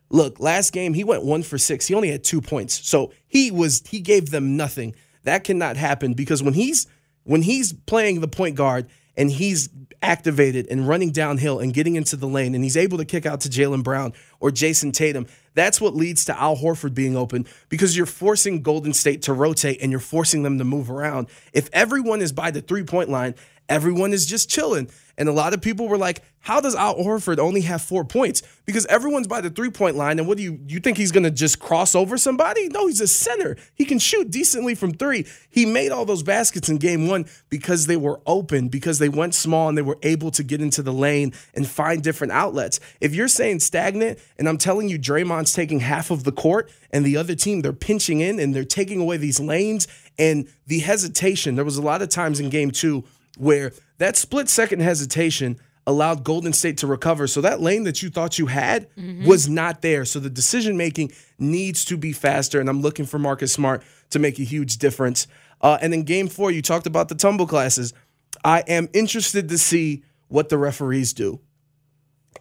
Look, 0.09 0.39
last 0.39 0.73
game 0.73 0.93
he 0.93 1.03
went 1.03 1.23
one 1.23 1.43
for 1.43 1.57
six. 1.57 1.87
He 1.87 1.93
only 1.93 2.09
had 2.09 2.23
two 2.23 2.41
points. 2.41 2.87
So 2.87 3.11
he 3.27 3.51
was 3.51 3.83
he 3.87 3.99
gave 3.99 4.31
them 4.31 4.57
nothing. 4.57 4.95
That 5.23 5.43
cannot 5.43 5.77
happen 5.77 6.13
because 6.13 6.41
when 6.41 6.53
he's 6.53 6.87
when 7.23 7.41
he's 7.43 7.73
playing 7.73 8.21
the 8.21 8.27
point 8.27 8.55
guard 8.55 8.87
and 9.19 9.29
he's 9.29 9.69
activated 10.01 10.65
and 10.71 10.87
running 10.87 11.11
downhill 11.11 11.59
and 11.59 11.73
getting 11.73 11.95
into 11.95 12.15
the 12.15 12.25
lane 12.25 12.55
and 12.55 12.63
he's 12.63 12.77
able 12.77 12.97
to 12.97 13.03
kick 13.03 13.25
out 13.25 13.41
to 13.41 13.49
Jaylen 13.49 13.83
Brown 13.83 14.13
or 14.39 14.49
Jayson 14.49 14.93
Tatum, 14.93 15.27
that's 15.55 15.81
what 15.81 15.93
leads 15.93 16.23
to 16.25 16.41
Al 16.41 16.55
Horford 16.55 16.93
being 16.93 17.17
open 17.17 17.45
because 17.67 17.97
you're 17.97 18.05
forcing 18.05 18.61
Golden 18.61 18.93
State 18.93 19.23
to 19.23 19.33
rotate 19.33 19.79
and 19.81 19.91
you're 19.91 19.99
forcing 19.99 20.43
them 20.43 20.57
to 20.57 20.63
move 20.63 20.89
around. 20.89 21.27
If 21.51 21.69
everyone 21.73 22.21
is 22.21 22.31
by 22.31 22.49
the 22.49 22.61
three 22.61 22.83
point 22.83 23.09
line, 23.09 23.35
everyone 23.67 24.13
is 24.13 24.25
just 24.25 24.49
chilling. 24.49 24.89
And 25.17 25.27
a 25.27 25.33
lot 25.33 25.53
of 25.53 25.61
people 25.61 25.89
were 25.89 25.97
like, 25.97 26.23
how 26.41 26.61
does 26.61 26.75
Al 26.75 26.95
Horford 26.95 27.37
only 27.37 27.61
have 27.61 27.81
four 27.81 28.05
points? 28.05 28.41
Because 28.65 28.85
everyone's 28.85 29.27
by 29.27 29.41
the 29.41 29.49
three 29.49 29.69
point 29.69 29.95
line. 29.95 30.19
And 30.19 30.27
what 30.27 30.37
do 30.37 30.43
you 30.43 30.59
you 30.67 30.79
think 30.79 30.97
he's 30.97 31.11
gonna 31.11 31.31
just 31.31 31.59
cross 31.59 31.95
over 31.95 32.17
somebody? 32.17 32.67
No, 32.69 32.87
he's 32.87 33.01
a 33.01 33.07
center. 33.07 33.57
He 33.75 33.85
can 33.85 33.99
shoot 33.99 34.31
decently 34.31 34.75
from 34.75 34.93
three. 34.93 35.25
He 35.49 35.65
made 35.65 35.91
all 35.91 36.05
those 36.05 36.23
baskets 36.23 36.69
in 36.69 36.77
game 36.77 37.07
one 37.07 37.25
because 37.49 37.87
they 37.87 37.97
were 37.97 38.21
open, 38.25 38.69
because 38.69 38.99
they 38.99 39.09
went 39.09 39.35
small 39.35 39.67
and 39.67 39.77
they 39.77 39.81
were 39.81 39.97
able 40.03 40.31
to 40.31 40.43
get 40.43 40.61
into 40.61 40.81
the 40.81 40.93
lane 40.93 41.33
and 41.53 41.67
find 41.67 42.01
different 42.01 42.31
outlets. 42.31 42.79
If 43.01 43.13
you're 43.13 43.27
saying 43.27 43.59
stagnant, 43.59 44.19
and 44.37 44.47
I'm 44.47 44.57
telling 44.57 44.87
you 44.87 44.97
Draymond's 44.97 45.53
taking 45.53 45.81
half 45.81 46.09
of 46.09 46.23
the 46.23 46.31
court 46.31 46.71
and 46.91 47.05
the 47.05 47.17
other 47.17 47.35
team, 47.35 47.61
they're 47.61 47.73
pinching 47.73 48.21
in 48.21 48.39
and 48.39 48.55
they're 48.55 48.63
taking 48.63 49.01
away 49.01 49.17
these 49.17 49.39
lanes 49.39 49.87
and 50.17 50.47
the 50.67 50.79
hesitation. 50.79 51.55
There 51.55 51.65
was 51.65 51.77
a 51.77 51.81
lot 51.81 52.01
of 52.01 52.09
times 52.09 52.39
in 52.39 52.49
game 52.49 52.71
two 52.71 53.03
where 53.37 53.71
that 53.97 54.17
split 54.17 54.49
second 54.49 54.81
hesitation 54.81 55.59
allowed 55.87 56.23
Golden 56.23 56.53
State 56.53 56.77
to 56.79 56.87
recover. 56.87 57.27
So 57.27 57.41
that 57.41 57.61
lane 57.61 57.83
that 57.83 58.03
you 58.03 58.09
thought 58.09 58.37
you 58.37 58.45
had 58.47 58.87
was 59.25 59.49
not 59.49 59.81
there. 59.81 60.05
So 60.05 60.19
the 60.19 60.29
decision 60.29 60.77
making 60.77 61.11
needs 61.39 61.83
to 61.85 61.97
be 61.97 62.11
faster. 62.11 62.59
And 62.59 62.69
I'm 62.69 62.81
looking 62.81 63.05
for 63.05 63.17
Marcus 63.17 63.51
Smart 63.51 63.83
to 64.11 64.19
make 64.19 64.39
a 64.39 64.43
huge 64.43 64.77
difference. 64.77 65.27
Uh, 65.61 65.77
and 65.81 65.91
then 65.91 66.03
game 66.03 66.27
four, 66.27 66.51
you 66.51 66.61
talked 66.61 66.87
about 66.87 67.09
the 67.09 67.15
tumble 67.15 67.47
classes. 67.47 67.93
I 68.43 68.61
am 68.67 68.87
interested 68.93 69.49
to 69.49 69.57
see 69.57 70.03
what 70.27 70.49
the 70.49 70.57
referees 70.57 71.13
do 71.13 71.39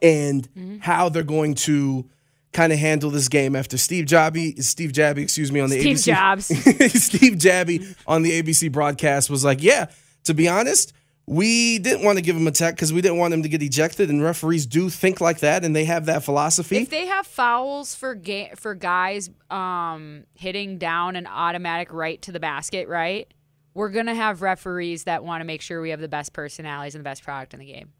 and 0.02 0.80
how 0.82 1.08
they're 1.08 1.22
going 1.22 1.54
to 1.54 2.08
kind 2.52 2.72
of 2.72 2.78
handle 2.78 3.10
this 3.10 3.28
game 3.28 3.54
after 3.56 3.76
Steve 3.76 4.06
Jobby, 4.06 4.62
Steve 4.62 4.92
Javie, 4.92 5.18
excuse 5.18 5.50
me, 5.52 5.60
on 5.60 5.70
the 5.70 5.80
Steve 5.80 5.96
ABC. 5.96 6.04
Jobs. 6.04 6.46
Steve 7.04 7.34
Javie 7.34 7.94
on 8.06 8.22
the 8.22 8.40
ABC 8.42 8.70
broadcast 8.70 9.30
was 9.30 9.44
like, 9.44 9.62
"Yeah, 9.62 9.86
to 10.24 10.34
be 10.34 10.48
honest, 10.48 10.92
we 11.28 11.78
didn't 11.78 12.02
want 12.04 12.16
to 12.18 12.22
give 12.22 12.34
him 12.36 12.46
a 12.46 12.50
tech 12.50 12.74
because 12.74 12.92
we 12.92 13.00
didn't 13.02 13.18
want 13.18 13.34
him 13.34 13.42
to 13.42 13.48
get 13.48 13.62
ejected, 13.62 14.08
and 14.08 14.22
referees 14.22 14.66
do 14.66 14.88
think 14.88 15.20
like 15.20 15.40
that, 15.40 15.64
and 15.64 15.76
they 15.76 15.84
have 15.84 16.06
that 16.06 16.24
philosophy." 16.24 16.78
If 16.78 16.90
they 16.90 17.06
have 17.06 17.26
fouls 17.26 17.94
for 17.94 18.14
ga- 18.14 18.52
for 18.56 18.74
guys 18.74 19.30
um, 19.50 20.24
hitting 20.34 20.78
down 20.78 21.16
an 21.16 21.26
automatic 21.26 21.92
right 21.92 22.20
to 22.22 22.32
the 22.32 22.40
basket, 22.40 22.88
right? 22.88 23.32
We're 23.74 23.90
gonna 23.90 24.14
have 24.14 24.42
referees 24.42 25.04
that 25.04 25.22
want 25.22 25.42
to 25.42 25.44
make 25.44 25.60
sure 25.60 25.80
we 25.80 25.90
have 25.90 26.00
the 26.00 26.08
best 26.08 26.32
personalities 26.32 26.94
and 26.94 27.00
the 27.00 27.08
best 27.08 27.22
product 27.22 27.52
in 27.54 27.60
the 27.60 27.66
game, 27.66 27.92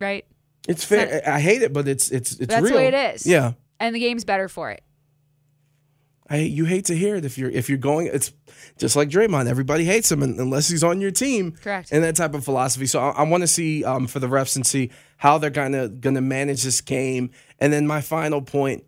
right? 0.00 0.24
it's 0.66 0.84
fair. 0.84 1.22
I 1.26 1.34
I 1.36 1.40
hate 1.40 1.62
it, 1.62 1.72
but 1.72 1.86
it's 1.86 2.10
it's 2.10 2.32
it's 2.32 2.46
That's 2.46 2.62
real. 2.62 2.72
the 2.72 2.78
way 2.78 2.86
it 2.88 2.94
is. 3.14 3.26
Yeah. 3.26 3.52
And 3.78 3.94
the 3.94 4.00
game's 4.00 4.24
better 4.24 4.48
for 4.48 4.70
it. 4.70 4.82
I 6.28 6.38
you 6.38 6.64
hate 6.64 6.86
to 6.86 6.94
hear 6.94 7.16
it 7.16 7.24
if 7.24 7.36
you're 7.36 7.50
if 7.50 7.68
you're 7.68 7.76
going 7.76 8.06
it's 8.06 8.32
just 8.78 8.96
like 8.96 9.10
Draymond 9.10 9.46
everybody 9.46 9.84
hates 9.84 10.10
him 10.10 10.22
unless 10.22 10.68
he's 10.68 10.82
on 10.82 11.00
your 11.00 11.10
team. 11.10 11.52
Correct. 11.52 11.92
and 11.92 12.02
that 12.02 12.16
type 12.16 12.34
of 12.34 12.44
philosophy. 12.44 12.86
So 12.86 13.00
I, 13.00 13.10
I 13.10 13.22
want 13.24 13.42
to 13.42 13.46
see 13.46 13.84
um, 13.84 14.06
for 14.06 14.20
the 14.20 14.26
refs 14.26 14.56
and 14.56 14.66
see 14.66 14.90
how 15.18 15.38
they're 15.38 15.50
gonna 15.50 15.88
gonna 15.88 16.22
manage 16.22 16.62
this 16.62 16.80
game. 16.80 17.30
And 17.58 17.72
then 17.72 17.86
my 17.86 18.00
final 18.00 18.40
point 18.40 18.84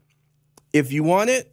if 0.72 0.92
you 0.92 1.04
want 1.04 1.30
it 1.30 1.52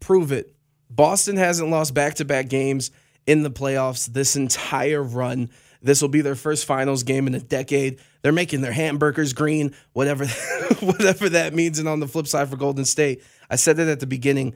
prove 0.00 0.32
it. 0.32 0.54
Boston 0.90 1.36
hasn't 1.36 1.70
lost 1.70 1.94
back 1.94 2.14
to 2.14 2.24
back 2.24 2.48
games 2.48 2.90
in 3.26 3.42
the 3.42 3.50
playoffs 3.50 4.06
this 4.06 4.36
entire 4.36 5.02
run. 5.02 5.48
This 5.80 6.02
will 6.02 6.10
be 6.10 6.20
their 6.20 6.34
first 6.34 6.66
finals 6.66 7.02
game 7.02 7.26
in 7.26 7.34
a 7.34 7.40
decade. 7.40 7.98
They're 8.22 8.32
making 8.32 8.60
their 8.60 8.72
hamburgers 8.72 9.32
green 9.32 9.74
whatever 9.94 10.26
whatever 10.80 11.30
that 11.30 11.54
means. 11.54 11.78
And 11.78 11.88
on 11.88 12.00
the 12.00 12.08
flip 12.08 12.26
side 12.26 12.50
for 12.50 12.56
Golden 12.56 12.84
State 12.84 13.22
I 13.48 13.56
said 13.56 13.78
it 13.78 13.88
at 13.88 14.00
the 14.00 14.06
beginning 14.06 14.54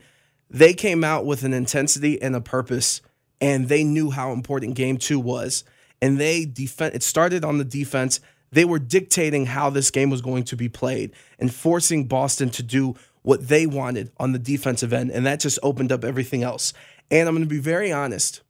they 0.49 0.73
came 0.73 1.03
out 1.03 1.25
with 1.25 1.43
an 1.43 1.53
intensity 1.53 2.21
and 2.21 2.35
a 2.35 2.41
purpose 2.41 3.01
and 3.39 3.69
they 3.69 3.83
knew 3.83 4.11
how 4.11 4.31
important 4.31 4.75
game 4.75 4.97
two 4.97 5.19
was. 5.19 5.63
And 6.01 6.19
they 6.19 6.45
defend 6.45 6.95
it 6.95 7.03
started 7.03 7.45
on 7.45 7.57
the 7.57 7.65
defense. 7.65 8.19
They 8.51 8.65
were 8.65 8.79
dictating 8.79 9.45
how 9.47 9.69
this 9.69 9.91
game 9.91 10.09
was 10.09 10.21
going 10.21 10.43
to 10.45 10.55
be 10.55 10.69
played 10.69 11.11
and 11.37 11.53
forcing 11.53 12.05
boston 12.05 12.49
to 12.51 12.63
do 12.63 12.95
what 13.21 13.47
they 13.47 13.67
wanted 13.67 14.11
on 14.17 14.31
the 14.31 14.39
defensive 14.39 14.93
end 14.93 15.11
and 15.11 15.25
that 15.25 15.41
just 15.41 15.59
opened 15.61 15.91
up 15.91 16.03
everything 16.03 16.41
else. 16.41 16.73
And 17.11 17.27
i'm 17.27 17.35
going 17.35 17.47
to 17.47 17.49
be 17.49 17.59
very 17.59 17.91
honest. 17.91 18.41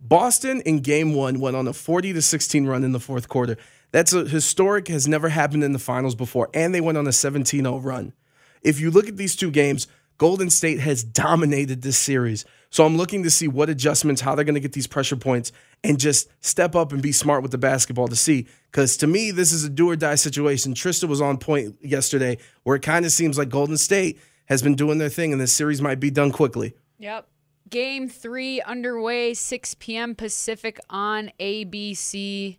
Boston 0.00 0.60
in 0.62 0.80
game 0.80 1.14
one 1.14 1.38
went 1.38 1.56
on 1.56 1.68
a 1.68 1.72
40 1.72 2.12
to 2.14 2.22
16 2.22 2.66
run 2.66 2.84
in 2.84 2.92
the 2.92 3.00
fourth 3.00 3.28
quarter. 3.28 3.56
That's 3.92 4.12
a 4.12 4.24
historic 4.24 4.88
has 4.88 5.06
never 5.06 5.28
happened 5.28 5.64
in 5.64 5.72
the 5.72 5.78
finals 5.78 6.14
before 6.14 6.50
and 6.52 6.74
they 6.74 6.80
went 6.80 6.98
on 6.98 7.06
a 7.06 7.10
17-0 7.10 7.84
run. 7.84 8.12
If 8.62 8.80
you 8.80 8.90
look 8.90 9.08
at 9.08 9.16
these 9.16 9.36
two 9.36 9.50
games, 9.50 9.86
Golden 10.18 10.50
State 10.50 10.80
has 10.80 11.02
dominated 11.02 11.82
this 11.82 11.98
series. 11.98 12.44
So 12.70 12.84
I'm 12.84 12.96
looking 12.96 13.22
to 13.22 13.30
see 13.30 13.46
what 13.46 13.70
adjustments, 13.70 14.20
how 14.20 14.34
they're 14.34 14.44
going 14.44 14.54
to 14.54 14.60
get 14.60 14.72
these 14.72 14.86
pressure 14.86 15.16
points, 15.16 15.52
and 15.82 15.98
just 15.98 16.28
step 16.44 16.74
up 16.74 16.92
and 16.92 17.00
be 17.00 17.12
smart 17.12 17.42
with 17.42 17.52
the 17.52 17.58
basketball 17.58 18.08
to 18.08 18.16
see. 18.16 18.46
Because 18.70 18.96
to 18.98 19.06
me, 19.06 19.30
this 19.30 19.52
is 19.52 19.64
a 19.64 19.68
do 19.68 19.90
or 19.90 19.96
die 19.96 20.16
situation. 20.16 20.74
Trista 20.74 21.08
was 21.08 21.20
on 21.20 21.38
point 21.38 21.76
yesterday, 21.80 22.38
where 22.64 22.76
it 22.76 22.82
kind 22.82 23.04
of 23.04 23.12
seems 23.12 23.38
like 23.38 23.48
Golden 23.48 23.76
State 23.76 24.18
has 24.46 24.62
been 24.62 24.74
doing 24.74 24.98
their 24.98 25.08
thing, 25.08 25.32
and 25.32 25.40
this 25.40 25.52
series 25.52 25.80
might 25.80 26.00
be 26.00 26.10
done 26.10 26.32
quickly. 26.32 26.74
Yep. 26.98 27.28
Game 27.70 28.08
three 28.08 28.60
underway, 28.60 29.34
6 29.34 29.74
p.m. 29.74 30.14
Pacific 30.14 30.78
on 30.90 31.30
ABC. 31.40 32.58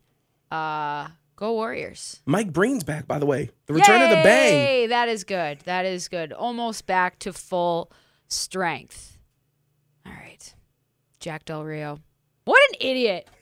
Uh, 0.49 1.09
go 1.35 1.53
Warriors. 1.53 2.21
Mike 2.25 2.51
Breen's 2.53 2.83
back, 2.83 3.07
by 3.07 3.19
the 3.19 3.25
way. 3.25 3.49
The 3.67 3.73
return 3.73 4.01
of 4.01 4.09
the 4.09 4.15
bang. 4.15 4.53
Yay! 4.53 4.87
That 4.87 5.09
is 5.09 5.23
good. 5.23 5.59
That 5.61 5.85
is 5.85 6.07
good. 6.07 6.31
Almost 6.33 6.85
back 6.85 7.19
to 7.19 7.33
full 7.33 7.91
strength. 8.27 9.17
All 10.05 10.13
right. 10.13 10.53
Jack 11.19 11.45
Del 11.45 11.63
Rio. 11.63 11.99
What 12.45 12.59
an 12.69 12.75
idiot. 12.79 13.27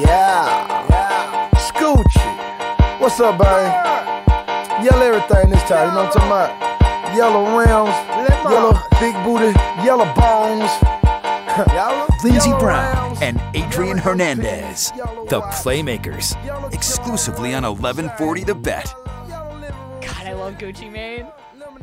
Yeah. 0.00 1.50
Scoochie. 1.54 3.00
What's 3.00 3.20
up, 3.20 3.38
babe? 3.38 4.84
Yell 4.84 5.02
everything 5.02 5.50
this 5.50 5.62
time, 5.64 5.88
you 5.88 5.94
know 5.94 6.04
what 6.04 6.06
I'm 6.06 6.12
talking 6.12 6.28
about? 6.28 7.16
Yellow 7.16 7.56
rims, 7.56 7.94
yellow 8.50 8.72
big 9.00 9.14
booty, 9.24 9.56
yellow 9.84 10.04
bones. 10.14 10.70
Lindsey 12.24 12.50
Brown 12.58 13.16
and 13.22 13.40
Adrian 13.54 13.96
Hernandez, 13.98 14.90
the 15.28 15.40
Playmakers, 15.62 16.34
exclusively 16.74 17.54
on 17.54 17.62
1140 17.62 18.42
The 18.44 18.54
Bet. 18.56 18.92
God, 19.06 20.26
I 20.26 20.32
love 20.32 20.58
Gucci 20.58 20.90
Mane. 20.90 21.26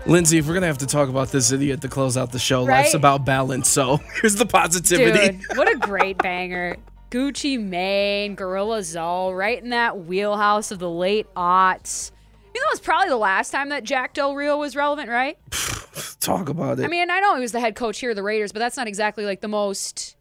Lindsay, 0.05 0.37
if 0.39 0.47
we're 0.47 0.53
gonna 0.55 0.65
have 0.67 0.79
to 0.79 0.87
talk 0.87 1.07
about 1.07 1.29
this 1.29 1.51
idiot 1.53 1.79
to 1.81 1.87
close 1.87 2.17
out 2.17 2.31
the 2.33 2.39
show, 2.39 2.65
Right? 2.65 2.81
life's 2.81 2.93
about 2.93 3.23
balance. 3.23 3.69
So 3.69 3.97
here's 4.21 4.35
the 4.35 4.45
positivity. 4.45 5.37
Dude, 5.37 5.57
what 5.57 5.71
a 5.71 5.77
great 5.77 6.17
banger. 6.17 6.75
Gucci 7.11 7.61
Mane, 7.61 8.35
Gorilla 8.35 8.81
Zoe, 8.83 9.33
right 9.33 9.61
in 9.61 9.69
that 9.69 10.05
wheelhouse 10.05 10.71
of 10.71 10.79
the 10.79 10.89
late 10.89 11.27
aughts. 11.35 12.11
You 12.55 12.61
know, 12.61 12.67
was 12.71 12.79
probably 12.79 13.09
the 13.09 13.17
last 13.17 13.51
time 13.51 13.69
that 13.69 13.83
Jack 13.83 14.13
Del 14.13 14.33
Rio 14.33 14.57
was 14.57 14.75
relevant, 14.75 15.09
right? 15.09 15.37
Talk 16.19 16.49
about 16.49 16.79
it. 16.79 16.85
I 16.85 16.87
mean, 16.87 17.09
I 17.11 17.19
know 17.19 17.35
he 17.35 17.41
was 17.41 17.51
the 17.51 17.59
head 17.59 17.75
coach 17.75 17.99
here 17.99 18.11
of 18.11 18.15
the 18.15 18.23
Raiders, 18.23 18.51
but 18.51 18.59
that's 18.59 18.77
not 18.77 18.87
exactly 18.87 19.25
like 19.25 19.41
the 19.41 19.47
most 19.47 20.15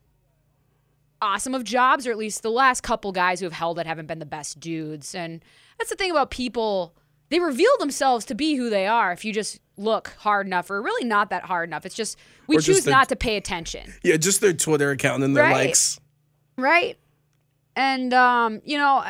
awesome 1.22 1.54
of 1.54 1.64
jobs, 1.64 2.06
or 2.06 2.10
at 2.10 2.18
least 2.18 2.42
the 2.42 2.50
last 2.50 2.82
couple 2.82 3.12
guys 3.12 3.40
who 3.40 3.46
have 3.46 3.52
held 3.52 3.78
it 3.78 3.86
haven't 3.86 4.06
been 4.06 4.18
the 4.18 4.26
best 4.26 4.58
dudes. 4.60 5.14
And 5.14 5.44
that's 5.78 5.90
the 5.90 5.96
thing 5.96 6.10
about 6.10 6.30
people. 6.30 6.94
They 7.28 7.38
reveal 7.38 7.70
themselves 7.78 8.24
to 8.26 8.34
be 8.34 8.56
who 8.56 8.70
they 8.70 8.86
are 8.88 9.12
if 9.12 9.24
you 9.24 9.32
just 9.32 9.60
look 9.76 10.14
hard 10.18 10.46
enough, 10.46 10.70
or 10.70 10.82
really 10.82 11.06
not 11.06 11.30
that 11.30 11.44
hard 11.44 11.68
enough. 11.68 11.86
It's 11.86 11.94
just 11.94 12.18
we 12.48 12.56
Or 12.56 12.60
just 12.60 12.80
choose 12.84 12.86
not 12.86 13.08
to 13.10 13.16
pay 13.16 13.36
attention. 13.36 13.94
yeah, 14.02 14.16
just 14.16 14.40
their 14.40 14.52
Twitter 14.52 14.90
account 14.90 15.22
and 15.22 15.36
their 15.36 15.44
Right. 15.44 15.66
likes. 15.68 16.00
Right. 16.60 16.98
And, 17.76 18.12
um, 18.12 18.60
you 18.64 18.76
know, 18.76 19.02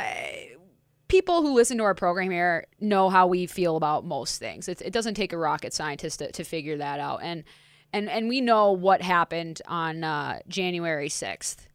people 1.08 1.42
who 1.42 1.54
listen 1.54 1.76
to 1.78 1.84
our 1.84 1.94
program 1.94 2.30
here 2.30 2.66
know 2.78 3.10
how 3.10 3.26
we 3.26 3.46
feel 3.46 3.76
about 3.76 4.04
most 4.04 4.38
things. 4.38 4.68
It, 4.68 4.80
it 4.80 4.92
doesn't 4.92 5.14
take 5.14 5.32
a 5.32 5.38
rocket 5.38 5.74
scientist 5.74 6.20
to, 6.20 6.30
to 6.32 6.44
figure 6.44 6.76
that 6.78 7.00
out. 7.00 7.20
And, 7.22 7.44
and, 7.92 8.08
and 8.08 8.28
we 8.28 8.40
know 8.40 8.72
what 8.72 9.02
happened 9.02 9.60
on 9.66 10.04
uh, 10.04 10.38
January 10.48 11.08
6th. 11.08 11.66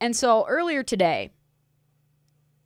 And 0.00 0.16
so 0.16 0.46
earlier 0.48 0.82
today, 0.82 1.30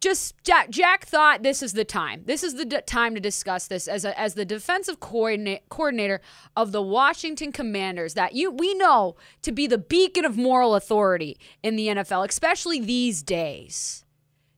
just 0.00 0.42
Jack, 0.44 0.70
Jack 0.70 1.04
thought 1.04 1.42
this 1.42 1.62
is 1.62 1.74
the 1.74 1.84
time. 1.84 2.22
This 2.24 2.42
is 2.42 2.54
the 2.54 2.64
d- 2.64 2.80
time 2.86 3.14
to 3.14 3.20
discuss 3.20 3.66
this 3.66 3.86
as 3.86 4.04
a, 4.04 4.18
as 4.18 4.34
the 4.34 4.46
defensive 4.46 4.98
coordinate, 4.98 5.68
coordinator 5.68 6.22
of 6.56 6.72
the 6.72 6.80
Washington 6.80 7.52
Commanders 7.52 8.14
that 8.14 8.32
you 8.32 8.50
we 8.50 8.74
know 8.74 9.16
to 9.42 9.52
be 9.52 9.66
the 9.66 9.78
beacon 9.78 10.24
of 10.24 10.36
moral 10.36 10.74
authority 10.74 11.38
in 11.62 11.76
the 11.76 11.88
NFL, 11.88 12.26
especially 12.28 12.80
these 12.80 13.22
days. 13.22 14.04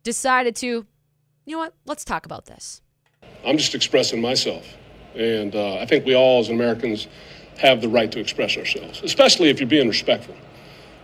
Decided 0.05 0.57
to, 0.57 0.66
you 0.66 0.86
know 1.47 1.59
what? 1.59 1.74
Let's 1.86 2.05
talk 2.05 2.24
about 2.24 2.47
this. 2.47 2.80
I'm 3.45 3.59
just 3.59 3.74
expressing 3.74 4.20
myself, 4.20 4.64
and 5.16 5.55
uh, 5.55 5.76
I 5.76 5.86
think 5.86 6.07
we 6.07 6.14
all 6.14 6.40
as 6.40 6.49
Americans 6.49 7.09
have 7.59 7.80
the 7.80 7.88
right 7.88 8.11
to 8.12 8.20
express 8.20 8.57
ourselves, 8.57 9.01
especially 9.03 9.51
if 9.51 9.61
you're 9.61 9.68
being 9.68 9.88
respectful. 9.88 10.34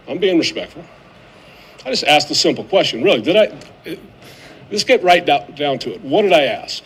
I'm 0.09 0.19
being 0.19 0.39
respectful. 0.39 0.85
I 1.85 1.91
just 1.91 2.05
asked 2.05 2.31
a 2.31 2.35
simple 2.35 2.65
question. 2.65 3.03
Really, 3.03 3.21
did 3.21 3.37
I? 3.37 3.99
Let's 4.71 4.85
get 4.85 5.03
right 5.03 5.25
down, 5.25 5.79
to 5.79 5.95
it. 5.95 6.01
What 6.03 6.23
did 6.23 6.33
I 6.33 6.45
ask? 6.45 6.83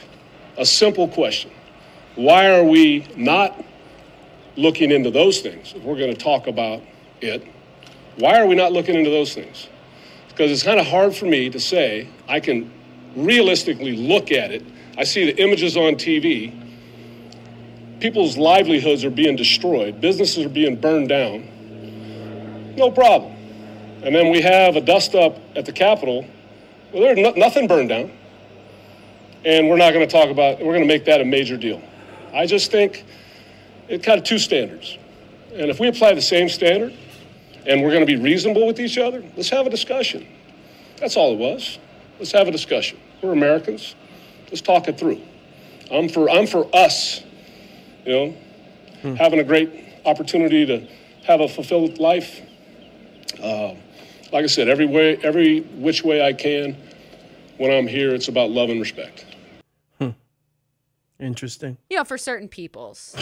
A 0.56 0.64
simple 0.64 1.08
question. 1.08 1.50
Why 2.14 2.50
are 2.50 2.64
we 2.64 3.06
not 3.16 3.64
looking 4.56 4.90
into 4.90 5.10
those 5.10 5.40
things? 5.40 5.72
If 5.74 5.82
we're 5.82 5.98
going 5.98 6.14
to 6.14 6.20
talk 6.20 6.46
about 6.46 6.82
it, 7.20 7.44
why 8.16 8.38
are 8.38 8.46
we 8.46 8.54
not 8.54 8.72
looking 8.72 8.94
into 8.94 9.10
those 9.10 9.34
things? 9.34 9.68
Because 10.28 10.50
it's 10.50 10.62
kind 10.62 10.78
of 10.78 10.86
hard 10.86 11.14
for 11.14 11.26
me 11.26 11.50
to 11.50 11.58
say 11.58 12.08
I 12.28 12.38
can 12.40 12.70
realistically 13.16 13.96
look 13.96 14.30
at 14.30 14.52
it. 14.52 14.62
I 14.96 15.04
see 15.04 15.24
the 15.30 15.42
images 15.42 15.76
on 15.76 15.94
TV. 15.94 16.58
People's 18.00 18.36
livelihoods 18.36 19.04
are 19.04 19.10
being 19.10 19.36
destroyed, 19.36 20.00
businesses 20.00 20.44
are 20.44 20.50
being 20.50 20.76
burned 20.76 21.08
down. 21.08 21.48
No 22.76 22.90
problem. 22.90 23.32
And 24.02 24.14
then 24.14 24.30
we 24.30 24.40
have 24.42 24.76
a 24.76 24.80
dust 24.80 25.14
up 25.14 25.38
at 25.56 25.64
the 25.64 25.72
Capitol 25.72 26.26
well, 26.92 27.02
there's 27.02 27.18
no, 27.18 27.30
nothing 27.32 27.66
burned 27.66 27.88
down. 27.88 28.10
And 29.44 29.68
we're 29.68 29.76
not 29.76 29.92
going 29.92 30.06
to 30.06 30.12
talk 30.12 30.30
about, 30.30 30.60
we're 30.60 30.72
going 30.72 30.82
to 30.82 30.86
make 30.86 31.04
that 31.06 31.20
a 31.20 31.24
major 31.24 31.56
deal. 31.56 31.82
I 32.32 32.46
just 32.46 32.70
think 32.70 33.04
it 33.88 34.02
kind 34.02 34.18
of 34.18 34.24
two 34.24 34.38
standards. 34.38 34.98
And 35.52 35.70
if 35.70 35.80
we 35.80 35.88
apply 35.88 36.14
the 36.14 36.22
same 36.22 36.48
standard 36.48 36.94
and 37.66 37.82
we're 37.82 37.90
going 37.90 38.06
to 38.06 38.06
be 38.06 38.16
reasonable 38.16 38.66
with 38.66 38.80
each 38.80 38.98
other, 38.98 39.24
let's 39.36 39.50
have 39.50 39.66
a 39.66 39.70
discussion. 39.70 40.26
That's 40.98 41.16
all 41.16 41.32
it 41.32 41.38
was. 41.38 41.78
Let's 42.18 42.32
have 42.32 42.46
a 42.46 42.52
discussion. 42.52 42.98
We're 43.20 43.32
Americans. 43.32 43.94
Let's 44.48 44.60
talk 44.60 44.86
it 44.88 44.98
through. 44.98 45.20
I'm 45.90 46.08
for, 46.08 46.30
I'm 46.30 46.46
for 46.46 46.68
us, 46.74 47.22
you 48.06 48.12
know, 48.12 48.36
hmm. 49.02 49.14
having 49.14 49.40
a 49.40 49.44
great 49.44 49.84
opportunity 50.04 50.64
to 50.66 50.86
have 51.24 51.40
a 51.40 51.48
fulfilled 51.48 51.98
life. 51.98 52.40
Uh, 53.42 53.74
like 54.32 54.44
I 54.44 54.46
said, 54.46 54.68
every 54.68 54.86
way, 54.86 55.16
every 55.18 55.60
which 55.60 56.02
way 56.04 56.24
I 56.24 56.32
can. 56.32 56.76
When 57.58 57.70
I'm 57.70 57.86
here, 57.86 58.14
it's 58.14 58.28
about 58.28 58.50
love 58.50 58.70
and 58.70 58.80
respect. 58.80 59.26
Hmm. 59.98 60.10
Interesting. 61.20 61.76
You 61.90 61.98
know, 61.98 62.04
for 62.04 62.18
certain 62.18 62.48
peoples. 62.48 63.14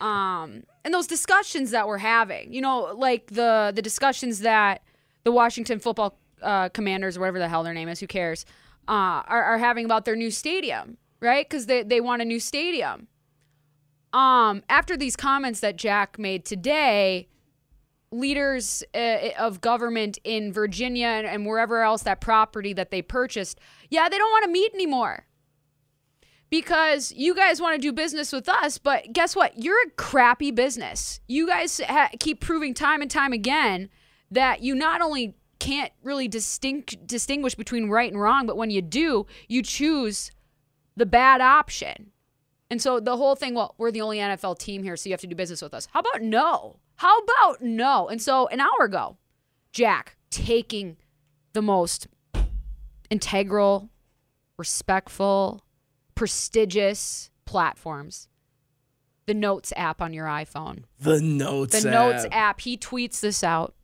Um, 0.00 0.62
and 0.84 0.94
those 0.94 1.06
discussions 1.06 1.70
that 1.72 1.86
we're 1.86 1.98
having, 1.98 2.52
you 2.52 2.60
know, 2.60 2.94
like 2.94 3.26
the 3.28 3.72
the 3.74 3.82
discussions 3.82 4.40
that 4.40 4.82
the 5.24 5.32
Washington 5.32 5.78
football 5.80 6.18
uh, 6.42 6.68
commanders, 6.68 7.18
whatever 7.18 7.38
the 7.38 7.48
hell 7.48 7.62
their 7.62 7.74
name 7.74 7.88
is, 7.88 8.00
who 8.00 8.06
cares, 8.06 8.44
uh, 8.86 9.22
are, 9.26 9.42
are 9.42 9.58
having 9.58 9.84
about 9.84 10.04
their 10.04 10.16
new 10.16 10.30
stadium, 10.30 10.98
right? 11.20 11.48
Because 11.48 11.66
they, 11.66 11.82
they 11.82 12.00
want 12.00 12.22
a 12.22 12.24
new 12.24 12.38
stadium. 12.38 13.08
Um, 14.12 14.62
after 14.68 14.96
these 14.96 15.16
comments 15.16 15.60
that 15.60 15.76
Jack 15.76 16.18
made 16.18 16.44
today, 16.44 17.28
leaders 18.18 18.82
uh, 18.94 19.30
of 19.38 19.60
government 19.60 20.18
in 20.24 20.52
Virginia 20.52 21.06
and, 21.06 21.26
and 21.26 21.46
wherever 21.46 21.82
else 21.82 22.02
that 22.02 22.20
property 22.20 22.72
that 22.72 22.90
they 22.90 23.02
purchased, 23.02 23.58
yeah, 23.90 24.08
they 24.08 24.18
don't 24.18 24.30
want 24.30 24.44
to 24.44 24.50
meet 24.50 24.72
anymore 24.74 25.26
because 26.54 27.10
you 27.10 27.34
guys 27.34 27.60
want 27.60 27.74
to 27.74 27.80
do 27.80 27.92
business 27.92 28.32
with 28.32 28.48
us, 28.48 28.78
but 28.78 29.12
guess 29.12 29.34
what? 29.34 29.60
You're 29.60 29.82
a 29.88 29.90
crappy 29.96 30.52
business. 30.52 31.20
You 31.26 31.48
guys 31.48 31.80
ha- 31.84 32.10
keep 32.20 32.40
proving 32.40 32.74
time 32.74 33.02
and 33.02 33.10
time 33.10 33.32
again 33.32 33.88
that 34.30 34.62
you 34.62 34.74
not 34.74 35.00
only 35.00 35.34
can't 35.58 35.92
really 36.02 36.28
distinct 36.28 37.06
distinguish 37.06 37.56
between 37.56 37.88
right 37.88 38.12
and 38.12 38.20
wrong, 38.20 38.46
but 38.46 38.56
when 38.56 38.70
you 38.70 38.82
do, 38.82 39.26
you 39.48 39.62
choose 39.62 40.30
the 40.96 41.06
bad 41.06 41.40
option. 41.40 42.12
And 42.70 42.80
so 42.80 43.00
the 43.00 43.16
whole 43.16 43.34
thing, 43.34 43.54
well, 43.54 43.74
we're 43.78 43.90
the 43.90 44.00
only 44.00 44.18
NFL 44.18 44.58
team 44.58 44.82
here, 44.82 44.96
so 44.96 45.08
you 45.08 45.12
have 45.12 45.20
to 45.22 45.26
do 45.26 45.34
business 45.34 45.60
with 45.60 45.74
us. 45.74 45.88
How 45.92 46.00
about 46.00 46.22
no? 46.22 46.76
How 46.96 47.18
about 47.18 47.62
no? 47.62 48.08
And 48.08 48.20
so 48.20 48.46
an 48.48 48.60
hour 48.60 48.84
ago, 48.84 49.16
Jack 49.72 50.16
taking 50.30 50.96
the 51.52 51.62
most 51.62 52.08
integral, 53.10 53.90
respectful, 54.56 55.64
prestigious 56.14 57.30
platforms. 57.44 58.28
The 59.26 59.34
Notes 59.34 59.72
app 59.76 60.02
on 60.02 60.12
your 60.12 60.26
iPhone. 60.26 60.84
The 61.00 61.20
Notes 61.20 61.74
app. 61.74 61.82
The 61.82 61.88
app. 61.88 61.94
Notes 61.94 62.26
app. 62.30 62.60
He 62.60 62.76
tweets 62.76 63.20
this 63.20 63.42
out. 63.42 63.74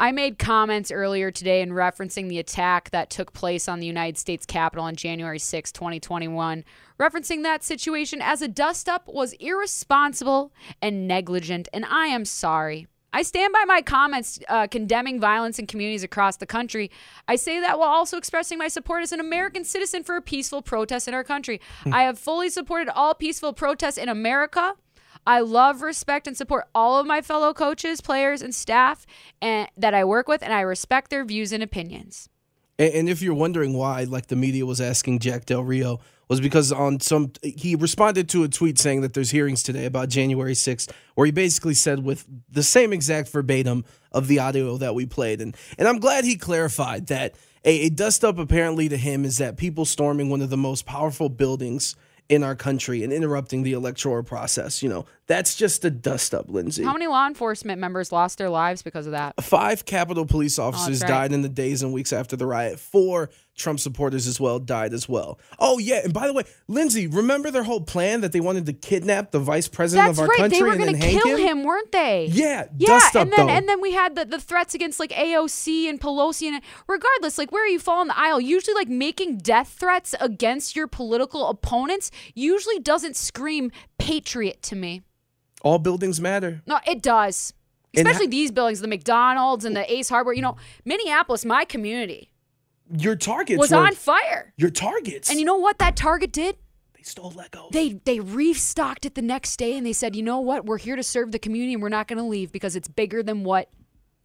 I 0.00 0.12
made 0.12 0.38
comments 0.38 0.92
earlier 0.92 1.32
today 1.32 1.60
in 1.60 1.70
referencing 1.70 2.28
the 2.28 2.38
attack 2.38 2.90
that 2.90 3.10
took 3.10 3.32
place 3.32 3.68
on 3.68 3.80
the 3.80 3.86
United 3.86 4.16
States 4.16 4.46
Capitol 4.46 4.84
on 4.84 4.94
January 4.94 5.40
6, 5.40 5.72
2021, 5.72 6.64
referencing 7.00 7.42
that 7.42 7.64
situation 7.64 8.22
as 8.22 8.40
a 8.40 8.46
dust 8.46 8.88
up 8.88 9.08
was 9.08 9.32
irresponsible 9.34 10.52
and 10.80 11.08
negligent, 11.08 11.68
and 11.72 11.84
I 11.84 12.06
am 12.06 12.24
sorry. 12.24 12.86
I 13.12 13.22
stand 13.22 13.52
by 13.52 13.64
my 13.66 13.82
comments 13.82 14.38
uh, 14.48 14.68
condemning 14.68 15.18
violence 15.18 15.58
in 15.58 15.66
communities 15.66 16.04
across 16.04 16.36
the 16.36 16.46
country. 16.46 16.90
I 17.26 17.36
say 17.36 17.58
that 17.58 17.78
while 17.78 17.88
also 17.88 18.18
expressing 18.18 18.58
my 18.58 18.68
support 18.68 19.02
as 19.02 19.12
an 19.12 19.18
American 19.18 19.64
citizen 19.64 20.04
for 20.04 20.16
a 20.16 20.22
peaceful 20.22 20.62
protest 20.62 21.08
in 21.08 21.14
our 21.14 21.24
country. 21.24 21.60
Hmm. 21.84 21.94
I 21.94 22.02
have 22.02 22.18
fully 22.18 22.50
supported 22.50 22.88
all 22.94 23.14
peaceful 23.14 23.52
protests 23.52 23.96
in 23.96 24.08
America. 24.08 24.74
I 25.28 25.40
love, 25.40 25.82
respect, 25.82 26.26
and 26.26 26.34
support 26.34 26.68
all 26.74 26.98
of 26.98 27.06
my 27.06 27.20
fellow 27.20 27.52
coaches, 27.52 28.00
players, 28.00 28.40
and 28.40 28.54
staff 28.54 29.04
and, 29.42 29.68
that 29.76 29.92
I 29.92 30.02
work 30.04 30.26
with, 30.26 30.42
and 30.42 30.54
I 30.54 30.62
respect 30.62 31.10
their 31.10 31.22
views 31.22 31.52
and 31.52 31.62
opinions. 31.62 32.30
And, 32.78 32.94
and 32.94 33.08
if 33.10 33.20
you're 33.20 33.34
wondering 33.34 33.74
why, 33.74 34.04
like 34.04 34.28
the 34.28 34.36
media 34.36 34.64
was 34.64 34.80
asking 34.80 35.18
Jack 35.18 35.44
Del 35.44 35.62
Rio, 35.62 36.00
was 36.28 36.40
because 36.40 36.72
on 36.72 37.00
some 37.00 37.32
he 37.42 37.74
responded 37.74 38.30
to 38.30 38.42
a 38.42 38.48
tweet 38.48 38.78
saying 38.78 39.02
that 39.02 39.12
there's 39.12 39.30
hearings 39.30 39.62
today 39.62 39.84
about 39.84 40.08
January 40.08 40.54
6th, 40.54 40.90
where 41.14 41.26
he 41.26 41.30
basically 41.32 41.74
said 41.74 42.04
with 42.04 42.26
the 42.50 42.62
same 42.62 42.94
exact 42.94 43.28
verbatim 43.28 43.84
of 44.12 44.28
the 44.28 44.38
audio 44.38 44.78
that 44.78 44.94
we 44.94 45.04
played, 45.04 45.42
and 45.42 45.54
and 45.76 45.86
I'm 45.86 45.98
glad 45.98 46.24
he 46.24 46.36
clarified 46.36 47.08
that 47.08 47.34
a, 47.66 47.86
a 47.86 47.90
dust 47.90 48.24
up 48.24 48.38
apparently 48.38 48.88
to 48.88 48.96
him 48.96 49.26
is 49.26 49.36
that 49.38 49.58
people 49.58 49.84
storming 49.84 50.30
one 50.30 50.40
of 50.40 50.48
the 50.48 50.56
most 50.56 50.86
powerful 50.86 51.28
buildings 51.28 51.96
in 52.28 52.42
our 52.42 52.54
country 52.54 53.02
and 53.02 53.12
interrupting 53.12 53.62
the 53.62 53.72
electoral 53.72 54.22
process. 54.22 54.82
You 54.82 54.88
know, 54.88 55.06
that's 55.28 55.54
just 55.54 55.84
a 55.84 55.90
dust 55.90 56.34
up, 56.34 56.48
Lindsay. 56.48 56.82
How 56.82 56.94
many 56.94 57.06
law 57.06 57.26
enforcement 57.26 57.78
members 57.80 58.10
lost 58.10 58.38
their 58.38 58.48
lives 58.48 58.82
because 58.82 59.04
of 59.04 59.12
that? 59.12 59.34
Five 59.44 59.84
Capitol 59.84 60.24
police 60.24 60.58
oh, 60.58 60.64
officers 60.64 61.02
oh, 61.02 61.06
right. 61.06 61.12
died 61.12 61.32
in 61.32 61.42
the 61.42 61.50
days 61.50 61.82
and 61.82 61.92
weeks 61.92 62.14
after 62.14 62.34
the 62.34 62.46
riot. 62.46 62.80
Four 62.80 63.28
Trump 63.54 63.78
supporters 63.78 64.26
as 64.26 64.40
well 64.40 64.58
died 64.58 64.94
as 64.94 65.06
well. 65.06 65.38
Oh 65.58 65.78
yeah, 65.78 66.00
and 66.02 66.14
by 66.14 66.28
the 66.28 66.32
way, 66.32 66.44
Lindsay, 66.66 67.06
remember 67.06 67.50
their 67.50 67.64
whole 67.64 67.82
plan 67.82 68.22
that 68.22 68.32
they 68.32 68.40
wanted 68.40 68.64
to 68.66 68.72
kidnap 68.72 69.30
the 69.30 69.38
vice 69.38 69.68
president 69.68 70.08
That's 70.08 70.18
of 70.18 70.22
our 70.22 70.28
right. 70.28 70.38
country 70.38 70.58
they 70.58 70.62
were 70.62 70.72
and 70.72 70.82
then 70.82 70.98
kill 70.98 71.36
him? 71.36 71.58
him? 71.58 71.64
weren't 71.64 71.92
they? 71.92 72.28
Yeah, 72.30 72.66
yeah. 72.78 72.86
Dust 72.86 73.14
and 73.14 73.30
up, 73.30 73.36
then 73.36 73.46
though. 73.46 73.52
and 73.52 73.68
then 73.68 73.82
we 73.82 73.92
had 73.92 74.14
the, 74.14 74.24
the 74.24 74.40
threats 74.40 74.74
against 74.74 74.98
like 74.98 75.10
AOC 75.10 75.90
and 75.90 76.00
Pelosi 76.00 76.48
and 76.48 76.62
regardless, 76.86 77.36
like 77.36 77.52
where 77.52 77.66
you 77.68 77.78
fall 77.78 78.00
in 78.00 78.08
the 78.08 78.18
aisle, 78.18 78.40
usually 78.40 78.74
like 78.74 78.88
making 78.88 79.38
death 79.38 79.76
threats 79.78 80.14
against 80.20 80.74
your 80.74 80.86
political 80.86 81.48
opponents 81.48 82.10
usually 82.34 82.78
doesn't 82.78 83.14
scream 83.14 83.70
patriot 83.98 84.62
to 84.62 84.76
me. 84.76 85.02
All 85.68 85.78
buildings 85.78 86.20
matter. 86.20 86.62
No, 86.66 86.80
it 86.86 87.02
does. 87.02 87.52
Especially 87.94 88.26
ha- 88.26 88.30
these 88.30 88.50
buildings, 88.50 88.80
the 88.80 88.88
McDonald's 88.88 89.64
and 89.64 89.74
the 89.74 89.90
Ace 89.92 90.08
Hardware. 90.08 90.34
You 90.34 90.42
know, 90.42 90.56
Minneapolis, 90.84 91.44
my 91.44 91.64
community 91.64 92.30
your 92.96 93.16
targets 93.16 93.58
was 93.58 93.70
were, 93.70 93.78
on 93.78 93.94
fire. 93.94 94.52
Your 94.56 94.70
targets. 94.70 95.30
And 95.30 95.38
you 95.38 95.44
know 95.44 95.56
what 95.56 95.78
that 95.78 95.96
target 95.96 96.32
did? 96.32 96.56
They 96.94 97.02
stole 97.02 97.32
Legos. 97.32 97.70
They 97.70 98.00
they 98.04 98.20
restocked 98.20 99.06
it 99.06 99.14
the 99.14 99.22
next 99.22 99.56
day 99.56 99.76
and 99.76 99.86
they 99.86 99.92
said, 99.92 100.16
"You 100.16 100.22
know 100.22 100.40
what? 100.40 100.66
We're 100.66 100.78
here 100.78 100.96
to 100.96 101.02
serve 101.02 101.32
the 101.32 101.38
community 101.38 101.74
and 101.74 101.82
we're 101.82 101.88
not 101.88 102.08
going 102.08 102.18
to 102.18 102.24
leave 102.24 102.52
because 102.52 102.76
it's 102.76 102.88
bigger 102.88 103.22
than 103.22 103.44
what 103.44 103.68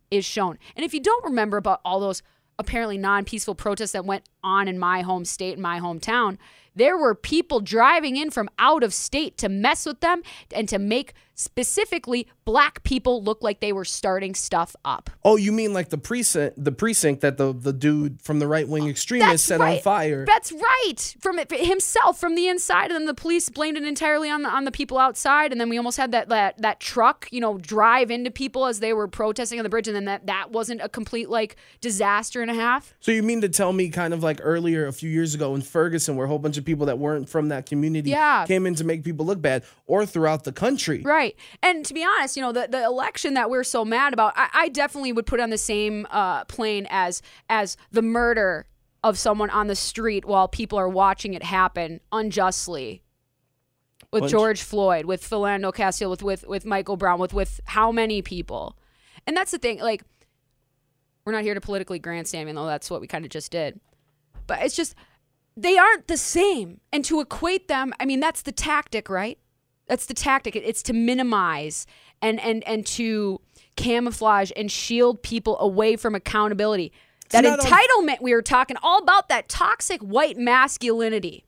is 0.10 0.26
shown." 0.26 0.58
And 0.76 0.86
if 0.86 0.94
you 0.94 1.02
don't 1.02 1.24
remember 1.24 1.58
about 1.58 1.82
all 1.84 2.00
those 2.00 2.24
apparently 2.60 2.98
non-peaceful 2.98 3.56
protests 3.56 3.94
that 3.94 4.06
went 4.06 4.24
on 4.44 4.68
in 4.68 4.78
my 4.78 5.02
home 5.02 5.26
state, 5.26 5.56
in 5.56 5.62
my 5.62 5.80
hometown, 5.80 6.38
there 6.76 6.98
were 6.98 7.16
people 7.16 7.60
driving 7.60 8.16
in 8.16 8.30
from 8.30 8.50
out 8.60 8.84
of 8.84 8.94
state 8.94 9.38
to 9.40 9.50
mess 9.50 9.86
with 9.86 10.00
them 10.02 10.22
and 10.52 10.70
to 10.70 10.78
make 10.80 11.14
specifically 11.36 12.28
black 12.44 12.84
people 12.84 13.24
look 13.24 13.42
like 13.42 13.62
they 13.62 13.72
were 13.72 13.86
starting 13.86 14.36
stuff 14.36 14.76
up. 14.84 15.10
Oh, 15.24 15.38
you 15.38 15.52
mean 15.52 15.74
like 15.74 15.90
the 15.90 15.98
precinct 15.98 16.62
the 16.62 16.72
precinct 16.72 17.22
that 17.22 17.38
the 17.38 17.54
the 17.54 17.72
dude 17.72 18.22
from 18.22 18.40
the 18.40 18.48
right-wing 18.48 18.84
oh, 18.84 18.90
extremist 18.90 19.46
set 19.46 19.60
right. 19.60 19.78
on 19.78 19.82
fire. 19.82 20.26
That's 20.26 20.52
right. 20.52 21.16
From 21.22 21.40
it, 21.40 21.50
himself 21.52 22.20
from 22.20 22.36
the 22.36 22.48
inside 22.50 22.92
and 22.92 22.96
then 22.96 23.06
the 23.06 23.14
police 23.14 23.50
blamed 23.50 23.78
it 23.78 23.84
entirely 23.86 24.30
on 24.30 24.42
the 24.42 24.50
on 24.50 24.66
the 24.66 24.72
people 24.72 24.98
outside 24.98 25.52
and 25.54 25.62
then 25.62 25.70
we 25.70 25.78
almost 25.78 25.98
had 25.98 26.12
that 26.12 26.28
that 26.30 26.62
that 26.62 26.80
truck, 26.82 27.30
you 27.32 27.40
know, 27.40 27.58
drive 27.58 28.12
into 28.12 28.30
people 28.30 28.66
as 28.66 28.82
they 28.82 28.92
were 28.92 29.08
protesting 29.08 29.58
on 29.58 29.64
the 29.64 29.70
bridge 29.70 29.88
and 29.88 29.96
then 29.96 30.06
that 30.06 30.26
that 30.26 30.52
wasn't 30.52 30.82
a 30.82 30.90
complete 30.90 31.30
like 31.30 31.56
disaster 31.80 32.42
and 32.42 32.52
a 32.52 32.56
half. 32.56 32.94
So 33.00 33.12
you 33.12 33.24
mean 33.24 33.40
to 33.42 33.50
tell 33.50 33.72
me 33.72 33.88
kind 33.90 34.14
of 34.14 34.22
like 34.22 34.34
like 34.34 34.42
earlier 34.44 34.88
a 34.88 34.94
few 34.94 35.10
years 35.10 35.36
ago 35.36 35.54
in 35.54 35.62
Ferguson, 35.62 36.16
where 36.16 36.26
a 36.26 36.28
whole 36.28 36.40
bunch 36.40 36.58
of 36.58 36.66
people 36.66 36.88
that 36.88 36.98
weren't 36.98 37.30
from 37.30 37.50
that 37.50 37.68
community 37.68 38.10
Yeah. 38.10 38.46
came 38.48 38.66
in 38.66 38.74
to 38.76 38.84
make 38.84 39.04
people 39.04 39.26
look 39.26 39.42
bad, 39.42 39.64
or 39.86 40.06
throughout 40.06 40.44
the 40.44 40.52
country. 40.52 41.02
Right. 41.04 41.23
And 41.62 41.86
to 41.86 41.94
be 41.94 42.04
honest, 42.04 42.36
you 42.36 42.42
know, 42.42 42.52
the, 42.52 42.68
the 42.70 42.84
election 42.84 43.34
that 43.36 43.50
we're 43.50 43.64
so 43.64 43.84
mad 43.86 44.14
about, 44.14 44.34
I, 44.36 44.50
I 44.54 44.70
definitely 44.70 45.14
would 45.14 45.26
put 45.26 45.40
on 45.40 45.50
the 45.50 45.58
same 45.58 46.08
uh, 46.10 46.46
plane 46.46 46.88
as 46.90 47.22
as 47.50 47.78
the 47.92 48.02
murder 48.02 48.68
of 49.04 49.18
someone 49.18 49.50
on 49.50 49.68
the 49.68 49.76
street 49.76 50.26
while 50.26 50.48
people 50.48 50.80
are 50.80 50.90
watching 50.90 51.34
it 51.34 51.44
happen 51.44 52.00
unjustly. 52.12 53.02
With 54.12 54.22
Bunch- 54.22 54.32
George 54.32 54.62
Floyd, 54.62 55.06
with 55.06 55.28
Philando 55.28 55.74
Castile, 55.74 56.10
with, 56.10 56.24
with 56.24 56.48
with 56.48 56.66
Michael 56.66 56.98
Brown, 56.98 57.20
with 57.20 57.34
with 57.34 57.60
how 57.66 57.92
many 57.92 58.22
people? 58.22 58.78
And 59.26 59.36
that's 59.36 59.52
the 59.52 59.58
thing, 59.58 59.80
like 59.80 60.04
we're 61.26 61.34
not 61.34 61.44
here 61.44 61.54
to 61.54 61.62
politically 61.62 62.00
grandstand, 62.00 62.44
even 62.44 62.56
though 62.56 62.68
that's 62.68 62.90
what 62.90 63.02
we 63.02 63.08
kind 63.08 63.26
of 63.26 63.32
just 63.32 63.52
did. 63.52 63.80
But 64.46 64.62
it's 64.62 64.76
just 64.76 64.96
they 65.56 65.78
aren't 65.78 66.08
the 66.08 66.18
same. 66.18 66.82
And 66.92 67.06
to 67.06 67.22
equate 67.22 67.68
them, 67.68 67.94
I 68.00 68.06
mean, 68.06 68.20
that's 68.20 68.42
the 68.42 68.52
tactic, 68.52 69.10
right? 69.10 69.40
That's 69.88 70.06
the 70.06 70.14
tactic. 70.14 70.56
It's 70.56 70.84
to 70.84 70.94
minimize 70.94 71.86
and 72.22 72.40
and 72.40 72.64
and 72.66 72.86
to 72.88 73.42
camouflage 73.76 74.52
and 74.56 74.72
shield 74.72 75.22
people 75.24 75.60
away 75.60 75.96
from 75.96 76.16
accountability. 76.16 76.92
That 77.30 77.46
on- 77.46 77.60
entitlement 77.60 78.22
we 78.22 78.34
were 78.34 78.42
talking 78.42 78.78
all 78.82 79.02
about 79.02 79.30
that 79.30 79.50
toxic 79.50 80.02
white 80.02 80.38
masculinity. 80.38 81.46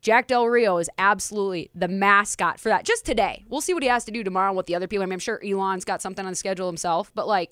Jack 0.00 0.26
Del 0.26 0.46
Rio 0.46 0.76
is 0.76 0.90
absolutely 0.98 1.70
the 1.74 1.88
mascot 1.88 2.60
for 2.60 2.68
that. 2.68 2.84
Just 2.84 3.06
today. 3.06 3.42
We'll 3.48 3.62
see 3.62 3.72
what 3.72 3.82
he 3.82 3.88
has 3.88 4.04
to 4.04 4.10
do 4.10 4.22
tomorrow 4.22 4.50
and 4.50 4.56
what 4.56 4.66
the 4.66 4.74
other 4.74 4.86
people. 4.86 5.02
I 5.02 5.06
mean, 5.06 5.14
I'm 5.14 5.18
sure 5.18 5.40
Elon's 5.42 5.86
got 5.86 6.02
something 6.02 6.26
on 6.26 6.32
the 6.32 6.36
schedule 6.36 6.66
himself, 6.66 7.10
but 7.14 7.26
like, 7.26 7.50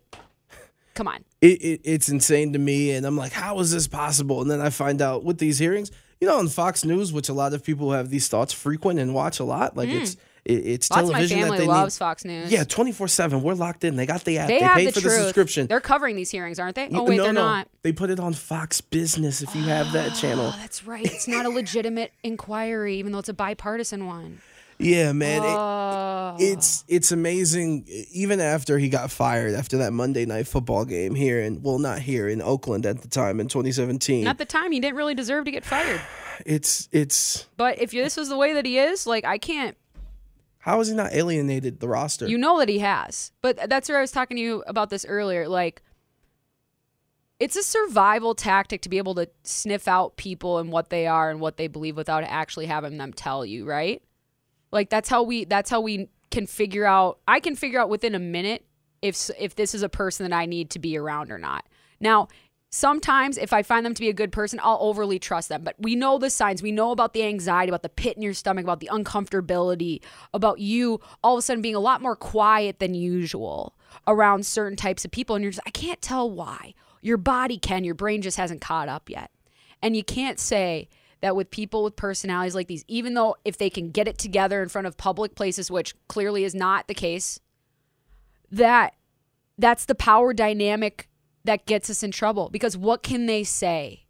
come 0.92 1.08
on. 1.08 1.24
It, 1.40 1.62
it, 1.62 1.80
it's 1.84 2.10
insane 2.10 2.52
to 2.52 2.58
me, 2.58 2.90
and 2.90 3.06
I'm 3.06 3.16
like, 3.16 3.32
how 3.32 3.58
is 3.60 3.70
this 3.70 3.88
possible? 3.88 4.42
And 4.42 4.50
then 4.50 4.60
I 4.60 4.68
find 4.68 5.00
out 5.00 5.24
with 5.24 5.38
these 5.38 5.58
hearings, 5.58 5.90
you 6.22 6.28
know, 6.28 6.38
on 6.38 6.46
Fox 6.46 6.84
News, 6.84 7.12
which 7.12 7.28
a 7.28 7.32
lot 7.32 7.52
of 7.52 7.64
people 7.64 7.90
have 7.90 8.08
these 8.08 8.28
thoughts 8.28 8.52
frequent 8.52 9.00
and 9.00 9.12
watch 9.12 9.40
a 9.40 9.44
lot. 9.44 9.76
Like 9.76 9.88
Mm. 9.88 10.02
it's 10.02 10.16
it, 10.44 10.52
it's 10.66 10.90
Lots 10.90 11.02
of 11.02 11.06
my 11.08 11.12
television 11.14 11.40
family 11.40 11.58
that 11.58 11.62
they 11.64 11.68
loves 11.68 11.96
need. 11.96 12.04
Fox 12.04 12.24
News. 12.24 12.52
Yeah, 12.52 12.62
24 12.62 13.08
seven. 13.08 13.42
We're 13.42 13.54
locked 13.54 13.82
in. 13.82 13.96
They 13.96 14.06
got 14.06 14.22
the 14.24 14.38
app. 14.38 14.46
They, 14.46 14.58
They, 14.60 14.64
have 14.64 14.76
pay 14.76 14.86
the 14.86 14.92
for 14.92 15.00
truth. 15.00 15.14
the 15.16 15.22
subscription. 15.24 15.66
They're 15.66 15.80
covering 15.80 16.14
these 16.14 16.30
hearings, 16.30 16.60
aren't 16.60 16.76
they? 16.76 16.88
Oh 16.92 17.02
wait, 17.02 17.16
no, 17.16 17.24
they're 17.24 17.32
no. 17.32 17.42
not. 17.44 17.68
They 17.82 17.90
put 17.92 18.08
it 18.10 18.20
on 18.20 18.34
Fox 18.34 18.80
Business 18.80 19.42
if 19.42 19.52
you 19.56 19.62
have 19.64 19.90
that 19.92 20.14
channel. 20.14 20.52
Oh, 20.54 20.58
that's 20.60 20.84
right. 20.84 21.04
It's 21.04 21.26
not 21.26 21.44
a 21.44 21.50
legitimate 21.50 22.12
inquiry, 22.22 22.96
even 22.98 23.10
though 23.10 23.18
it's 23.18 23.28
a 23.28 23.34
bipartisan 23.34 24.06
one. 24.06 24.40
Yeah, 24.82 25.12
man. 25.12 25.42
it- 25.42 25.72
Oh. 26.34 26.36
it's 26.38 26.82
it's 26.88 27.12
amazing. 27.12 27.86
Even 28.10 28.40
after 28.40 28.78
he 28.78 28.88
got 28.88 29.10
fired 29.10 29.54
after 29.54 29.76
that 29.78 29.92
Monday 29.92 30.24
night 30.24 30.46
football 30.46 30.84
game 30.86 31.14
here 31.14 31.40
in 31.40 31.62
well, 31.62 31.78
not 31.78 31.98
here 31.98 32.26
in 32.28 32.40
Oakland 32.40 32.86
at 32.86 33.02
the 33.02 33.08
time 33.08 33.38
in 33.38 33.48
2017. 33.48 34.26
At 34.26 34.38
the 34.38 34.46
time, 34.46 34.72
he 34.72 34.80
didn't 34.80 34.96
really 34.96 35.14
deserve 35.14 35.44
to 35.44 35.50
get 35.50 35.64
fired. 35.64 36.00
It's 36.46 36.88
it's 36.90 37.46
But 37.58 37.80
if 37.82 37.90
this 37.90 38.16
is 38.16 38.28
the 38.30 38.36
way 38.38 38.54
that 38.54 38.64
he 38.64 38.78
is, 38.78 39.06
like 39.06 39.24
I 39.26 39.36
can't. 39.36 39.76
how 40.60 40.78
has 40.78 40.88
he 40.88 40.94
not 40.94 41.12
alienated 41.12 41.80
the 41.80 41.88
roster? 41.88 42.26
You 42.26 42.38
know 42.38 42.58
that 42.60 42.68
he 42.70 42.78
has. 42.78 43.32
But 43.42 43.68
that's 43.68 43.88
where 43.90 43.98
I 43.98 44.00
was 44.00 44.10
talking 44.10 44.36
to 44.38 44.42
you 44.42 44.64
about 44.66 44.88
this 44.88 45.04
earlier. 45.04 45.48
Like, 45.48 45.82
it's 47.38 47.56
a 47.56 47.62
survival 47.62 48.34
tactic 48.34 48.80
to 48.82 48.88
be 48.88 48.98
able 48.98 49.16
to 49.16 49.28
sniff 49.42 49.86
out 49.88 50.16
people 50.16 50.58
and 50.58 50.70
what 50.72 50.88
they 50.90 51.06
are 51.06 51.30
and 51.30 51.40
what 51.40 51.56
they 51.56 51.66
believe 51.66 51.96
without 51.96 52.22
actually 52.24 52.66
having 52.66 52.96
them 52.96 53.12
tell 53.12 53.44
you, 53.44 53.64
right? 53.64 54.00
Like 54.72 54.90
that's 54.90 55.08
how 55.08 55.22
we 55.22 55.44
that's 55.44 55.70
how 55.70 55.80
we 55.80 56.08
can 56.30 56.46
figure 56.46 56.84
out 56.84 57.18
I 57.28 57.40
can 57.40 57.54
figure 57.54 57.78
out 57.78 57.90
within 57.90 58.14
a 58.14 58.18
minute 58.18 58.64
if 59.02 59.30
if 59.38 59.54
this 59.54 59.74
is 59.74 59.82
a 59.82 59.88
person 59.88 60.28
that 60.28 60.36
I 60.36 60.46
need 60.46 60.70
to 60.70 60.78
be 60.78 60.96
around 60.96 61.30
or 61.30 61.38
not. 61.38 61.66
Now, 62.00 62.28
sometimes 62.70 63.36
if 63.36 63.52
I 63.52 63.62
find 63.62 63.84
them 63.84 63.94
to 63.94 64.00
be 64.00 64.08
a 64.08 64.14
good 64.14 64.32
person, 64.32 64.58
I'll 64.62 64.78
overly 64.80 65.18
trust 65.18 65.50
them. 65.50 65.62
But 65.62 65.76
we 65.78 65.94
know 65.94 66.18
the 66.18 66.30
signs. 66.30 66.62
We 66.62 66.72
know 66.72 66.90
about 66.90 67.12
the 67.12 67.22
anxiety, 67.22 67.68
about 67.68 67.82
the 67.82 67.88
pit 67.88 68.16
in 68.16 68.22
your 68.22 68.34
stomach, 68.34 68.64
about 68.64 68.80
the 68.80 68.90
uncomfortability, 68.90 70.00
about 70.32 70.58
you 70.58 71.00
all 71.22 71.34
of 71.34 71.38
a 71.38 71.42
sudden 71.42 71.62
being 71.62 71.74
a 71.76 71.80
lot 71.80 72.00
more 72.00 72.16
quiet 72.16 72.78
than 72.78 72.94
usual 72.94 73.76
around 74.06 74.46
certain 74.46 74.76
types 74.76 75.04
of 75.04 75.10
people. 75.10 75.36
And 75.36 75.42
you're 75.42 75.52
just, 75.52 75.66
I 75.66 75.70
can't 75.70 76.00
tell 76.00 76.30
why. 76.30 76.74
Your 77.02 77.18
body 77.18 77.58
can, 77.58 77.84
your 77.84 77.94
brain 77.94 78.22
just 78.22 78.38
hasn't 78.38 78.60
caught 78.60 78.88
up 78.88 79.10
yet. 79.10 79.30
And 79.82 79.96
you 79.96 80.04
can't 80.04 80.38
say 80.38 80.88
that 81.22 81.36
with 81.36 81.50
people 81.50 81.84
with 81.84 81.96
personalities 81.96 82.54
like 82.54 82.66
these, 82.66 82.84
even 82.88 83.14
though 83.14 83.36
if 83.44 83.56
they 83.56 83.70
can 83.70 83.90
get 83.90 84.08
it 84.08 84.18
together 84.18 84.62
in 84.62 84.68
front 84.68 84.86
of 84.86 84.96
public 84.96 85.34
places, 85.34 85.70
which 85.70 85.94
clearly 86.08 86.44
is 86.44 86.54
not 86.54 86.88
the 86.88 86.94
case, 86.94 87.40
that 88.50 88.94
that's 89.56 89.84
the 89.86 89.94
power 89.94 90.34
dynamic 90.34 91.08
that 91.44 91.64
gets 91.64 91.88
us 91.88 92.02
in 92.02 92.10
trouble. 92.10 92.50
Because 92.50 92.76
what 92.76 93.02
can 93.02 93.26
they 93.26 93.44
say? 93.44 94.06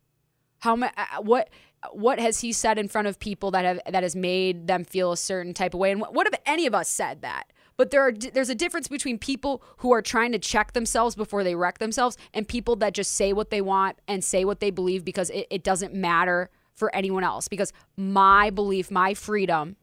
How 0.61 0.75
much 0.75 0.93
what 1.21 1.51
what 1.93 2.21
has 2.21 2.41
he 2.41 2.53
said 2.53 2.79
in 2.79 2.89
front 2.89 3.09
of 3.09 3.19
people 3.19 3.51
that 3.51 3.65
have 3.65 3.81
that 3.89 4.03
has 4.03 4.17
made 4.17 4.67
them 4.67 4.85
feel 4.85 5.13
a 5.13 5.17
certain 5.17 5.53
type 5.53 5.75
of 5.75 5.81
way? 5.81 5.93
And 5.93 6.01
what, 6.01 6.15
what 6.15 6.27
have 6.27 6.41
any 6.47 6.67
of 6.67 6.75
us 6.75 6.89
said 6.89 7.21
that? 7.23 7.45
But 7.77 7.91
there 7.91 8.01
are 8.01 8.13
there's 8.13 8.49
a 8.49 8.55
difference 8.55 8.89
between 8.89 9.19
people 9.19 9.63
who 9.79 9.93
are 9.93 10.03
trying 10.03 10.33
to 10.33 10.39
check 10.39 10.73
themselves 10.73 11.15
before 11.15 11.45
they 11.45 11.55
wreck 11.55 11.79
themselves 11.79 12.17
and 12.33 12.49
people 12.49 12.77
that 12.77 12.95
just 12.95 13.13
say 13.13 13.35
what 13.35 13.51
they 13.51 13.61
want 13.61 13.99
and 14.09 14.25
say 14.25 14.45
what 14.47 14.61
they 14.61 14.71
believe 14.71 15.05
because 15.05 15.29
it, 15.31 15.47
it 15.51 15.63
doesn't 15.63 15.93
matter 15.93 16.51
for 16.83 16.93
anyone 16.97 17.23
else 17.23 17.47
because 17.47 17.73
my 17.97 18.51
belief 18.51 18.91
my 18.91 19.15
freedom 19.15 19.77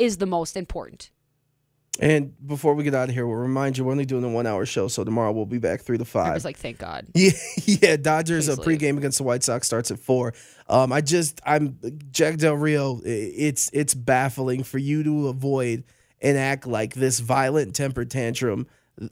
is 0.00 0.16
the 0.16 0.26
most 0.26 0.56
important 0.56 1.12
And 2.00 2.34
before 2.44 2.74
we 2.74 2.82
get 2.82 2.92
out 2.92 3.08
of 3.08 3.14
here, 3.14 3.24
we'll 3.24 3.36
remind 3.36 3.78
you 3.78 3.84
we're 3.84 3.92
only 3.92 4.04
doing 4.04 4.24
a 4.24 4.28
one 4.28 4.48
hour 4.48 4.66
show, 4.66 4.88
so 4.88 5.04
tomorrow 5.04 5.30
we'll 5.30 5.46
be 5.46 5.58
back 5.58 5.82
three 5.82 5.96
to 5.98 6.04
five. 6.04 6.32
I 6.32 6.34
was 6.34 6.44
like 6.44 6.56
thank 6.56 6.78
god 6.78 7.06
Yeah, 7.14 7.30
yeah. 7.64 7.96
Dodgers 7.96 8.48
a 8.48 8.56
pregame 8.56 8.98
against 8.98 9.18
the 9.18 9.24
White 9.24 9.44
Sox 9.44 9.64
starts 9.68 9.92
at 9.92 10.00
four. 10.00 10.34
Um, 10.68 10.92
I 10.92 11.02
just 11.02 11.40
I'm 11.46 11.78
Jack 12.10 12.38
Del 12.38 12.54
Rio. 12.54 13.00
It's 13.04 13.70
it's 13.72 13.94
baffling 13.94 14.64
for 14.64 14.78
you 14.78 15.04
to 15.04 15.28
avoid 15.28 15.84
and 16.20 16.36
act 16.36 16.66
like 16.66 16.94
this 16.94 17.20
violent 17.20 17.76
temper 17.76 18.04
tantrum 18.04 18.66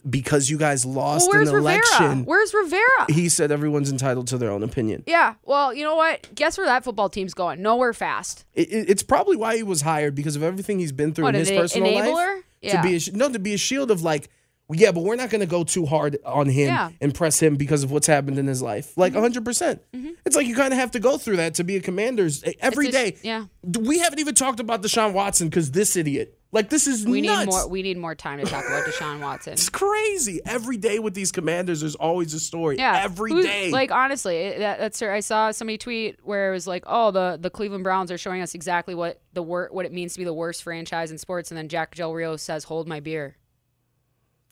because 0.07 0.49
you 0.49 0.57
guys 0.57 0.85
lost 0.85 1.27
well, 1.29 1.39
an 1.39 1.45
Rivera 1.45 1.61
election. 1.61 2.25
where's 2.25 2.53
Rivera 2.53 3.05
He 3.09 3.27
said 3.29 3.51
everyone's 3.51 3.91
entitled 3.91 4.27
to 4.27 4.37
their 4.37 4.51
own 4.51 4.61
opinion. 4.63 5.03
Yeah, 5.07 5.35
well, 5.43 5.73
you 5.73 5.83
know 5.83 5.95
what? 5.95 6.29
Guess 6.35 6.57
where 6.57 6.67
that 6.67 6.83
football 6.83 7.09
team's 7.09 7.33
going? 7.33 7.61
Nowhere 7.61 7.93
fast. 7.93 8.45
It, 8.53 8.71
it- 8.71 8.89
it's 8.89 9.03
probably 9.03 9.35
why 9.37 9.55
he 9.57 9.63
was 9.63 9.81
hired 9.81 10.13
because 10.15 10.35
of 10.35 10.43
everything 10.43 10.79
he's 10.79 10.91
been 10.91 11.13
through 11.13 11.25
What, 11.25 11.35
in 11.35 11.39
his 11.39 11.51
personal 11.51 11.91
enabler? 11.91 12.35
life. 12.35 12.43
Yeah. 12.61 12.81
To 12.81 12.87
be 12.87 12.95
a, 12.95 12.99
no, 13.17 13.29
to 13.29 13.39
be 13.39 13.53
a 13.53 13.57
shield 13.57 13.89
of 13.89 14.01
like, 14.03 14.29
yeah, 14.71 14.91
but 14.91 15.01
we're 15.01 15.15
not 15.15 15.31
going 15.31 15.41
to 15.41 15.47
go 15.47 15.63
too 15.63 15.85
hard 15.87 16.17
on 16.23 16.47
him 16.47 16.67
Yeah. 16.67 16.89
and 17.01 17.15
press 17.15 17.39
him 17.41 17.55
because 17.55 17.83
of 17.83 17.91
what's 17.91 18.05
happened 18.05 18.37
in 18.37 18.45
his 18.45 18.61
life. 18.61 18.95
Like 18.97 19.13
mm-hmm. 19.13 19.39
100%. 19.39 19.43
percent 19.43 19.81
mm-hmm. 19.91 20.09
It's 20.25 20.35
like 20.35 20.45
you 20.45 20.55
kind 20.55 20.71
of 20.73 20.79
have 20.79 20.91
to 20.91 20.99
go 20.99 21.17
through 21.17 21.37
that 21.37 21.55
to 21.55 21.63
be 21.63 21.75
a 21.77 21.81
commander's 21.81 22.43
every 22.59 22.89
a 22.89 22.91
day. 22.91 23.17
yeah. 23.23 23.45
We 23.63 23.99
haven't 23.99 24.19
even 24.19 24.35
talked 24.35 24.59
about 24.59 24.83
Deshaun 24.83 25.13
Watson 25.13 25.49
because 25.49 25.71
this 25.71 25.95
idiot. 25.95 26.38
Like 26.51 26.69
this 26.69 26.87
is 26.87 27.05
We 27.05 27.21
nuts. 27.21 27.39
need 27.45 27.51
more. 27.51 27.67
We 27.69 27.81
need 27.83 27.97
more 27.97 28.15
time 28.15 28.39
to 28.39 28.45
talk 28.45 28.65
about 28.65 28.83
Deshaun 28.85 29.19
Watson. 29.21 29.53
it's 29.53 29.69
crazy. 29.69 30.41
Every 30.45 30.77
day 30.77 30.97
with 30.97 31.13
these 31.13 31.31
commanders, 31.31 31.81
there's 31.81 31.93
always 31.93 32.33
a 32.33 32.39
story. 32.39 32.77
Yeah, 32.77 33.01
Every 33.03 33.39
day. 33.43 33.69
Like 33.69 33.91
honestly, 33.91 34.57
that, 34.57 34.79
that's 34.79 34.99
I 35.01 35.19
saw 35.19 35.51
somebody 35.51 35.77
tweet 35.77 36.17
where 36.23 36.49
it 36.49 36.53
was 36.53 36.65
like, 36.65 36.83
"Oh, 36.87 37.11
the 37.11 37.37
the 37.39 37.51
Cleveland 37.51 37.83
Browns 37.83 38.11
are 38.11 38.17
showing 38.17 38.41
us 38.41 38.55
exactly 38.55 38.95
what 38.95 39.21
the 39.33 39.43
wor- 39.43 39.69
what 39.71 39.85
it 39.85 39.93
means 39.93 40.13
to 40.13 40.19
be 40.19 40.25
the 40.25 40.33
worst 40.33 40.63
franchise 40.63 41.11
in 41.11 41.19
sports," 41.19 41.51
and 41.51 41.57
then 41.57 41.67
Jack 41.69 41.93
Del 41.93 42.13
Rio 42.13 42.35
says, 42.35 42.63
"Hold 42.63 42.87
my 42.87 42.99
beer." 42.99 43.37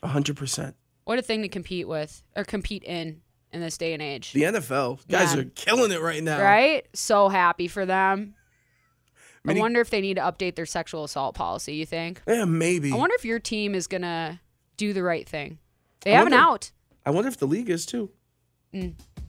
100%. 0.04 0.74
What 1.06 1.18
a 1.18 1.22
thing 1.22 1.42
to 1.42 1.48
compete 1.50 1.88
with 1.88 2.22
or 2.36 2.44
compete 2.44 2.84
in 2.84 3.22
in 3.52 3.62
this 3.62 3.78
day 3.78 3.94
and 3.94 4.02
age. 4.04 4.34
The 4.34 4.44
NFL 4.44 5.00
guys 5.10 5.34
Yeah. 5.34 5.42
are 5.42 5.46
killing 5.46 5.92
it 5.92 6.02
right 6.02 6.22
now. 6.22 6.42
Right? 6.42 6.86
So 6.94 7.30
happy 7.30 7.68
for 7.68 7.86
them. 7.86 8.36
Many- 9.48 9.60
I 9.60 9.62
wonder 9.62 9.82
if 9.82 9.90
they 9.90 10.02
need 10.02 10.16
to 10.16 10.22
update 10.22 10.56
their 10.56 10.66
sexual 10.66 11.04
assault 11.04 11.36
policy. 11.36 11.76
You 11.76 11.86
think? 11.86 12.22
Yeah, 12.28 12.46
maybe. 12.46 12.92
I 12.92 12.96
wonder 12.96 13.16
if 13.16 13.26
your 13.26 13.40
team 13.40 13.74
is 13.76 13.88
gonna 13.88 14.40
do 14.78 14.94
the 14.94 15.04
right 15.04 15.28
thing. 15.28 15.58
They 16.02 16.14
I 16.14 16.18
have 16.18 16.28
an 16.28 16.34
out. 16.34 16.72
I 17.06 17.10
wonder 17.10 17.28
if 17.30 17.38
the 17.38 17.48
league 17.48 17.70
is 17.70 17.86
too. 17.86 18.10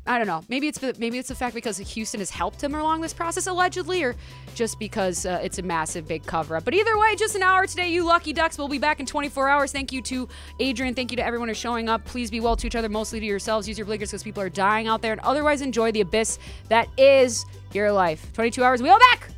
I 0.08 0.16
don't 0.16 0.26
know. 0.26 0.42
Maybe 0.48 0.68
it's 0.68 0.78
the, 0.78 0.94
maybe 0.98 1.18
it's 1.18 1.28
the 1.28 1.34
fact 1.34 1.54
because 1.54 1.76
Houston 1.76 2.20
has 2.20 2.30
helped 2.30 2.62
him 2.62 2.74
along 2.74 3.02
this 3.02 3.12
process 3.12 3.46
allegedly, 3.46 4.02
or 4.02 4.16
just 4.54 4.78
because 4.78 5.26
uh, 5.26 5.38
it's 5.42 5.58
a 5.58 5.62
massive 5.62 6.08
big 6.08 6.24
cover 6.24 6.56
up. 6.56 6.64
But 6.64 6.74
either 6.74 6.98
way, 6.98 7.14
just 7.14 7.34
an 7.36 7.42
hour 7.42 7.66
today. 7.66 7.90
You 7.90 8.04
lucky 8.04 8.32
ducks. 8.32 8.56
We'll 8.56 8.68
be 8.68 8.78
back 8.78 9.00
in 9.00 9.06
24 9.06 9.48
hours. 9.48 9.70
Thank 9.70 9.92
you 9.92 10.00
to 10.02 10.26
Adrian. 10.60 10.94
Thank 10.94 11.10
you 11.12 11.16
to 11.18 11.24
everyone 11.24 11.48
who's 11.48 11.58
showing 11.58 11.88
up. 11.90 12.04
Please 12.06 12.30
be 12.30 12.40
well 12.40 12.56
to 12.56 12.66
each 12.66 12.74
other, 12.74 12.88
mostly 12.88 13.20
to 13.20 13.26
yourselves. 13.26 13.68
Use 13.68 13.76
your 13.78 13.84
blinkers 13.84 14.10
because 14.10 14.22
people 14.22 14.42
are 14.42 14.48
dying 14.48 14.88
out 14.88 15.02
there, 15.02 15.12
and 15.12 15.20
otherwise 15.20 15.60
enjoy 15.60 15.92
the 15.92 16.00
abyss 16.00 16.38
that 16.68 16.88
is 16.96 17.44
your 17.72 17.92
life. 17.92 18.32
22 18.32 18.64
hours. 18.64 18.82
We 18.82 18.88
all 18.88 18.98
back. 18.98 19.28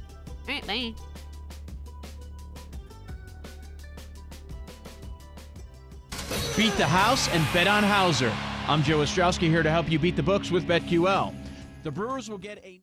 Beat 6.57 6.77
the 6.77 6.87
house 6.87 7.29
and 7.29 7.47
bet 7.55 7.67
on 7.67 7.85
Hauser. 7.85 8.33
I'm 8.67 8.83
Joe 8.83 8.99
Ostrowski 8.99 9.49
here 9.49 9.63
to 9.63 9.71
help 9.71 9.91
you 9.91 9.99
beat 9.99 10.17
the 10.17 10.23
books 10.23 10.51
with 10.51 10.67
BetQL. 10.67 11.35
The 11.85 11.91
Brewers 11.91 12.29
will 12.29 12.39
get 12.39 12.59
a 12.65 12.83